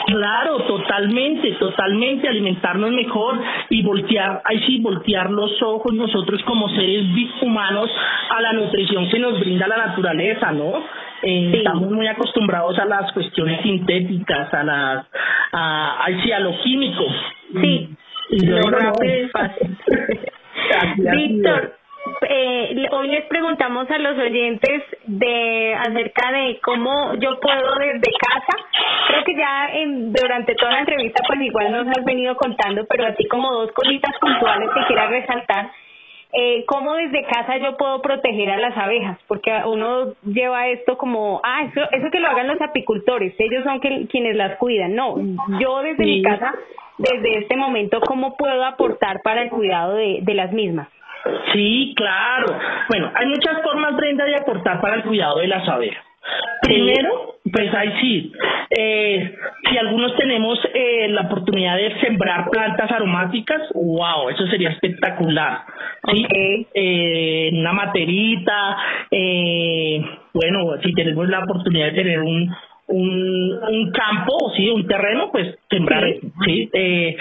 Claro, 0.06 0.60
totalmente, 0.60 1.52
totalmente 1.52 2.28
alimentarnos 2.28 2.90
mejor 2.90 3.40
y 3.68 3.82
voltear, 3.82 4.42
ahí 4.44 4.58
sí, 4.66 4.80
voltear 4.80 5.30
los 5.30 5.60
ojos 5.62 5.92
nosotros 5.92 6.42
como 6.44 6.68
seres 6.70 7.04
humanos 7.42 7.90
a 8.30 8.40
la 8.40 8.52
nutrición 8.54 9.08
que 9.08 9.18
nos 9.18 9.38
brinda 9.38 9.68
la 9.68 9.76
naturaleza, 9.88 10.52
¿no? 10.52 10.82
Eh, 11.22 11.52
Estamos 11.56 11.90
muy 11.90 12.06
acostumbrados 12.06 12.78
a 12.78 12.84
las 12.84 13.12
cuestiones 13.12 13.60
sintéticas, 13.62 14.52
a 14.54 14.62
las, 14.62 15.06
a, 15.52 16.06
sí, 16.22 16.32
a 16.32 16.40
lo 16.40 16.58
químico. 16.60 17.04
Sí, 17.60 17.90
Y 18.30 18.46
lo 18.46 18.60
no. 18.60 18.70
rápido 18.78 19.14
y 19.24 19.28
fácil. 19.30 19.78
Ha 20.74 20.94
sido. 20.94 21.10
Víctor, 21.12 21.74
eh, 22.28 22.86
hoy 22.90 23.08
les 23.08 23.24
preguntamos 23.26 23.90
a 23.90 23.98
los 23.98 24.18
oyentes 24.18 24.82
de 25.06 25.74
acerca 25.74 26.32
de 26.32 26.58
cómo 26.62 27.14
yo 27.14 27.38
puedo 27.40 27.74
desde 27.78 28.10
casa. 28.18 28.56
Creo 29.08 29.24
que 29.24 29.34
ya 29.34 29.68
en- 29.72 30.12
durante 30.12 30.54
toda 30.54 30.72
la 30.72 30.80
entrevista 30.80 31.22
pues 31.26 31.40
igual 31.40 31.72
nos 31.72 31.88
has 31.88 32.04
venido 32.04 32.36
contando, 32.36 32.84
pero 32.88 33.06
así 33.06 33.26
como 33.28 33.50
dos 33.52 33.72
cositas 33.72 34.12
puntuales 34.20 34.68
que 34.74 34.86
quiera 34.86 35.06
resaltar. 35.08 35.70
Eh, 36.30 36.64
¿Cómo 36.66 36.94
desde 36.96 37.24
casa 37.24 37.56
yo 37.56 37.78
puedo 37.78 38.02
proteger 38.02 38.50
a 38.50 38.58
las 38.58 38.76
abejas? 38.76 39.18
Porque 39.26 39.50
uno 39.64 40.12
lleva 40.24 40.68
esto 40.68 40.98
como, 40.98 41.40
ah, 41.42 41.62
eso, 41.64 41.80
eso 41.90 42.10
que 42.10 42.20
lo 42.20 42.28
hagan 42.28 42.48
los 42.48 42.60
apicultores, 42.60 43.34
ellos 43.38 43.64
son 43.64 43.80
que- 43.80 44.06
quienes 44.10 44.36
las 44.36 44.56
cuidan. 44.58 44.94
No, 44.94 45.16
yo 45.58 45.78
desde 45.80 46.04
mi 46.04 46.22
casa, 46.22 46.52
desde 46.98 47.38
este 47.38 47.56
momento, 47.56 48.00
¿cómo 48.00 48.36
puedo 48.36 48.64
aportar 48.64 49.22
para 49.22 49.42
el 49.42 49.50
cuidado 49.50 49.94
de, 49.94 50.18
de 50.22 50.34
las 50.34 50.52
mismas? 50.52 50.88
Sí, 51.52 51.94
claro. 51.96 52.58
Bueno, 52.88 53.10
hay 53.14 53.26
muchas 53.26 53.62
formas, 53.62 53.96
Brenda, 53.96 54.24
de 54.24 54.36
aportar 54.36 54.80
para 54.80 54.96
el 54.96 55.02
cuidado 55.02 55.38
de 55.38 55.48
las 55.48 55.68
abejas. 55.68 56.04
Primero, 56.62 57.36
pues 57.50 57.72
ahí 57.72 57.92
sí, 58.00 58.32
eh, 58.70 59.34
si 59.68 59.78
algunos 59.78 60.14
tenemos 60.16 60.58
eh, 60.74 61.08
la 61.08 61.22
oportunidad 61.22 61.76
de 61.76 61.98
sembrar 62.00 62.50
plantas 62.50 62.90
aromáticas, 62.90 63.62
wow, 63.74 64.28
eso 64.28 64.46
sería 64.48 64.70
espectacular. 64.70 65.62
¿sí? 66.10 66.26
Eh, 66.74 67.50
una 67.52 67.72
materita, 67.72 68.76
eh, 69.10 70.02
bueno, 70.34 70.74
si 70.82 70.92
tenemos 70.92 71.28
la 71.28 71.40
oportunidad 71.40 71.86
de 71.86 71.92
tener 71.92 72.20
un, 72.20 72.54
un, 72.88 73.58
un 73.70 73.92
campo, 73.92 74.52
sí, 74.56 74.68
un 74.68 74.86
terreno, 74.86 75.30
pues 75.30 75.58
sembrar 75.70 76.04
sí. 76.44 76.70
Eh, 76.72 77.16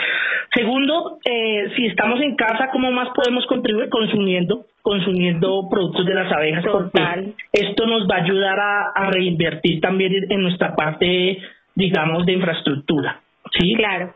segundo, 0.53 1.19
eh, 1.25 1.71
si 1.75 1.87
estamos 1.87 2.21
en 2.21 2.35
casa, 2.35 2.69
¿cómo 2.71 2.91
más 2.91 3.09
podemos 3.13 3.45
contribuir 3.47 3.89
consumiendo, 3.89 4.65
consumiendo 4.81 5.67
productos 5.69 6.05
de 6.05 6.13
las 6.13 6.31
abejas? 6.31 6.65
Porque 6.65 7.33
esto 7.51 7.85
nos 7.85 8.07
va 8.09 8.15
a 8.15 8.23
ayudar 8.23 8.59
a, 8.59 8.89
a 8.95 9.11
reinvertir 9.11 9.81
también 9.81 10.13
en 10.29 10.41
nuestra 10.41 10.75
parte, 10.75 11.37
digamos, 11.75 12.25
de 12.25 12.33
infraestructura, 12.33 13.21
sí. 13.57 13.73
Claro. 13.75 14.13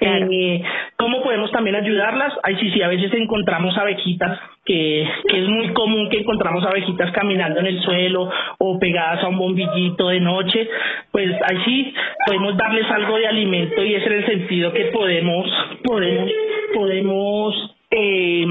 Eh, 0.00 0.62
¿Cómo 0.96 1.22
podemos 1.22 1.50
también 1.50 1.76
ayudarlas? 1.76 2.32
Ay, 2.42 2.56
sí, 2.56 2.70
sí, 2.70 2.82
a 2.82 2.88
veces 2.88 3.12
encontramos 3.12 3.76
abejitas, 3.76 4.38
que, 4.64 5.02
es 5.02 5.48
muy 5.48 5.72
común 5.74 6.08
que 6.08 6.18
encontramos 6.18 6.64
abejitas 6.64 7.12
caminando 7.12 7.60
en 7.60 7.66
el 7.66 7.82
suelo 7.82 8.30
o 8.58 8.78
pegadas 8.78 9.22
a 9.22 9.28
un 9.28 9.38
bombillito 9.38 10.08
de 10.08 10.20
noche. 10.20 10.68
Pues 11.10 11.30
ahí 11.42 11.58
sí, 11.64 11.94
podemos 12.26 12.56
darles 12.56 12.90
algo 12.90 13.16
de 13.16 13.26
alimento 13.26 13.84
y 13.84 13.94
es 13.94 14.06
el 14.06 14.26
sentido 14.26 14.72
que 14.72 14.86
podemos, 14.86 15.46
podemos, 15.84 16.30
podemos, 16.74 17.76
eh, 17.90 18.46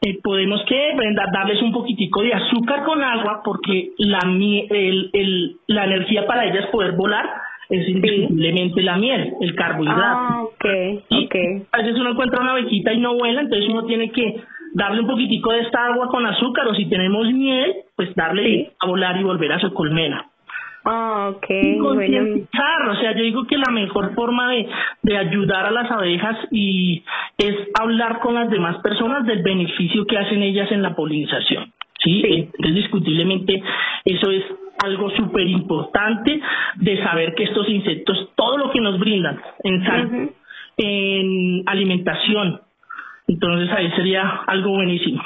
eh, 0.00 0.18
podemos 0.22 0.62
que 0.64 0.96
darles 1.32 1.60
un 1.60 1.72
poquitico 1.72 2.22
de 2.22 2.32
azúcar 2.32 2.84
con 2.84 3.02
agua 3.02 3.42
porque 3.44 3.90
la 3.98 4.20
el, 4.22 5.10
el, 5.12 5.56
la 5.66 5.84
energía 5.84 6.26
para 6.26 6.46
ellas 6.46 6.66
poder 6.70 6.92
volar 6.92 7.26
es 7.72 7.88
indiscutiblemente 7.88 8.82
la 8.82 8.96
miel, 8.98 9.32
el 9.40 9.54
carbohidrato. 9.54 10.02
Ah, 10.02 10.42
ok, 10.42 10.64
Y 11.08 11.24
ok. 11.24 11.34
A 11.72 11.78
veces 11.78 11.98
uno 11.98 12.10
encuentra 12.10 12.40
una 12.40 12.52
abejita 12.52 12.92
y 12.92 13.00
no 13.00 13.14
vuela, 13.14 13.40
entonces 13.40 13.68
uno 13.68 13.86
tiene 13.86 14.10
que 14.12 14.42
darle 14.74 15.00
un 15.00 15.06
poquitico 15.06 15.52
de 15.52 15.60
esta 15.60 15.86
agua 15.86 16.08
con 16.08 16.26
azúcar 16.26 16.68
o 16.68 16.74
si 16.74 16.86
tenemos 16.88 17.26
miel, 17.32 17.74
pues 17.96 18.14
darle 18.14 18.72
a 18.78 18.86
volar 18.86 19.18
y 19.18 19.24
volver 19.24 19.52
a 19.52 19.58
su 19.60 19.72
colmena. 19.72 20.26
Ah, 20.84 21.30
ok, 21.34 21.46
Y 21.48 21.78
bueno. 21.78 22.44
o 22.90 22.96
sea, 22.96 23.16
yo 23.16 23.22
digo 23.22 23.46
que 23.46 23.56
la 23.56 23.70
mejor 23.70 24.14
forma 24.14 24.50
de, 24.50 24.68
de 25.02 25.16
ayudar 25.16 25.66
a 25.66 25.70
las 25.70 25.90
abejas 25.90 26.36
y 26.50 27.04
es 27.38 27.54
hablar 27.80 28.18
con 28.20 28.34
las 28.34 28.50
demás 28.50 28.78
personas 28.82 29.24
del 29.24 29.42
beneficio 29.42 30.04
que 30.06 30.18
hacen 30.18 30.42
ellas 30.42 30.70
en 30.72 30.82
la 30.82 30.94
polinización. 30.94 31.72
Sí, 32.02 32.48
indiscutiblemente 32.58 33.62
eso 34.04 34.30
es 34.30 34.42
algo 34.82 35.10
súper 35.10 35.46
importante 35.46 36.40
de 36.76 37.02
saber 37.02 37.34
que 37.34 37.44
estos 37.44 37.68
insectos, 37.68 38.30
todo 38.34 38.58
lo 38.58 38.70
que 38.70 38.80
nos 38.80 38.98
brindan 38.98 39.40
en 39.62 39.84
sal, 39.84 40.30
en 40.76 41.62
alimentación, 41.66 42.60
entonces 43.28 43.70
ahí 43.76 43.90
sería 43.92 44.42
algo 44.46 44.70
buenísimo. 44.70 45.22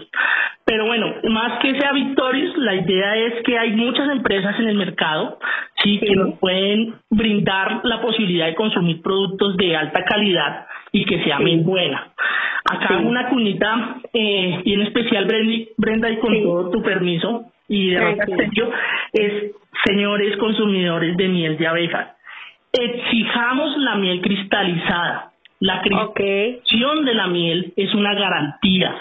Pero 0.65 0.85
bueno, 0.85 1.15
más 1.29 1.57
que 1.59 1.79
sea 1.79 1.93
Victorious, 1.93 2.55
la 2.57 2.75
idea 2.75 3.15
es 3.17 3.41
que 3.43 3.57
hay 3.57 3.71
muchas 3.71 4.07
empresas 4.11 4.59
en 4.59 4.67
el 4.67 4.75
mercado 4.75 5.39
sí, 5.85 5.99
que 5.99 6.15
nos 6.15 6.37
pueden 6.39 6.95
brindar 7.09 7.81
la 7.83 8.01
posibilidad 8.01 8.47
de 8.47 8.55
consumir 8.55 9.01
productos 9.01 9.55
de 9.57 9.75
alta 9.75 10.03
calidad 10.03 10.65
y 10.91 11.05
que 11.05 11.23
sea 11.23 11.39
muy 11.39 11.57
buena. 11.57 12.11
Acá 12.65 12.97
una 12.97 13.29
cunita 13.29 13.97
eh, 14.11 14.61
y 14.63 14.73
en 14.73 14.81
especial 14.81 15.25
Brenda, 15.77 16.09
y 16.09 16.17
con 16.17 16.41
todo 16.41 16.71
tu 16.71 16.81
permiso 16.81 17.45
y 17.67 17.91
de. 17.91 18.11
Estéreo, 18.11 18.71
es 19.13 19.51
señores 19.85 20.35
consumidores 20.37 21.15
de 21.15 21.27
miel 21.27 21.57
de 21.57 21.67
abeja. 21.67 22.15
Exijamos 22.73 23.77
la 23.77 23.95
miel 23.95 24.21
cristalizada. 24.21 25.31
La 25.59 25.81
cristalización 25.81 27.05
de 27.05 27.13
la 27.13 27.27
miel 27.27 27.73
es 27.75 27.93
una 27.93 28.13
garantía. 28.13 28.95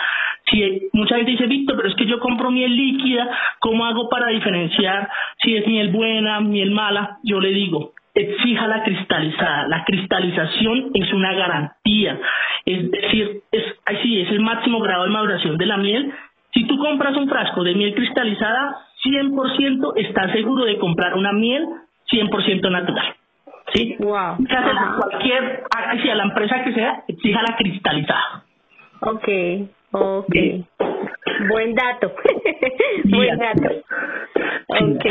Si 0.51 0.89
mucha 0.93 1.17
gente 1.17 1.33
dice, 1.33 1.47
Víctor, 1.47 1.77
pero 1.77 1.89
es 1.89 1.95
que 1.95 2.07
yo 2.07 2.19
compro 2.21 2.51
miel 2.51 2.75
líquida, 2.77 3.29
¿cómo 3.61 3.87
hago 3.87 4.09
para 4.09 4.29
diferenciar 4.29 5.09
si 5.43 5.57
es 5.57 5.67
miel 5.67 5.91
buena, 5.91 6.41
miel 6.41 6.71
mala? 6.71 7.19
Yo 7.23 7.41
le 7.41 7.51
digo, 7.51 7.93
exija 8.15 8.67
la 8.67 8.83
cristalizada. 8.83 9.69
La 9.69 9.85
cristalización 9.85 10.91
es 10.95 11.13
una 11.13 11.33
garantía. 11.35 12.19
Es 12.65 12.91
decir, 12.91 13.43
es, 13.51 13.65
ay, 13.87 13.99
sí, 14.03 14.21
es 14.21 14.31
el 14.31 14.41
máximo 14.41 14.81
grado 14.81 15.05
de 15.05 15.11
maduración 15.11 15.57
de 15.57 15.67
la 15.67 15.77
miel. 15.77 16.13
Si 16.53 16.67
tú 16.67 16.79
compras 16.79 17.17
un 17.17 17.29
frasco 17.29 17.65
de 17.65 17.75
miel 17.75 17.95
cristalizada, 17.95 18.77
100% 19.05 19.93
estás 19.97 20.33
seguro 20.33 20.65
de 20.65 20.79
comprar 20.79 21.15
una 21.15 21.33
miel 21.33 21.67
100% 22.11 22.71
natural. 22.71 23.15
¿Sí? 23.75 23.97
Wow. 23.99 24.37
Cualquier, 25.01 25.65
ay, 25.75 26.01
sí, 26.01 26.09
a 26.09 26.15
la 26.15 26.25
empresa 26.25 26.63
que 26.63 26.75
sea, 26.75 27.03
exija 27.09 27.43
la 27.43 27.57
cristalizada. 27.57 28.45
Ok, 29.01 29.29
ok. 29.95 30.35
Buen 31.49 31.75
dato. 31.75 32.13
Buen 33.05 33.39
dato. 33.39 33.83
Ok. 34.69 35.05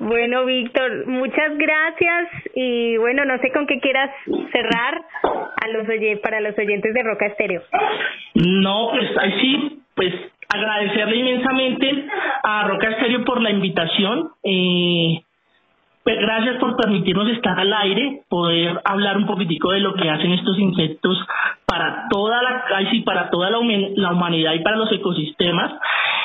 Bueno, 0.00 0.44
Víctor, 0.44 1.06
muchas 1.06 1.56
gracias 1.56 2.28
y 2.54 2.96
bueno, 2.96 3.24
no 3.24 3.38
sé 3.38 3.50
con 3.52 3.66
qué 3.66 3.78
quieras 3.80 4.10
cerrar 4.52 5.00
a 5.22 5.68
los 5.68 5.88
oye 5.88 6.16
para 6.18 6.40
los 6.40 6.56
oyentes 6.58 6.94
de 6.94 7.02
Roca 7.02 7.26
Estéreo. 7.26 7.62
No, 8.34 8.90
pues 8.92 9.16
ahí 9.18 9.32
sí, 9.40 9.82
pues 9.94 10.12
agradecerle 10.48 11.16
inmensamente 11.16 12.06
a 12.42 12.68
Roca 12.68 12.90
Estéreo 12.90 13.24
por 13.24 13.40
la 13.40 13.50
invitación. 13.50 14.30
Eh, 14.42 15.22
pues 16.04 16.18
gracias 16.20 16.56
por 16.56 16.76
permitirnos 16.76 17.28
estar 17.28 17.58
al 17.58 17.72
aire, 17.72 18.22
poder 18.28 18.80
hablar 18.84 19.16
un 19.16 19.26
poquitico 19.26 19.72
de 19.72 19.80
lo 19.80 19.94
que 19.94 20.08
hacen 20.08 20.32
estos 20.32 20.58
insectos 20.58 21.18
para 21.66 22.08
toda 22.10 22.42
la, 22.42 22.90
sí, 22.90 23.00
para 23.00 23.28
toda 23.30 23.50
la, 23.50 23.58
humanidad 23.58 24.54
y 24.54 24.60
para 24.60 24.76
los 24.76 24.90
ecosistemas. 24.90 25.72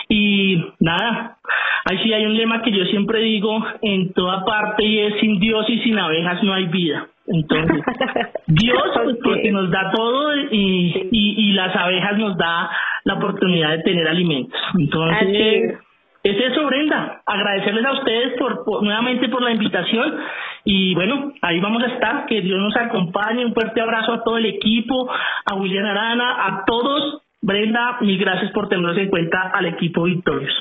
Y 0.08 0.64
nada, 0.80 1.38
ahí 1.86 1.98
sí 2.04 2.14
hay 2.14 2.26
un 2.26 2.38
lema 2.38 2.62
que 2.62 2.72
yo 2.72 2.86
siempre 2.86 3.20
digo 3.20 3.64
en 3.82 4.14
toda 4.14 4.46
parte 4.46 4.86
y 4.86 5.00
es 5.00 5.20
sin 5.20 5.40
Dios 5.40 5.70
y 5.70 5.80
sin 5.80 6.00
abejas 6.00 6.42
no 6.44 6.54
hay 6.54 6.66
vida. 6.68 7.08
Entonces, 7.28 7.84
Dios 8.48 8.84
pues, 9.04 9.18
porque 9.24 9.52
nos 9.52 9.70
da 9.70 9.92
todo 9.92 10.36
y, 10.52 11.10
y, 11.12 11.50
y 11.50 11.52
las 11.54 11.76
abejas 11.76 12.18
nos 12.18 12.38
da 12.38 12.70
la 13.06 13.16
oportunidad 13.16 13.72
de 13.72 13.84
tener 13.84 14.08
alimentos. 14.08 14.60
Entonces, 14.78 15.78
es. 16.24 16.36
es 16.38 16.52
eso, 16.52 16.66
Brenda. 16.66 17.22
Agradecerles 17.26 17.86
a 17.86 17.94
ustedes 17.94 18.38
por, 18.40 18.64
por- 18.66 18.84
nuevamente 18.84 19.30
por 19.30 19.42
la 19.42 19.52
invitación 19.52 20.20
y 20.66 20.96
bueno, 20.96 21.34
ahí 21.42 21.60
vamos 21.60 21.84
a 21.84 21.88
estar. 21.88 22.26
Que 22.26 22.42
Dios 22.42 22.58
nos 22.60 22.76
acompañe. 22.78 23.46
Un 23.46 23.54
fuerte 23.54 23.82
abrazo 23.82 24.14
a 24.14 24.24
todo 24.24 24.38
el 24.38 24.46
equipo, 24.46 25.10
a 25.46 25.56
William 25.56 25.86
Arana, 25.86 26.46
a 26.48 26.66
todos. 26.66 27.22
Brenda, 27.42 27.98
mil 28.00 28.18
gracias 28.18 28.52
por 28.54 28.70
tenernos 28.70 28.98
en 28.98 29.10
cuenta 29.10 29.52
al 29.54 29.66
equipo 29.66 30.04
Victorious. 30.04 30.54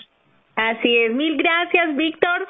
Así 0.56 0.96
es, 0.96 1.14
mil 1.14 1.36
gracias, 1.36 1.96
Víctor. 1.96 2.46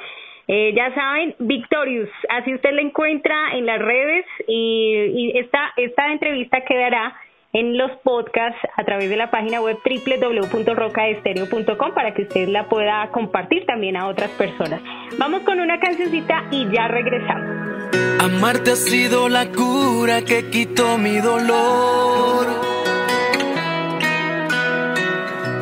Eh, 0.49 0.73
ya 0.75 0.93
saben, 0.95 1.35
Victorious, 1.39 2.09
así 2.31 2.53
usted 2.55 2.73
la 2.73 2.81
encuentra 2.81 3.53
en 3.55 3.65
las 3.65 3.79
redes 3.79 4.27
y, 4.49 4.95
y 5.15 5.39
esta, 5.39 5.73
esta 5.77 6.11
entrevista 6.13 6.63
quedará 6.63 7.15
en 7.53 7.77
los 7.77 7.91
podcasts 8.03 8.59
a 8.77 8.85
través 8.85 9.11
de 9.11 9.17
la 9.17 9.31
página 9.31 9.61
web 9.61 9.77
www.rocaestereo.com 9.85 11.95
para 11.95 12.15
que 12.15 12.23
usted 12.23 12.49
la 12.49 12.69
pueda 12.69 13.11
compartir 13.11 13.67
también 13.67 13.97
a 13.97 14.09
otras 14.09 14.31
personas. 14.31 14.81
Vamos 15.19 15.43
con 15.43 15.61
una 15.61 15.79
cancioncita 15.79 16.45
y 16.51 16.69
ya 16.71 16.89
regresamos. 16.89 17.51
Amarte 18.21 18.71
ha 18.71 18.77
sido 18.77 19.29
la 19.29 19.51
cura 19.51 20.23
que 20.23 20.49
quitó 20.49 20.97
mi 20.97 21.19
dolor. 21.19 22.47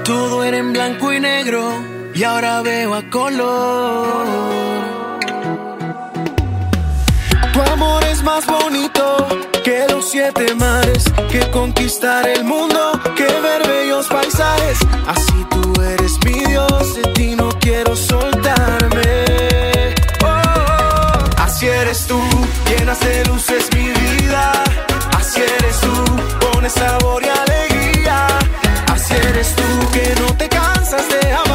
Todo 0.04 0.44
era 0.44 0.58
en 0.58 0.72
blanco 0.72 1.12
y 1.12 1.20
negro 1.20 1.72
y 2.14 2.22
ahora 2.22 2.62
veo 2.62 2.94
a 2.94 3.02
color. 3.10 4.99
Es 8.10 8.22
más 8.24 8.44
bonito 8.46 9.26
que 9.62 9.86
los 9.88 10.10
siete 10.10 10.54
mares, 10.54 11.04
que 11.30 11.50
conquistar 11.50 12.26
el 12.28 12.44
mundo, 12.44 13.00
que 13.16 13.26
ver 13.26 13.66
bellos 13.66 14.06
paisajes. 14.08 14.78
Así 15.06 15.46
tú 15.50 15.80
eres 15.82 16.12
mi 16.24 16.44
Dios, 16.44 16.94
de 16.96 17.02
ti 17.12 17.36
no 17.36 17.48
quiero 17.60 17.94
soltarme. 17.94 19.24
Oh, 20.24 21.42
así 21.42 21.66
eres 21.68 22.06
tú, 22.06 22.20
llenas 22.68 23.00
de 23.00 23.24
luces 23.26 23.68
mi 23.74 23.88
vida. 23.90 24.52
Así 25.16 25.40
eres 25.42 25.80
tú, 25.80 25.94
pones 26.52 26.72
sabor 26.72 27.22
y 27.22 27.28
alegría. 27.28 28.26
Así 28.92 29.14
eres 29.14 29.54
tú 29.54 29.90
que 29.92 30.14
no 30.20 30.34
te 30.36 30.48
cansas 30.48 31.06
de 31.08 31.32
amar, 31.32 31.49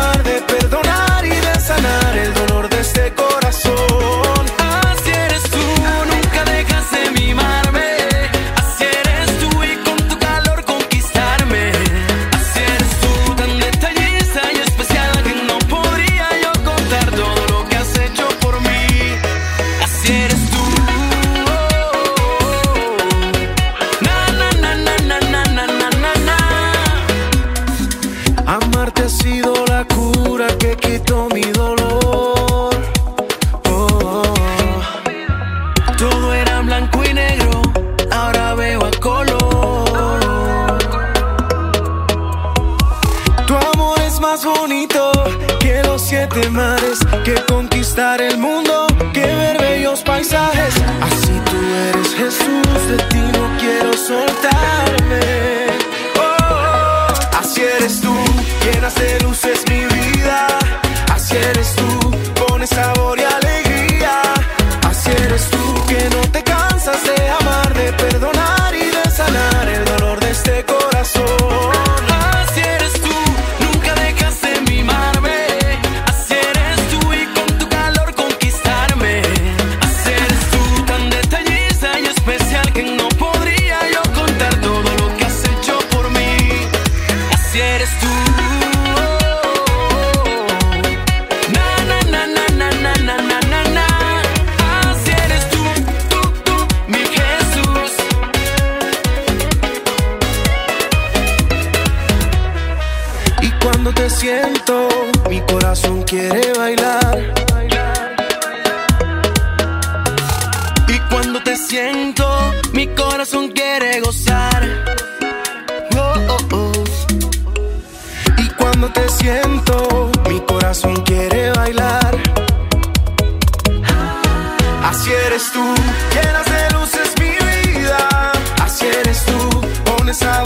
pones 130.15 130.19
sabor 130.19 130.44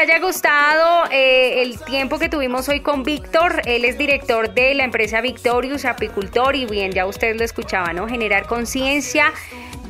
haya 0.00 0.18
gustado 0.18 1.10
eh, 1.10 1.60
el 1.60 1.78
tiempo 1.78 2.18
que 2.18 2.30
tuvimos 2.30 2.66
hoy 2.70 2.80
con 2.80 3.02
Víctor. 3.02 3.60
Él 3.66 3.84
es 3.84 3.98
director 3.98 4.54
de 4.54 4.72
la 4.72 4.84
empresa 4.84 5.20
Victorious 5.20 5.84
Apicultor 5.84 6.56
y 6.56 6.64
bien, 6.64 6.90
ya 6.90 7.04
ustedes 7.04 7.36
lo 7.36 7.44
escuchaban, 7.44 7.96
¿no? 7.96 8.08
Generar 8.08 8.46
conciencia 8.46 9.30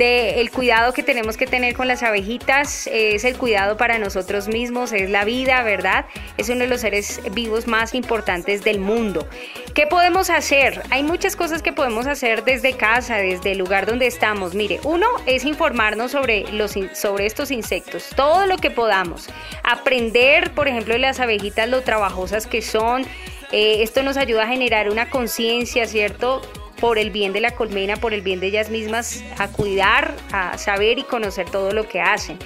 del 0.00 0.50
cuidado 0.50 0.94
que 0.94 1.02
tenemos 1.02 1.36
que 1.36 1.46
tener 1.46 1.74
con 1.74 1.86
las 1.86 2.02
abejitas, 2.02 2.86
es 2.90 3.24
el 3.24 3.36
cuidado 3.36 3.76
para 3.76 3.98
nosotros 3.98 4.48
mismos, 4.48 4.92
es 4.92 5.10
la 5.10 5.26
vida, 5.26 5.62
¿verdad? 5.62 6.06
Es 6.38 6.48
uno 6.48 6.60
de 6.60 6.68
los 6.68 6.80
seres 6.80 7.20
vivos 7.32 7.66
más 7.66 7.94
importantes 7.94 8.64
del 8.64 8.80
mundo. 8.80 9.28
¿Qué 9.74 9.86
podemos 9.86 10.30
hacer? 10.30 10.82
Hay 10.88 11.02
muchas 11.02 11.36
cosas 11.36 11.60
que 11.60 11.74
podemos 11.74 12.06
hacer 12.06 12.44
desde 12.44 12.78
casa, 12.78 13.18
desde 13.18 13.52
el 13.52 13.58
lugar 13.58 13.84
donde 13.84 14.06
estamos. 14.06 14.54
Mire, 14.54 14.80
uno 14.84 15.06
es 15.26 15.44
informarnos 15.44 16.12
sobre, 16.12 16.50
los, 16.50 16.72
sobre 16.94 17.26
estos 17.26 17.50
insectos, 17.50 18.08
todo 18.16 18.46
lo 18.46 18.56
que 18.56 18.70
podamos. 18.70 19.28
Aprender, 19.64 20.52
por 20.52 20.66
ejemplo, 20.66 20.94
de 20.94 21.00
las 21.00 21.20
abejitas, 21.20 21.68
lo 21.68 21.82
trabajosas 21.82 22.46
que 22.46 22.62
son. 22.62 23.04
Eh, 23.52 23.82
esto 23.82 24.02
nos 24.02 24.16
ayuda 24.16 24.44
a 24.44 24.46
generar 24.46 24.88
una 24.88 25.10
conciencia, 25.10 25.86
¿cierto? 25.86 26.40
Por 26.80 26.98
el 26.98 27.10
bien 27.10 27.32
de 27.32 27.40
la 27.40 27.52
colmena, 27.52 27.96
por 27.96 28.14
el 28.14 28.22
bien 28.22 28.40
de 28.40 28.46
ellas 28.48 28.70
mismas, 28.70 29.22
a 29.38 29.48
cuidar, 29.48 30.16
a 30.32 30.56
saber 30.58 30.98
y 30.98 31.02
conocer 31.02 31.48
todo 31.50 31.72
lo 31.72 31.86
que 31.86 32.00
hacen. 32.00 32.38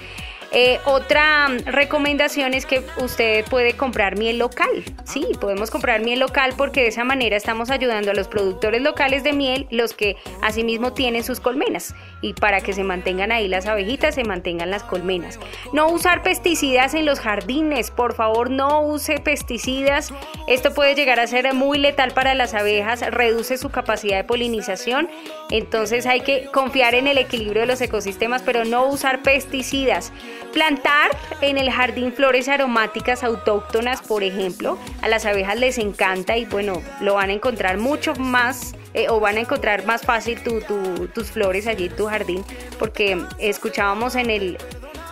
Eh, 0.57 0.79
otra 0.85 1.49
recomendación 1.67 2.55
es 2.55 2.65
que 2.65 2.81
usted 2.99 3.45
puede 3.47 3.73
comprar 3.73 4.17
miel 4.17 4.39
local. 4.39 4.85
Sí, 5.03 5.27
podemos 5.41 5.69
comprar 5.69 6.01
miel 6.01 6.21
local 6.21 6.55
porque 6.57 6.83
de 6.83 6.89
esa 6.89 7.03
manera 7.03 7.37
estamos 7.37 7.71
ayudando 7.71 8.13
a 8.13 8.15
los 8.15 8.29
productores 8.29 8.81
locales 8.81 9.25
de 9.25 9.33
miel, 9.33 9.67
los 9.73 9.95
que 9.95 10.17
asimismo 10.43 10.93
tienen 10.93 11.25
sus 11.25 11.41
colmenas. 11.41 11.97
Y 12.21 12.35
para 12.35 12.61
que 12.61 12.73
se 12.73 12.85
mantengan 12.85 13.33
ahí 13.33 13.49
las 13.49 13.67
abejitas, 13.67 14.15
se 14.15 14.23
mantengan 14.23 14.71
las 14.71 14.85
colmenas. 14.85 15.41
No 15.73 15.89
usar 15.89 16.23
pesticidas 16.23 16.95
en 16.95 17.05
los 17.05 17.19
jardines, 17.19 17.91
por 17.91 18.15
favor, 18.15 18.49
no 18.49 18.81
use 18.83 19.19
pesticidas. 19.19 20.15
Esto 20.47 20.73
puede 20.73 20.95
llegar 20.95 21.19
a 21.19 21.27
ser 21.27 21.53
muy 21.53 21.79
letal 21.79 22.13
para 22.13 22.33
las 22.35 22.55
abejas, 22.55 23.01
reduce 23.11 23.59
su 23.59 23.71
capacidad 23.71 24.19
de 24.19 24.25
polinización. 24.25 25.09
Entonces 25.51 26.07
hay 26.07 26.21
que 26.21 26.47
confiar 26.47 26.95
en 26.95 27.09
el 27.09 27.19
equilibrio 27.19 27.63
de 27.63 27.67
los 27.67 27.81
ecosistemas, 27.81 28.43
pero 28.43 28.65
no 28.65 28.87
usar 28.87 29.23
pesticidas. 29.23 30.13
Plantar 30.53 31.11
en 31.41 31.59
el 31.59 31.71
jardín 31.71 32.13
flores 32.13 32.49
aromáticas 32.49 33.25
autóctonas, 33.25 34.01
por 34.03 34.23
ejemplo, 34.23 34.79
a 35.03 35.09
las 35.09 35.27
abejas 35.27 35.59
les 35.59 35.79
encanta 35.79 36.37
y 36.37 36.45
bueno, 36.45 36.81
lo 37.01 37.15
van 37.15 37.31
a 37.31 37.33
encontrar 37.33 37.77
mucho 37.79 38.15
más 38.15 38.75
eh, 38.95 39.09
o 39.09 39.19
van 39.19 39.37
a 39.37 39.41
encontrar 39.41 39.85
más 39.85 40.03
fácil 40.03 40.41
tu- 40.45 40.61
tu- 40.61 41.09
tus 41.09 41.33
flores 41.33 41.67
allí 41.67 41.87
en 41.87 41.97
tu 41.97 42.07
jardín, 42.07 42.45
porque 42.79 43.21
escuchábamos 43.39 44.15
en 44.15 44.31
el, 44.31 44.59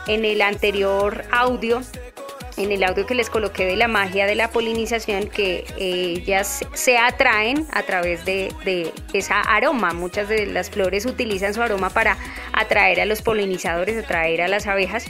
en 0.07 0.25
el 0.25 0.41
anterior 0.43 1.25
audio 1.33 1.83
en 2.57 2.73
el 2.73 2.85
audio 2.85 3.07
que 3.07 3.15
les 3.15 3.31
coloqué 3.31 3.65
de 3.65 3.77
la 3.77 3.89
magia 3.89 4.27
de 4.27 4.35
la 4.35 4.51
polinización, 4.51 5.29
que 5.29 5.65
eh, 5.79 6.15
ellas 6.19 6.65
se 6.75 6.99
atraen 6.99 7.67
a 7.73 7.83
través 7.83 8.25
de, 8.25 8.53
de 8.65 8.93
esa 9.13 9.41
aroma. 9.41 9.93
Muchas 9.93 10.29
de 10.29 10.47
las 10.47 10.71
flores 10.71 11.07
utilizan 11.07 11.55
su 11.55 11.63
aroma 11.63 11.91
para 11.91 12.17
atraer 12.53 13.01
a 13.01 13.07
los 13.07 13.23
polinizadores, 13.23 14.03
atraer 14.03 14.43
a 14.43 14.49
las 14.49 14.67
abejas 14.67 15.07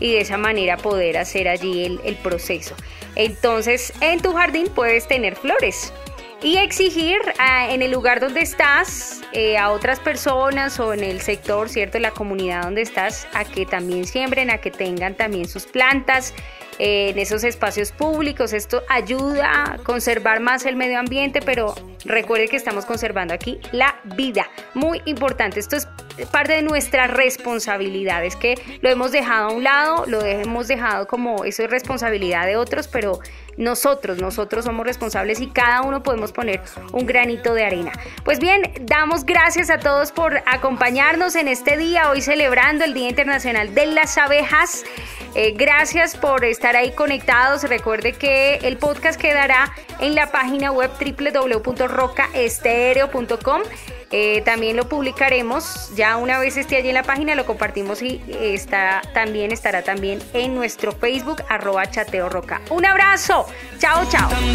y 0.00 0.12
de 0.12 0.20
esa 0.20 0.36
manera 0.36 0.76
poder 0.76 1.18
hacer 1.18 1.48
allí 1.48 1.84
el, 1.84 2.00
el 2.04 2.16
proceso. 2.16 2.74
Entonces, 3.14 3.92
en 4.00 4.20
tu 4.20 4.32
jardín 4.32 4.68
puedes 4.74 5.08
tener 5.08 5.36
flores 5.36 5.92
y 6.42 6.58
exigir 6.58 7.18
ah, 7.38 7.70
en 7.70 7.82
el 7.82 7.90
lugar 7.90 8.20
donde 8.20 8.40
estás 8.42 9.22
eh, 9.32 9.56
a 9.56 9.70
otras 9.70 10.00
personas 10.00 10.78
o 10.78 10.92
en 10.92 11.02
el 11.02 11.20
sector, 11.20 11.68
¿cierto? 11.68 11.98
La 11.98 12.10
comunidad 12.10 12.62
donde 12.62 12.82
estás, 12.82 13.26
a 13.32 13.44
que 13.44 13.64
también 13.64 14.04
siembren, 14.04 14.50
a 14.50 14.58
que 14.58 14.70
tengan 14.70 15.14
también 15.14 15.48
sus 15.48 15.66
plantas 15.66 16.34
en 16.78 17.18
esos 17.18 17.44
espacios 17.44 17.92
públicos. 17.92 18.52
Esto 18.52 18.82
ayuda 18.88 19.74
a 19.74 19.78
conservar 19.78 20.40
más 20.40 20.66
el 20.66 20.76
medio 20.76 20.98
ambiente, 20.98 21.40
pero 21.44 21.74
recuerde 22.04 22.48
que 22.48 22.56
estamos 22.56 22.84
conservando 22.84 23.34
aquí 23.34 23.58
la 23.72 23.96
vida. 24.04 24.48
Muy 24.74 25.02
importante, 25.04 25.60
esto 25.60 25.76
es 25.76 25.88
parte 26.32 26.54
de 26.54 26.62
nuestra 26.62 27.06
responsabilidad, 27.06 28.24
es 28.24 28.36
que 28.36 28.54
lo 28.80 28.88
hemos 28.88 29.12
dejado 29.12 29.50
a 29.50 29.52
un 29.52 29.64
lado, 29.64 30.04
lo 30.06 30.24
hemos 30.24 30.68
dejado 30.68 31.06
como 31.06 31.44
eso 31.44 31.62
es 31.62 31.70
responsabilidad 31.70 32.46
de 32.46 32.56
otros, 32.56 32.88
pero 32.88 33.20
nosotros, 33.56 34.18
nosotros 34.18 34.64
somos 34.64 34.86
responsables 34.86 35.40
y 35.40 35.48
cada 35.48 35.82
uno 35.82 36.02
podemos 36.02 36.32
poner 36.32 36.62
un 36.92 37.06
granito 37.06 37.54
de 37.54 37.64
arena. 37.64 37.92
Pues 38.24 38.38
bien, 38.38 38.62
damos 38.82 39.24
gracias 39.24 39.70
a 39.70 39.78
todos 39.78 40.12
por 40.12 40.42
acompañarnos 40.46 41.34
en 41.36 41.48
este 41.48 41.76
día, 41.76 42.10
hoy 42.10 42.20
celebrando 42.20 42.84
el 42.84 42.94
Día 42.94 43.08
Internacional 43.08 43.74
de 43.74 43.86
las 43.86 44.18
Abejas. 44.18 44.84
Eh, 45.34 45.54
gracias 45.56 46.16
por 46.16 46.44
estar 46.44 46.76
ahí 46.76 46.92
conectados. 46.92 47.64
Recuerde 47.64 48.12
que 48.12 48.60
el 48.62 48.76
podcast 48.78 49.20
quedará 49.20 49.72
en 50.00 50.14
la 50.14 50.30
página 50.30 50.72
web 50.72 50.90
www.rocaestereo.com. 50.98 53.62
Eh, 54.12 54.42
también 54.44 54.76
lo 54.76 54.88
publicaremos 54.88 55.90
ya 55.96 56.16
una 56.16 56.38
vez 56.38 56.56
esté 56.56 56.76
allí 56.76 56.88
en 56.90 56.94
la 56.94 57.02
página 57.02 57.34
lo 57.34 57.44
compartimos 57.44 58.02
y 58.02 58.22
eh, 58.28 58.54
está 58.54 59.02
también 59.12 59.50
estará 59.50 59.82
también 59.82 60.22
en 60.32 60.54
nuestro 60.54 60.92
Facebook 60.92 61.42
arroba 61.48 61.90
chateo 61.90 62.28
roca 62.28 62.60
un 62.70 62.86
abrazo 62.86 63.46
chao 63.80 64.08
chao 64.08 64.28
Tan. 64.28 64.52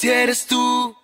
Así 0.00 0.08
eres 0.08 0.46
tú. 0.46 0.96